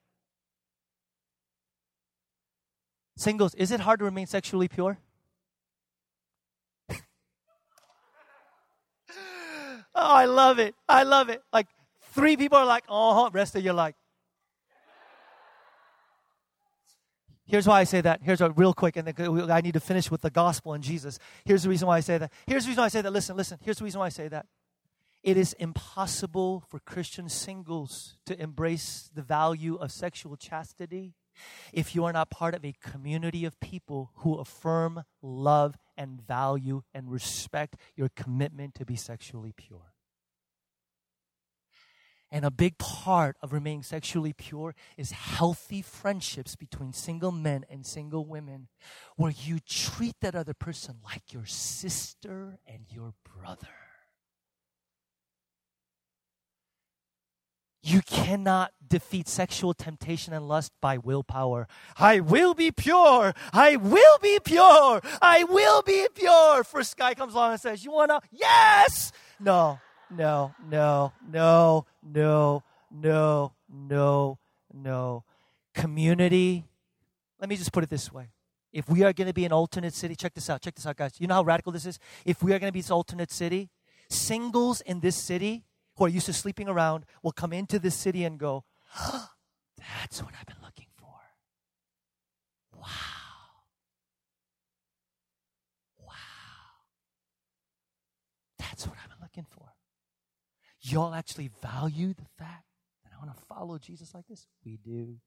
Singles, 3.16 3.56
is 3.56 3.72
it 3.72 3.80
hard 3.80 4.00
to 4.00 4.06
remain 4.06 4.28
sexually 4.28 4.68
pure? 4.68 4.98
oh, 6.90 6.96
I 9.96 10.26
love 10.26 10.60
it. 10.60 10.76
I 10.90 11.04
love 11.04 11.30
it. 11.30 11.42
Like 11.54 11.68
three 12.14 12.36
people 12.36 12.58
are 12.58 12.66
like, 12.66 12.84
oh, 12.90 13.30
rest 13.32 13.56
of 13.56 13.64
you 13.64 13.72
like, 13.72 13.96
Here's 17.48 17.68
why 17.68 17.80
I 17.80 17.84
say 17.84 18.02
that. 18.02 18.22
Here's 18.24 18.42
a 18.42 18.50
real 18.50 18.74
quick, 18.74 18.98
and 18.98 19.08
then 19.08 19.52
I 19.52 19.62
need 19.62 19.76
to 19.76 19.80
finish 19.80 20.10
with 20.10 20.22
the 20.22 20.32
gospel 20.32 20.74
and 20.74 20.84
Jesus. 20.84 21.20
Here's 21.44 21.62
the 21.62 21.70
reason 21.70 21.88
why 21.88 21.98
I 21.98 22.00
say 22.00 22.18
that. 22.18 22.32
Here's 22.48 22.64
the 22.64 22.70
reason 22.70 22.82
why 22.82 22.86
I 22.86 22.90
say 22.90 23.02
that. 23.02 23.14
Listen, 23.14 23.38
listen. 23.38 23.60
Here's 23.62 23.78
the 23.78 23.84
reason 23.84 24.00
why 24.00 24.08
I 24.08 24.10
say 24.10 24.28
that. 24.30 24.48
It 25.26 25.38
is 25.38 25.54
impossible 25.54 26.64
for 26.70 26.80
Christian 26.80 27.30
singles 27.30 28.16
to 28.28 28.40
embrace 28.40 29.10
the 29.12 29.24
value 29.24 29.74
of 29.74 29.92
sexual 29.92 30.38
chastity 30.38 31.16
if 31.74 31.96
you 31.96 32.06
are 32.06 32.14
not 32.14 32.30
part 32.30 32.54
of 32.54 32.64
a 32.64 32.76
community 32.80 33.44
of 33.44 33.60
people 33.60 34.12
who 34.18 34.36
affirm, 34.36 35.04
love, 35.24 35.78
and 35.98 36.22
value 36.22 36.84
and 36.94 37.12
respect 37.12 37.76
your 37.96 38.10
commitment 38.16 38.76
to 38.76 38.86
be 38.86 38.96
sexually 38.96 39.52
pure. 39.52 39.96
And 42.30 42.46
a 42.46 42.52
big 42.52 42.78
part 42.78 43.36
of 43.42 43.52
remaining 43.52 43.82
sexually 43.82 44.34
pure 44.34 44.76
is 44.96 45.10
healthy 45.10 45.82
friendships 45.82 46.56
between 46.56 46.94
single 46.94 47.32
men 47.32 47.66
and 47.68 47.84
single 47.84 48.28
women, 48.28 48.68
where 49.16 49.32
you 49.32 49.58
treat 49.68 50.18
that 50.22 50.36
other 50.36 50.54
person 50.54 50.98
like 51.04 51.34
your 51.34 51.48
sister 51.48 52.60
and 52.68 52.86
your 52.92 53.16
brother. 53.24 53.85
You 57.86 58.02
cannot 58.02 58.72
defeat 58.88 59.28
sexual 59.28 59.74
temptation 59.74 60.34
and 60.34 60.48
lust 60.48 60.72
by 60.82 60.98
willpower. 60.98 61.68
I 61.98 62.20
will 62.20 62.54
be 62.54 62.72
pure. 62.72 63.34
I 63.54 63.76
will 63.76 64.18
be 64.22 64.40
pure. 64.44 65.02
I 65.22 65.44
will 65.44 65.82
be 65.84 66.08
pure. 66.14 66.64
First 66.64 66.98
guy 66.98 67.14
comes 67.14 67.34
along 67.34 67.52
and 67.52 67.62
says, 67.62 67.86
You 67.86 67.92
want 67.92 68.10
to? 68.10 68.22
Yes! 68.32 69.12
No 69.40 69.80
no, 70.10 70.54
no, 70.70 71.14
no, 71.32 71.86
no, 72.04 72.64
no, 72.92 73.54
no, 73.70 74.40
no. 74.74 75.24
Community, 75.74 76.66
let 77.40 77.50
me 77.50 77.56
just 77.56 77.72
put 77.72 77.84
it 77.84 77.90
this 77.90 78.12
way. 78.12 78.30
If 78.72 78.90
we 78.90 79.04
are 79.04 79.14
going 79.14 79.28
to 79.28 79.34
be 79.34 79.46
an 79.46 79.54
alternate 79.54 79.94
city, 79.94 80.16
check 80.16 80.34
this 80.34 80.50
out, 80.50 80.62
check 80.62 80.76
this 80.76 80.86
out, 80.86 80.98
guys. 80.98 81.14
You 81.20 81.28
know 81.28 81.36
how 81.36 81.44
radical 81.44 81.72
this 81.72 81.86
is? 81.86 82.00
If 82.26 82.44
we 82.44 82.54
are 82.54 82.60
going 82.60 82.70
to 82.70 82.74
be 82.74 82.82
this 82.82 82.92
alternate 82.92 83.32
city, 83.32 83.70
singles 84.10 84.82
in 84.82 85.00
this 85.00 85.16
city 85.16 85.64
who 85.98 86.06
are 86.06 86.10
used 86.10 86.26
to 86.28 86.34
sleeping 86.34 86.68
around 86.68 87.06
will 87.24 87.32
come 87.32 87.54
into 87.54 87.80
this 87.80 87.96
city 87.96 88.24
and 88.24 88.40
go, 88.40 88.64
That's 89.78 90.22
what 90.22 90.34
I've 90.40 90.48
been 90.48 90.64
looking 90.64 90.88
for. 90.98 91.08
Wow. 92.74 92.88
Wow. 96.00 96.14
That's 98.60 98.88
what 98.88 98.98
I've 99.02 99.10
been 99.10 99.22
looking 99.22 99.46
for 99.50 99.76
y'all 100.92 101.14
actually 101.14 101.50
value 101.62 102.14
the 102.14 102.26
fact 102.38 102.66
that 103.04 103.12
I 103.14 103.26
want 103.26 103.36
to 103.36 103.46
follow 103.46 103.78
Jesus 103.78 104.14
like 104.14 104.28
this? 104.28 104.46
We 104.64 104.78
do. 104.78 105.18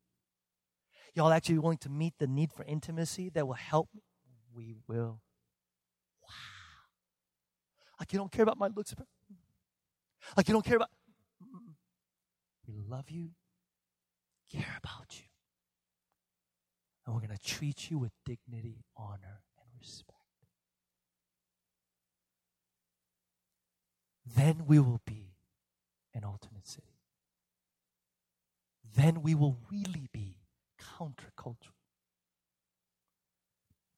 Y'all 1.15 1.33
actually 1.33 1.59
willing 1.59 1.79
to 1.79 1.89
meet 1.89 2.15
the 2.19 2.27
need 2.27 2.53
for 2.53 2.65
intimacy 2.65 3.31
that 3.31 3.47
will 3.47 3.55
help 3.55 3.89
me? 3.95 4.03
We 4.55 4.77
will. 4.87 5.21
Wow. 6.23 6.29
Like 7.99 8.13
you 8.13 8.19
don't 8.19 8.31
care 8.31 8.45
about 8.45 8.59
my 8.59 8.69
looks. 8.69 8.95
Like 10.37 10.49
you 10.49 10.55
don't 10.55 10.65
care 10.65 10.77
about. 10.77 10.91
We 12.67 12.75
love 12.89 13.11
you, 13.11 13.31
care 14.53 14.79
about 14.83 15.19
you. 15.19 15.25
And 17.07 17.15
we're 17.15 17.23
going 17.23 17.37
to 17.37 17.43
treat 17.43 17.91
you 17.91 17.99
with 17.99 18.13
dignity, 18.27 18.85
honor, 18.95 19.41
and 19.59 19.69
respect. 19.81 20.13
Then 24.37 24.65
we 24.67 24.79
will 24.79 25.01
be 25.07 25.33
an 26.15 26.25
alternate 26.25 26.69
city. 26.69 26.99
Then 28.95 29.23
we 29.23 29.35
will 29.35 29.57
really 29.71 30.09
be 30.13 30.37
countercultural. 30.99 31.73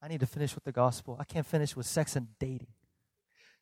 I 0.01 0.07
need 0.07 0.21
to 0.21 0.25
finish 0.25 0.55
with 0.55 0.63
the 0.63 0.71
gospel. 0.71 1.17
I 1.19 1.25
can't 1.25 1.45
finish 1.45 1.75
with 1.75 1.85
sex 1.85 2.15
and 2.15 2.27
dating. 2.39 2.73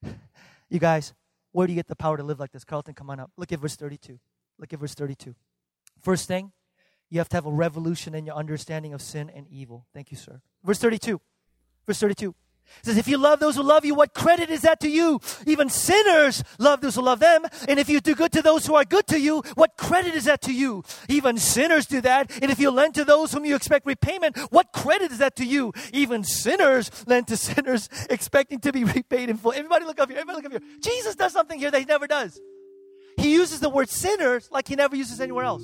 you 0.70 0.80
guys, 0.80 1.14
where 1.52 1.68
do 1.68 1.74
you 1.74 1.78
get 1.78 1.88
the 1.88 1.96
power 1.96 2.18
to 2.18 2.24
live 2.24 2.40
like 2.40 2.52
this? 2.52 2.64
Carlton, 2.64 2.94
come 2.94 3.10
on 3.10 3.20
up. 3.20 3.32
Look 3.38 3.52
at 3.52 3.60
verse 3.60 3.76
32. 3.76 4.20
Look 4.58 4.74
at 4.74 4.80
verse 4.80 4.94
32. 4.94 5.36
First 6.02 6.28
thing, 6.28 6.52
you 7.10 7.20
have 7.20 7.30
to 7.30 7.38
have 7.38 7.46
a 7.46 7.52
revolution 7.52 8.14
in 8.14 8.26
your 8.26 8.36
understanding 8.36 8.94
of 8.94 9.02
sin 9.02 9.32
and 9.34 9.48
evil. 9.50 9.86
Thank 9.94 10.12
you, 10.12 10.18
sir. 10.18 10.42
Verse 10.64 10.80
32. 10.80 11.20
Verse 11.86 12.00
32. 12.00 12.36
It 12.80 12.86
says, 12.86 12.98
if 12.98 13.08
you 13.08 13.18
love 13.18 13.40
those 13.40 13.56
who 13.56 13.64
love 13.64 13.86
you, 13.86 13.96
what 13.96 14.14
credit 14.14 14.50
is 14.50 14.62
that 14.62 14.80
to 14.82 14.90
you? 14.90 15.20
Even 15.46 15.70
sinners 15.70 16.44
love 16.58 16.82
those 16.82 16.96
who 16.96 17.02
love 17.02 17.20
them. 17.20 17.46
And 17.68 17.80
if 17.80 17.90
you 17.90 18.00
do 18.00 18.16
good 18.16 18.32
to 18.34 18.42
those 18.42 18.66
who 18.66 18.76
are 18.76 18.86
good 18.86 19.08
to 19.08 19.20
you, 19.20 19.42
what 19.56 19.78
credit 19.78 20.16
is 20.16 20.26
that 20.26 20.42
to 20.44 20.54
you? 20.54 20.84
Even 21.08 21.38
sinners 21.38 21.86
do 21.86 22.02
that. 22.02 22.32
And 22.42 22.52
if 22.52 22.60
you 22.60 22.72
lend 22.72 22.96
to 22.96 23.06
those 23.06 23.34
whom 23.34 23.46
you 23.46 23.56
expect 23.56 23.86
repayment, 23.86 24.38
what 24.52 24.72
credit 24.72 25.12
is 25.12 25.18
that 25.20 25.36
to 25.38 25.46
you? 25.46 25.74
Even 25.94 26.24
sinners 26.24 26.92
lend 27.08 27.28
to 27.28 27.38
sinners 27.50 27.90
expecting 28.10 28.60
to 28.60 28.72
be 28.72 28.84
repaid 28.84 29.30
in 29.30 29.38
full. 29.38 29.54
Everybody 29.54 29.86
look 29.86 30.00
up 30.00 30.10
here. 30.10 30.20
Everybody 30.20 30.44
look 30.44 30.54
up 30.54 30.62
here. 30.62 30.78
Jesus 30.82 31.16
does 31.16 31.34
something 31.34 31.60
here 31.60 31.72
that 31.72 31.80
he 31.80 31.86
never 31.86 32.08
does. 32.08 32.40
He 33.18 33.34
uses 33.34 33.60
the 33.60 33.70
word 33.70 33.90
sinners 33.90 34.50
like 34.52 34.68
he 34.68 34.76
never 34.76 34.96
uses 34.96 35.20
anywhere 35.20 35.44
else. 35.44 35.64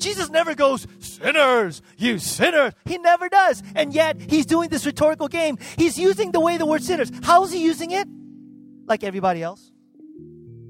Jesus 0.00 0.30
never 0.30 0.54
goes, 0.54 0.86
sinners, 0.98 1.82
you 1.96 2.18
sinners. 2.18 2.72
He 2.84 2.98
never 2.98 3.28
does. 3.28 3.62
And 3.74 3.94
yet, 3.94 4.20
he's 4.20 4.46
doing 4.46 4.68
this 4.68 4.86
rhetorical 4.86 5.28
game. 5.28 5.58
He's 5.76 5.98
using 5.98 6.32
the 6.32 6.40
way 6.40 6.56
the 6.56 6.66
word 6.66 6.82
sinners. 6.82 7.12
How 7.22 7.44
is 7.44 7.52
he 7.52 7.62
using 7.62 7.90
it? 7.90 8.08
Like 8.86 9.04
everybody 9.04 9.42
else. 9.42 9.70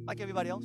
Like 0.04 0.20
everybody 0.20 0.50
else. 0.50 0.64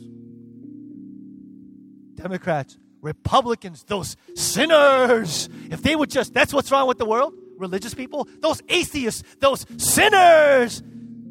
Democrats, 2.15 2.77
Republicans, 3.01 3.83
those 3.83 4.17
sinners. 4.35 5.49
If 5.69 5.81
they 5.81 5.95
would 5.95 6.09
just, 6.09 6.33
that's 6.33 6.53
what's 6.53 6.71
wrong 6.71 6.87
with 6.87 6.97
the 6.97 7.05
world. 7.05 7.33
Religious 7.57 7.93
people, 7.93 8.27
those 8.39 8.61
atheists, 8.67 9.23
those 9.39 9.65
sinners. 9.77 10.81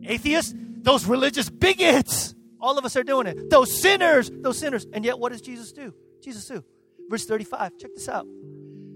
Atheists, 0.04 0.54
those 0.56 1.06
religious 1.06 1.50
bigots. 1.50 2.34
All 2.60 2.78
of 2.78 2.84
us 2.84 2.96
are 2.96 3.04
doing 3.04 3.26
it. 3.26 3.50
Those 3.50 3.78
sinners, 3.78 4.30
those 4.32 4.58
sinners. 4.58 4.86
And 4.92 5.04
yet, 5.04 5.18
what 5.18 5.32
does 5.32 5.40
Jesus 5.40 5.72
do? 5.72 5.92
Jesus 6.22 6.46
do. 6.46 6.64
Verse 7.08 7.24
35, 7.24 7.76
check 7.78 7.94
this 7.94 8.08
out. 8.08 8.26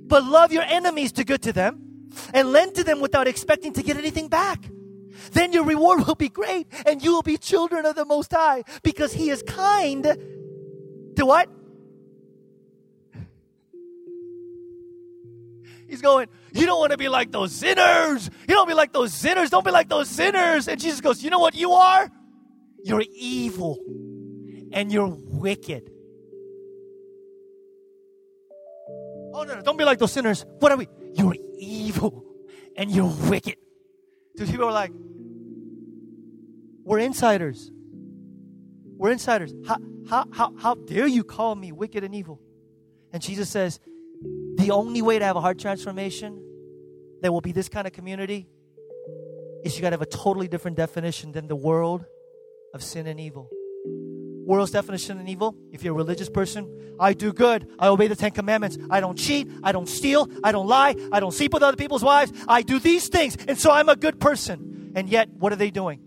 But 0.09 0.25
love 0.25 0.53
your 0.53 0.63
enemies 0.63 1.13
to 1.13 1.25
good 1.25 1.43
to 1.43 1.53
them 1.53 1.89
and 2.33 2.53
lend 2.53 2.75
to 2.77 2.85
them 2.85 3.01
without 3.01 3.29
expecting 3.29 3.73
to 3.75 3.83
get 3.83 3.97
anything 3.97 4.29
back. 4.29 4.65
Then 5.33 5.53
your 5.53 5.65
reward 5.65 6.07
will 6.07 6.15
be 6.15 6.29
great 6.29 6.67
and 6.87 7.03
you 7.03 7.13
will 7.13 7.23
be 7.23 7.37
children 7.37 7.85
of 7.85 7.95
the 7.95 8.05
Most 8.05 8.33
High 8.33 8.65
because 8.83 9.13
He 9.13 9.31
is 9.31 9.43
kind 9.43 10.05
to 10.05 11.27
what? 11.27 11.51
He's 15.89 16.03
going, 16.03 16.29
You 16.53 16.67
don't 16.67 16.79
want 16.79 16.93
to 16.93 16.99
be 16.99 17.09
like 17.09 17.33
those 17.33 17.53
sinners. 17.53 18.31
You 18.47 18.55
don't 18.55 18.69
be 18.69 18.75
like 18.75 18.93
those 18.93 19.13
sinners. 19.13 19.51
Don't 19.51 19.65
be 19.65 19.71
like 19.71 19.89
those 19.89 20.09
sinners. 20.09 20.69
And 20.69 20.81
Jesus 20.81 21.01
goes, 21.01 21.23
You 21.23 21.31
know 21.31 21.39
what 21.39 21.55
you 21.55 21.73
are? 21.73 22.11
You're 22.85 23.05
evil 23.13 23.79
and 24.73 24.93
you're 24.93 25.09
wicked. 25.09 25.91
Oh, 29.39 29.45
no, 29.45 29.55
no, 29.55 29.63
don't 29.63 29.77
be 29.77 29.85
like 29.85 30.01
those 30.01 30.11
sinners. 30.11 30.45
What 30.59 30.73
are 30.73 30.77
we? 30.77 30.89
You're 31.15 31.37
evil 31.61 32.25
and 32.77 32.91
you're 32.91 33.15
wicked. 33.31 33.55
So 34.37 34.47
people 34.47 34.65
are 34.65 34.73
like, 34.73 34.91
we're 36.83 36.99
insiders. 36.99 37.71
We're 38.97 39.13
insiders. 39.13 39.55
How, 39.65 39.77
how, 40.11 40.25
how, 40.33 40.57
how 40.59 40.75
dare 40.75 41.07
you 41.07 41.23
call 41.23 41.55
me 41.55 41.71
wicked 41.71 42.03
and 42.03 42.17
evil? 42.17 42.41
And 43.13 43.23
Jesus 43.23 43.49
says, 43.49 43.79
the 44.57 44.73
only 44.73 45.03
way 45.03 45.21
to 45.21 45.25
have 45.25 45.37
a 45.37 45.41
heart 45.41 45.61
transformation 45.61 46.43
that 47.23 47.33
will 47.33 47.41
be 47.41 47.53
this 47.53 47.69
kind 47.69 47.87
of 47.87 47.93
community 47.93 48.49
is 49.63 49.77
you 49.77 49.83
got 49.83 49.91
to 49.91 49.95
have 49.95 50.03
a 50.03 50.07
totally 50.07 50.49
different 50.49 50.77
definition 50.77 51.31
than 51.31 51.47
the 51.47 51.55
world 51.55 52.05
of 52.75 52.83
sin 52.83 53.07
and 53.07 53.21
evil 53.21 53.49
world's 54.49 54.73
definition 54.73 55.21
of 55.21 55.29
evil, 55.29 55.55
if 55.71 55.85
you're 55.85 55.93
a 55.93 55.97
religious 55.97 56.31
person, 56.31 56.67
I 56.99 57.13
do 57.13 57.33
good. 57.33 57.69
I 57.79 57.89
obey 57.89 58.09
the 58.09 58.17
Ten 58.17 58.31
Commandments. 58.31 58.79
I 58.91 59.01
don't 59.01 59.17
cheat. 59.17 59.47
I 59.63 59.73
don't 59.73 59.89
steal. 59.89 60.29
I 60.43 60.53
don't 60.53 60.67
lie. 60.67 60.97
I 61.13 61.21
don't 61.21 61.33
sleep 61.33 61.53
with 61.53 61.63
other 61.63 61.77
people's 61.77 62.03
wives. 62.03 62.33
I 62.49 62.63
do 62.63 62.79
these 62.79 63.09
things. 63.09 63.37
And 63.47 63.59
so 63.59 63.71
I'm 63.71 63.89
a 63.89 63.95
good 63.95 64.19
person. 64.19 64.93
And 64.97 65.09
yet, 65.09 65.29
what 65.29 65.53
are 65.53 65.57
they 65.57 65.71
doing? 65.71 66.01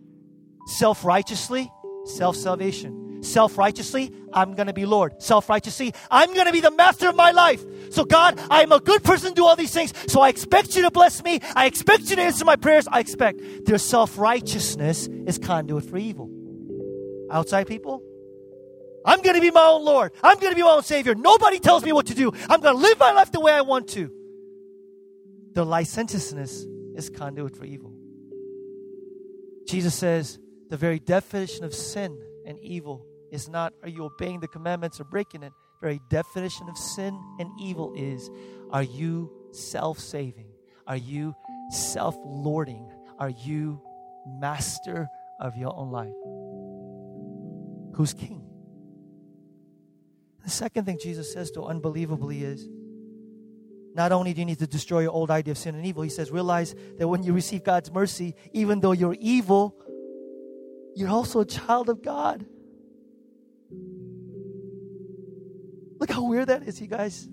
Self 0.66 1.06
righteously, 1.06 1.72
self 2.06 2.36
salvation. 2.36 3.24
Self 3.24 3.60
righteously, 3.60 4.12
I'm 4.34 4.56
going 4.56 4.66
to 4.66 4.74
be 4.74 4.88
Lord. 4.88 5.22
Self 5.22 5.48
righteously, 5.48 5.94
I'm 6.10 6.34
going 6.34 6.48
to 6.48 6.52
be 6.52 6.62
the 6.62 6.72
master 6.72 7.08
of 7.08 7.16
my 7.16 7.30
life. 7.30 7.64
So, 7.92 8.04
God, 8.04 8.42
I'm 8.50 8.72
a 8.72 8.80
good 8.80 9.04
person 9.04 9.36
do 9.36 9.46
all 9.46 9.56
these 9.56 9.72
things. 9.72 9.94
So, 10.08 10.20
I 10.22 10.30
expect 10.30 10.76
you 10.76 10.82
to 10.82 10.92
bless 10.92 11.24
me. 11.24 11.40
I 11.56 11.68
expect 11.68 12.10
you 12.10 12.16
to 12.16 12.22
answer 12.24 12.44
my 12.44 12.56
prayers. 12.56 12.88
I 12.88 13.00
expect 13.00 13.66
their 13.66 13.78
self 13.78 14.18
righteousness 14.18 15.08
is 15.28 15.38
conduit 15.38 15.86
for 15.86 15.98
evil. 15.98 16.32
Outside 17.30 17.68
people, 17.68 18.02
I'm 19.06 19.22
going 19.22 19.36
to 19.36 19.42
be 19.42 19.52
my 19.52 19.64
own 19.64 19.84
Lord. 19.84 20.12
I'm 20.24 20.38
going 20.40 20.52
to 20.52 20.56
be 20.56 20.64
my 20.64 20.70
own 20.70 20.84
Savior. 20.84 21.16
Nobody 21.16 21.60
tells 21.60 21.84
me 21.84 21.92
what 21.92 22.08
to 22.08 22.16
do. 22.16 22.32
I'm 22.50 22.62
going 22.62 22.76
to 22.76 22.82
live 22.82 23.00
my 23.00 23.12
life 23.12 23.32
the 23.32 23.40
way 23.40 23.52
I 23.52 23.62
want 23.62 23.90
to. 23.90 24.12
The 25.54 25.66
licentiousness 25.66 26.66
is 26.96 27.10
conduit 27.10 27.56
for 27.56 27.66
evil. 27.66 27.94
Jesus 29.68 29.96
says 29.96 30.40
the 30.70 30.78
very 30.78 31.00
definition 31.00 31.64
of 31.64 31.74
sin 31.74 32.18
and 32.46 32.60
evil 32.60 33.06
is 33.32 33.48
not 33.48 33.74
are 33.84 33.90
you 33.90 34.04
obeying 34.06 34.40
the 34.40 34.48
commandments 34.48 35.00
or 35.00 35.06
breaking 35.06 35.44
it? 35.44 35.54
The 35.82 35.88
very 35.88 36.02
definition 36.10 36.70
of 36.70 36.78
sin 36.78 37.20
and 37.40 37.50
evil 37.60 37.94
is 37.96 38.30
are 38.72 38.84
you 38.84 39.32
self 39.52 40.00
saving? 40.00 40.48
Are 40.88 40.98
you 40.98 41.34
self 41.70 42.16
lording? 42.26 42.90
Are 43.20 43.30
you 43.30 43.82
master 44.28 45.08
of 45.40 45.56
your 45.56 45.76
own 45.76 45.92
life? 45.92 46.14
Who's 47.96 48.14
king? 48.14 48.41
The 50.44 50.50
second 50.50 50.86
thing 50.86 50.98
Jesus 51.00 51.32
says 51.32 51.52
to 51.52 51.64
unbelievably 51.64 52.44
is 52.44 52.68
not 53.94 54.12
only 54.12 54.34
do 54.34 54.42
you 54.42 54.46
need 54.46 54.60
to 54.60 54.68
destroy 54.68 55.02
your 55.02 55.12
old 55.12 55.30
idea 55.30 55.52
of 55.52 55.58
sin 55.58 55.76
and 55.76 55.86
evil, 55.86 56.02
he 56.02 56.10
says, 56.10 56.32
realize 56.32 56.74
that 56.98 57.08
when 57.08 57.24
you 57.24 57.34
receive 57.34 57.64
God's 57.64 57.92
mercy, 57.92 58.36
even 58.54 58.80
though 58.80 58.94
you're 58.94 59.18
evil, 59.20 59.76
you're 60.96 61.10
also 61.10 61.42
a 61.42 61.46
child 61.46 61.90
of 61.90 62.02
God. 62.02 62.46
Look 66.00 66.10
how 66.10 66.24
weird 66.24 66.48
that 66.48 66.64
is, 66.64 66.82
you 66.82 66.88
guys. 66.88 67.28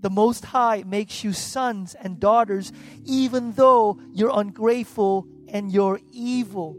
The 0.00 0.10
Most 0.10 0.44
High 0.44 0.84
makes 0.86 1.24
you 1.24 1.32
sons 1.32 1.94
and 1.94 2.20
daughters, 2.20 2.72
even 3.04 3.52
though 3.52 4.00
you're 4.12 4.32
ungrateful 4.32 5.26
and 5.48 5.70
you're 5.72 6.00
evil. 6.12 6.76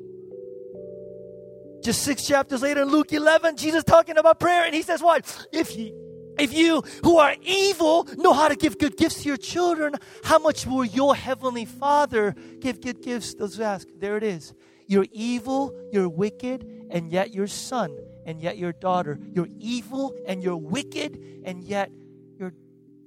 Just 1.82 2.04
six 2.04 2.28
chapters 2.28 2.62
later 2.62 2.82
in 2.82 2.90
Luke 2.90 3.14
11, 3.14 3.58
Jesus 3.58 3.84
talking 3.84 4.18
about 4.18 4.40
prayer, 4.40 4.66
and 4.66 4.76
he 4.76 4.82
says, 4.82 5.02
What? 5.02 5.48
If 5.52 5.78
you, 5.78 5.94
if 6.38 6.54
you 6.54 6.82
who 7.04 7.18
are 7.18 7.36
evil 7.42 8.08
know 8.18 8.34
how 8.34 8.48
to 8.48 8.56
give 8.56 8.78
good 8.78 8.98
gifts 8.98 9.24
to 9.24 9.28
your 9.28 9.38
children, 9.38 9.96
how 10.24 10.40
much 10.40 10.66
will 10.66 10.86
your 10.86 11.16
heavenly 11.16 11.66
Father 11.66 12.36
give 12.60 12.82
good 12.82 13.02
gifts? 13.02 13.34
Those 13.34 13.60
ask. 13.60 13.88
There 13.98 14.18
it 14.18 14.24
is. 14.24 14.54
You're 14.88 15.08
evil, 15.12 15.74
you're 15.92 16.10
wicked, 16.10 16.66
and 16.90 17.12
yet 17.12 17.34
you're 17.34 17.48
son, 17.48 17.96
and 18.26 18.42
yet 18.42 18.58
your 18.58 18.74
daughter. 18.74 19.20
You're 19.34 19.50
evil 19.60 20.16
and 20.28 20.42
you're 20.42 20.58
wicked, 20.58 21.42
and 21.46 21.64
yet 21.64 21.92
you're 22.38 22.54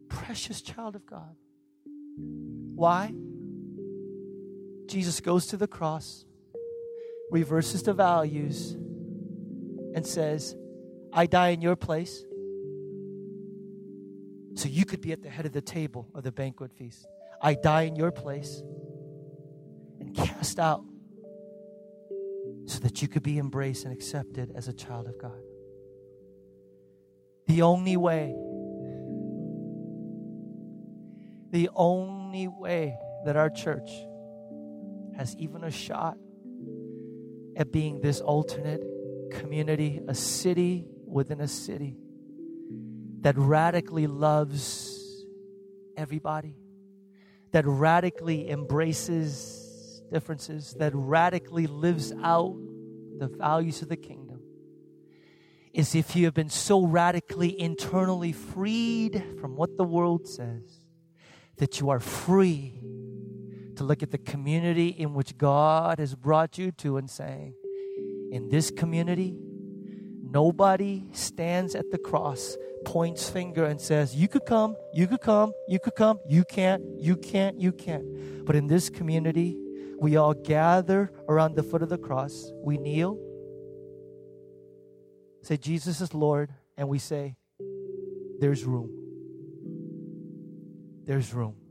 precious 0.08 0.62
child 0.62 0.94
of 0.94 1.04
God. 1.06 1.34
Why? 2.74 3.12
Jesus 4.86 5.20
goes 5.20 5.46
to 5.48 5.56
the 5.56 5.66
cross 5.66 6.24
reverses 7.32 7.82
the 7.82 7.94
values 7.94 8.72
and 9.94 10.06
says, 10.06 10.54
I 11.12 11.26
die 11.26 11.48
in 11.48 11.62
your 11.62 11.76
place 11.76 12.24
so 14.54 14.68
you 14.68 14.84
could 14.84 15.00
be 15.00 15.12
at 15.12 15.22
the 15.22 15.30
head 15.30 15.46
of 15.46 15.52
the 15.52 15.62
table 15.62 16.08
of 16.14 16.24
the 16.24 16.30
banquet 16.30 16.72
feast. 16.72 17.06
I 17.40 17.54
die 17.54 17.82
in 17.82 17.96
your 17.96 18.12
place 18.12 18.62
and 19.98 20.14
cast 20.14 20.58
out 20.58 20.84
so 22.66 22.78
that 22.80 23.00
you 23.00 23.08
could 23.08 23.22
be 23.22 23.38
embraced 23.38 23.84
and 23.84 23.92
accepted 23.92 24.52
as 24.54 24.68
a 24.68 24.72
child 24.72 25.08
of 25.08 25.18
God. 25.18 25.40
The 27.46 27.62
only 27.62 27.96
way, 27.96 28.34
the 31.50 31.70
only 31.74 32.46
way 32.46 32.96
that 33.24 33.36
our 33.36 33.50
church 33.50 33.90
has 35.16 35.34
even 35.36 35.64
a 35.64 35.70
shot 35.70 36.16
at 37.56 37.72
being 37.72 38.00
this 38.00 38.20
alternate 38.20 38.82
community, 39.30 40.00
a 40.08 40.14
city 40.14 40.86
within 41.06 41.40
a 41.40 41.48
city 41.48 41.96
that 43.20 43.36
radically 43.36 44.06
loves 44.06 45.24
everybody, 45.96 46.56
that 47.52 47.64
radically 47.66 48.50
embraces 48.50 50.02
differences, 50.12 50.74
that 50.78 50.92
radically 50.94 51.66
lives 51.66 52.12
out 52.22 52.56
the 53.18 53.28
values 53.28 53.82
of 53.82 53.88
the 53.88 53.96
kingdom, 53.96 54.40
is 55.72 55.94
if 55.94 56.16
you 56.16 56.24
have 56.24 56.34
been 56.34 56.50
so 56.50 56.84
radically 56.84 57.58
internally 57.58 58.32
freed 58.32 59.24
from 59.40 59.56
what 59.56 59.76
the 59.76 59.84
world 59.84 60.26
says 60.26 60.80
that 61.56 61.80
you 61.80 61.90
are 61.90 62.00
free 62.00 62.82
to 63.76 63.84
look 63.84 64.02
at 64.02 64.10
the 64.10 64.18
community 64.18 64.88
in 64.88 65.14
which 65.14 65.36
God 65.38 65.98
has 65.98 66.14
brought 66.14 66.58
you 66.58 66.72
to 66.72 66.96
and 66.96 67.10
saying, 67.10 67.54
in 68.30 68.48
this 68.48 68.70
community, 68.70 69.36
nobody 70.22 71.04
stands 71.12 71.74
at 71.74 71.90
the 71.90 71.98
cross, 71.98 72.56
points 72.84 73.28
finger, 73.28 73.64
and 73.64 73.80
says, 73.80 74.14
You 74.14 74.28
could 74.28 74.46
come, 74.46 74.74
you 74.94 75.06
could 75.06 75.20
come, 75.20 75.52
you 75.68 75.78
could 75.78 75.94
come, 75.94 76.18
you 76.26 76.44
can't, 76.44 76.82
you 76.98 77.16
can't, 77.16 77.60
you 77.60 77.72
can't. 77.72 78.46
But 78.46 78.56
in 78.56 78.66
this 78.66 78.88
community, 78.88 79.58
we 80.00 80.16
all 80.16 80.34
gather 80.34 81.12
around 81.28 81.54
the 81.54 81.62
foot 81.62 81.82
of 81.82 81.88
the 81.88 81.98
cross. 81.98 82.50
We 82.64 82.78
kneel, 82.78 83.18
say, 85.42 85.56
Jesus 85.58 86.00
is 86.00 86.14
Lord, 86.14 86.50
and 86.76 86.88
we 86.88 86.98
say, 86.98 87.36
There's 88.40 88.64
room. 88.64 88.90
There's 91.04 91.34
room 91.34 91.61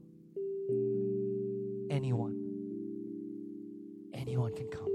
anyone. 1.92 2.38
Anyone 4.14 4.54
can 4.56 4.68
come. 4.70 4.88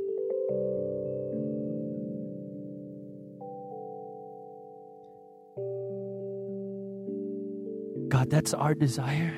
God, 8.09 8.31
that's 8.31 8.55
our 8.55 8.75
desire. 8.75 9.35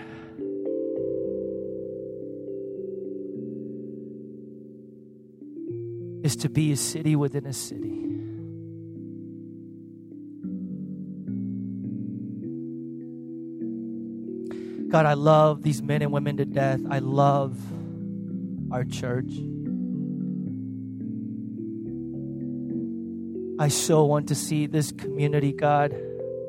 Is 6.22 6.36
to 6.36 6.48
be 6.48 6.72
a 6.72 6.76
city 6.76 7.16
within 7.16 7.46
a 7.46 7.52
city. 7.52 8.07
God, 14.89 15.05
I 15.05 15.14
love 15.14 15.62
these 15.62 15.82
men 15.82 16.01
and 16.01 16.12
women 16.12 16.39
to 16.39 16.47
death. 16.47 16.80
I 16.89 17.01
love 17.01 17.57
our 18.72 18.84
church. 18.84 19.30
I 23.61 23.68
so 23.68 24.05
want 24.05 24.28
to 24.28 24.34
see 24.34 24.66
this 24.66 24.93
community, 24.93 25.53
God, 25.53 25.95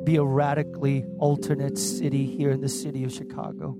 be 0.03 0.15
a 0.15 0.23
radically 0.23 1.03
alternate 1.17 1.77
city 1.77 2.25
here 2.25 2.51
in 2.51 2.61
the 2.61 2.69
city 2.69 3.03
of 3.03 3.11
Chicago. 3.11 3.77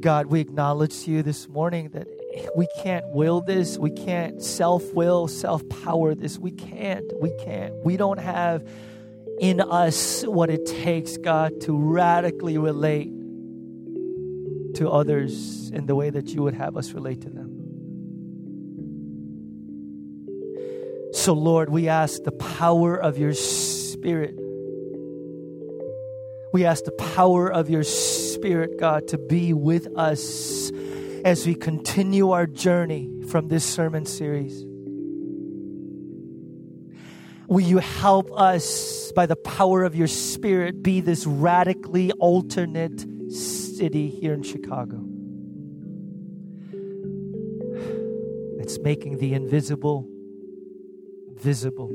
God, 0.00 0.26
we 0.26 0.40
acknowledge 0.40 1.04
to 1.04 1.10
you 1.10 1.22
this 1.22 1.48
morning 1.48 1.90
that 1.90 2.08
we 2.56 2.66
can't 2.82 3.06
will 3.10 3.40
this. 3.40 3.78
We 3.78 3.90
can't 3.90 4.42
self 4.42 4.92
will, 4.92 5.28
self 5.28 5.66
power 5.68 6.14
this. 6.14 6.38
We 6.38 6.50
can't. 6.50 7.04
We 7.20 7.32
can't. 7.44 7.74
We 7.84 7.96
don't 7.96 8.18
have 8.18 8.66
in 9.42 9.60
us 9.60 10.22
what 10.22 10.48
it 10.50 10.64
takes, 10.64 11.16
God, 11.16 11.60
to 11.62 11.76
radically 11.76 12.58
relate 12.58 13.10
to 14.76 14.88
others 14.88 15.68
in 15.70 15.86
the 15.86 15.96
way 15.96 16.10
that 16.10 16.28
you 16.28 16.44
would 16.44 16.54
have 16.54 16.76
us 16.76 16.92
relate 16.92 17.22
to 17.22 17.28
them. 17.28 17.48
So, 21.12 21.32
Lord, 21.32 21.70
we 21.70 21.88
ask 21.88 22.22
the 22.22 22.30
power 22.30 22.96
of 22.96 23.18
your 23.18 23.34
Spirit. 23.34 24.38
We 26.52 26.64
ask 26.64 26.84
the 26.84 26.92
power 26.92 27.52
of 27.52 27.68
your 27.68 27.82
Spirit, 27.82 28.78
God, 28.78 29.08
to 29.08 29.18
be 29.18 29.52
with 29.52 29.88
us 29.96 30.70
as 31.24 31.44
we 31.44 31.56
continue 31.56 32.30
our 32.30 32.46
journey 32.46 33.10
from 33.26 33.48
this 33.48 33.64
sermon 33.64 34.06
series. 34.06 34.64
Will 37.48 37.60
you 37.60 37.78
help 37.78 38.30
us 38.32 39.01
by 39.14 39.26
the 39.26 39.36
power 39.36 39.84
of 39.84 39.94
your 39.94 40.06
Spirit 40.06 40.82
be 40.82 41.00
this 41.00 41.26
radically 41.26 42.12
alternate 42.12 43.06
city 43.30 44.08
here 44.08 44.32
in 44.32 44.42
Chicago? 44.42 45.04
It's 48.60 48.78
making 48.78 49.18
the 49.18 49.34
invisible 49.34 50.08
visible. 51.34 51.90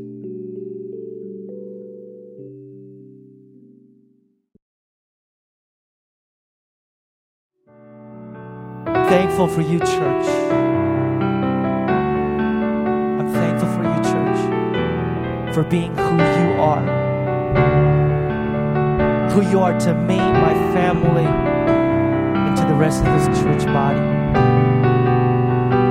Thankful 9.10 9.48
for 9.48 9.62
you, 9.62 9.80
church. 9.80 10.28
I'm 13.20 13.32
thankful 13.32 13.70
for 13.70 13.84
you, 13.84 14.04
church. 14.04 14.18
for 15.58 15.64
being 15.64 15.92
who 15.98 16.18
you 16.18 16.62
are. 16.62 16.97
Who 19.38 19.52
you 19.52 19.60
are 19.60 19.80
to 19.80 19.94
me, 19.94 20.18
my 20.18 20.56
family, 20.74 21.24
and 21.24 22.58
to 22.58 22.64
the 22.64 22.74
rest 22.74 23.06
of 23.06 23.06
this 23.06 23.40
church 23.40 23.66
body. 23.68 24.00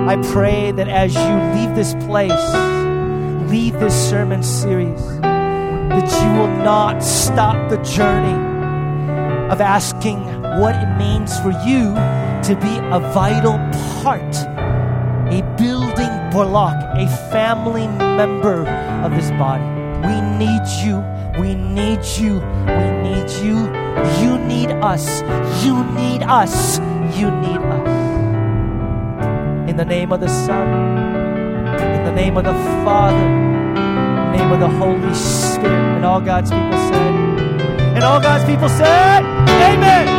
I 0.09 0.16
pray 0.32 0.73
that 0.73 0.89
as 0.89 1.14
you 1.14 1.20
leave 1.55 1.77
this 1.77 1.94
place, 2.06 2.32
leave 3.48 3.74
this 3.74 3.94
sermon 4.10 4.43
series, 4.43 5.01
that 5.20 6.10
you 6.24 6.40
will 6.40 6.56
not 6.64 7.05
stop 7.05 7.70
the 7.70 7.77
journey 7.85 8.35
of 9.48 9.60
asking 9.60 10.24
what 10.60 10.74
it 10.74 10.97
means 10.98 11.39
for 11.39 11.52
you 11.64 11.94
to 12.43 12.59
be 12.60 12.78
a 12.90 12.98
vital 13.14 13.59
part, 14.02 14.35
a 15.32 15.43
building 15.56 16.31
block, 16.32 16.74
a 16.97 17.06
family 17.31 17.86
member 17.86 18.66
of 19.05 19.12
this 19.12 19.31
body. 19.39 19.62
We 20.05 20.20
need 20.36 20.66
you. 20.85 21.15
We 21.38 21.54
need 21.54 22.04
you. 22.18 22.40
We 22.66 22.90
need 23.02 23.30
you. 23.42 23.56
You 24.20 24.38
need 24.38 24.70
us. 24.82 25.22
You 25.64 25.84
need 25.94 26.22
us. 26.22 26.78
You 27.18 27.30
need 27.30 27.58
us. 27.58 27.96
In 29.68 29.76
the 29.76 29.84
name 29.84 30.12
of 30.12 30.20
the 30.20 30.28
Son, 30.28 30.68
in 31.78 32.04
the 32.04 32.12
name 32.12 32.36
of 32.36 32.44
the 32.44 32.54
Father, 32.84 33.16
in 33.16 34.32
the 34.32 34.38
name 34.38 34.52
of 34.52 34.60
the 34.60 34.68
Holy 34.68 35.14
Spirit, 35.14 35.96
and 35.96 36.04
all 36.04 36.20
God's 36.20 36.50
people 36.50 36.78
said, 36.78 37.14
and 37.94 38.04
all 38.04 38.20
God's 38.20 38.44
people 38.44 38.68
said, 38.68 40.15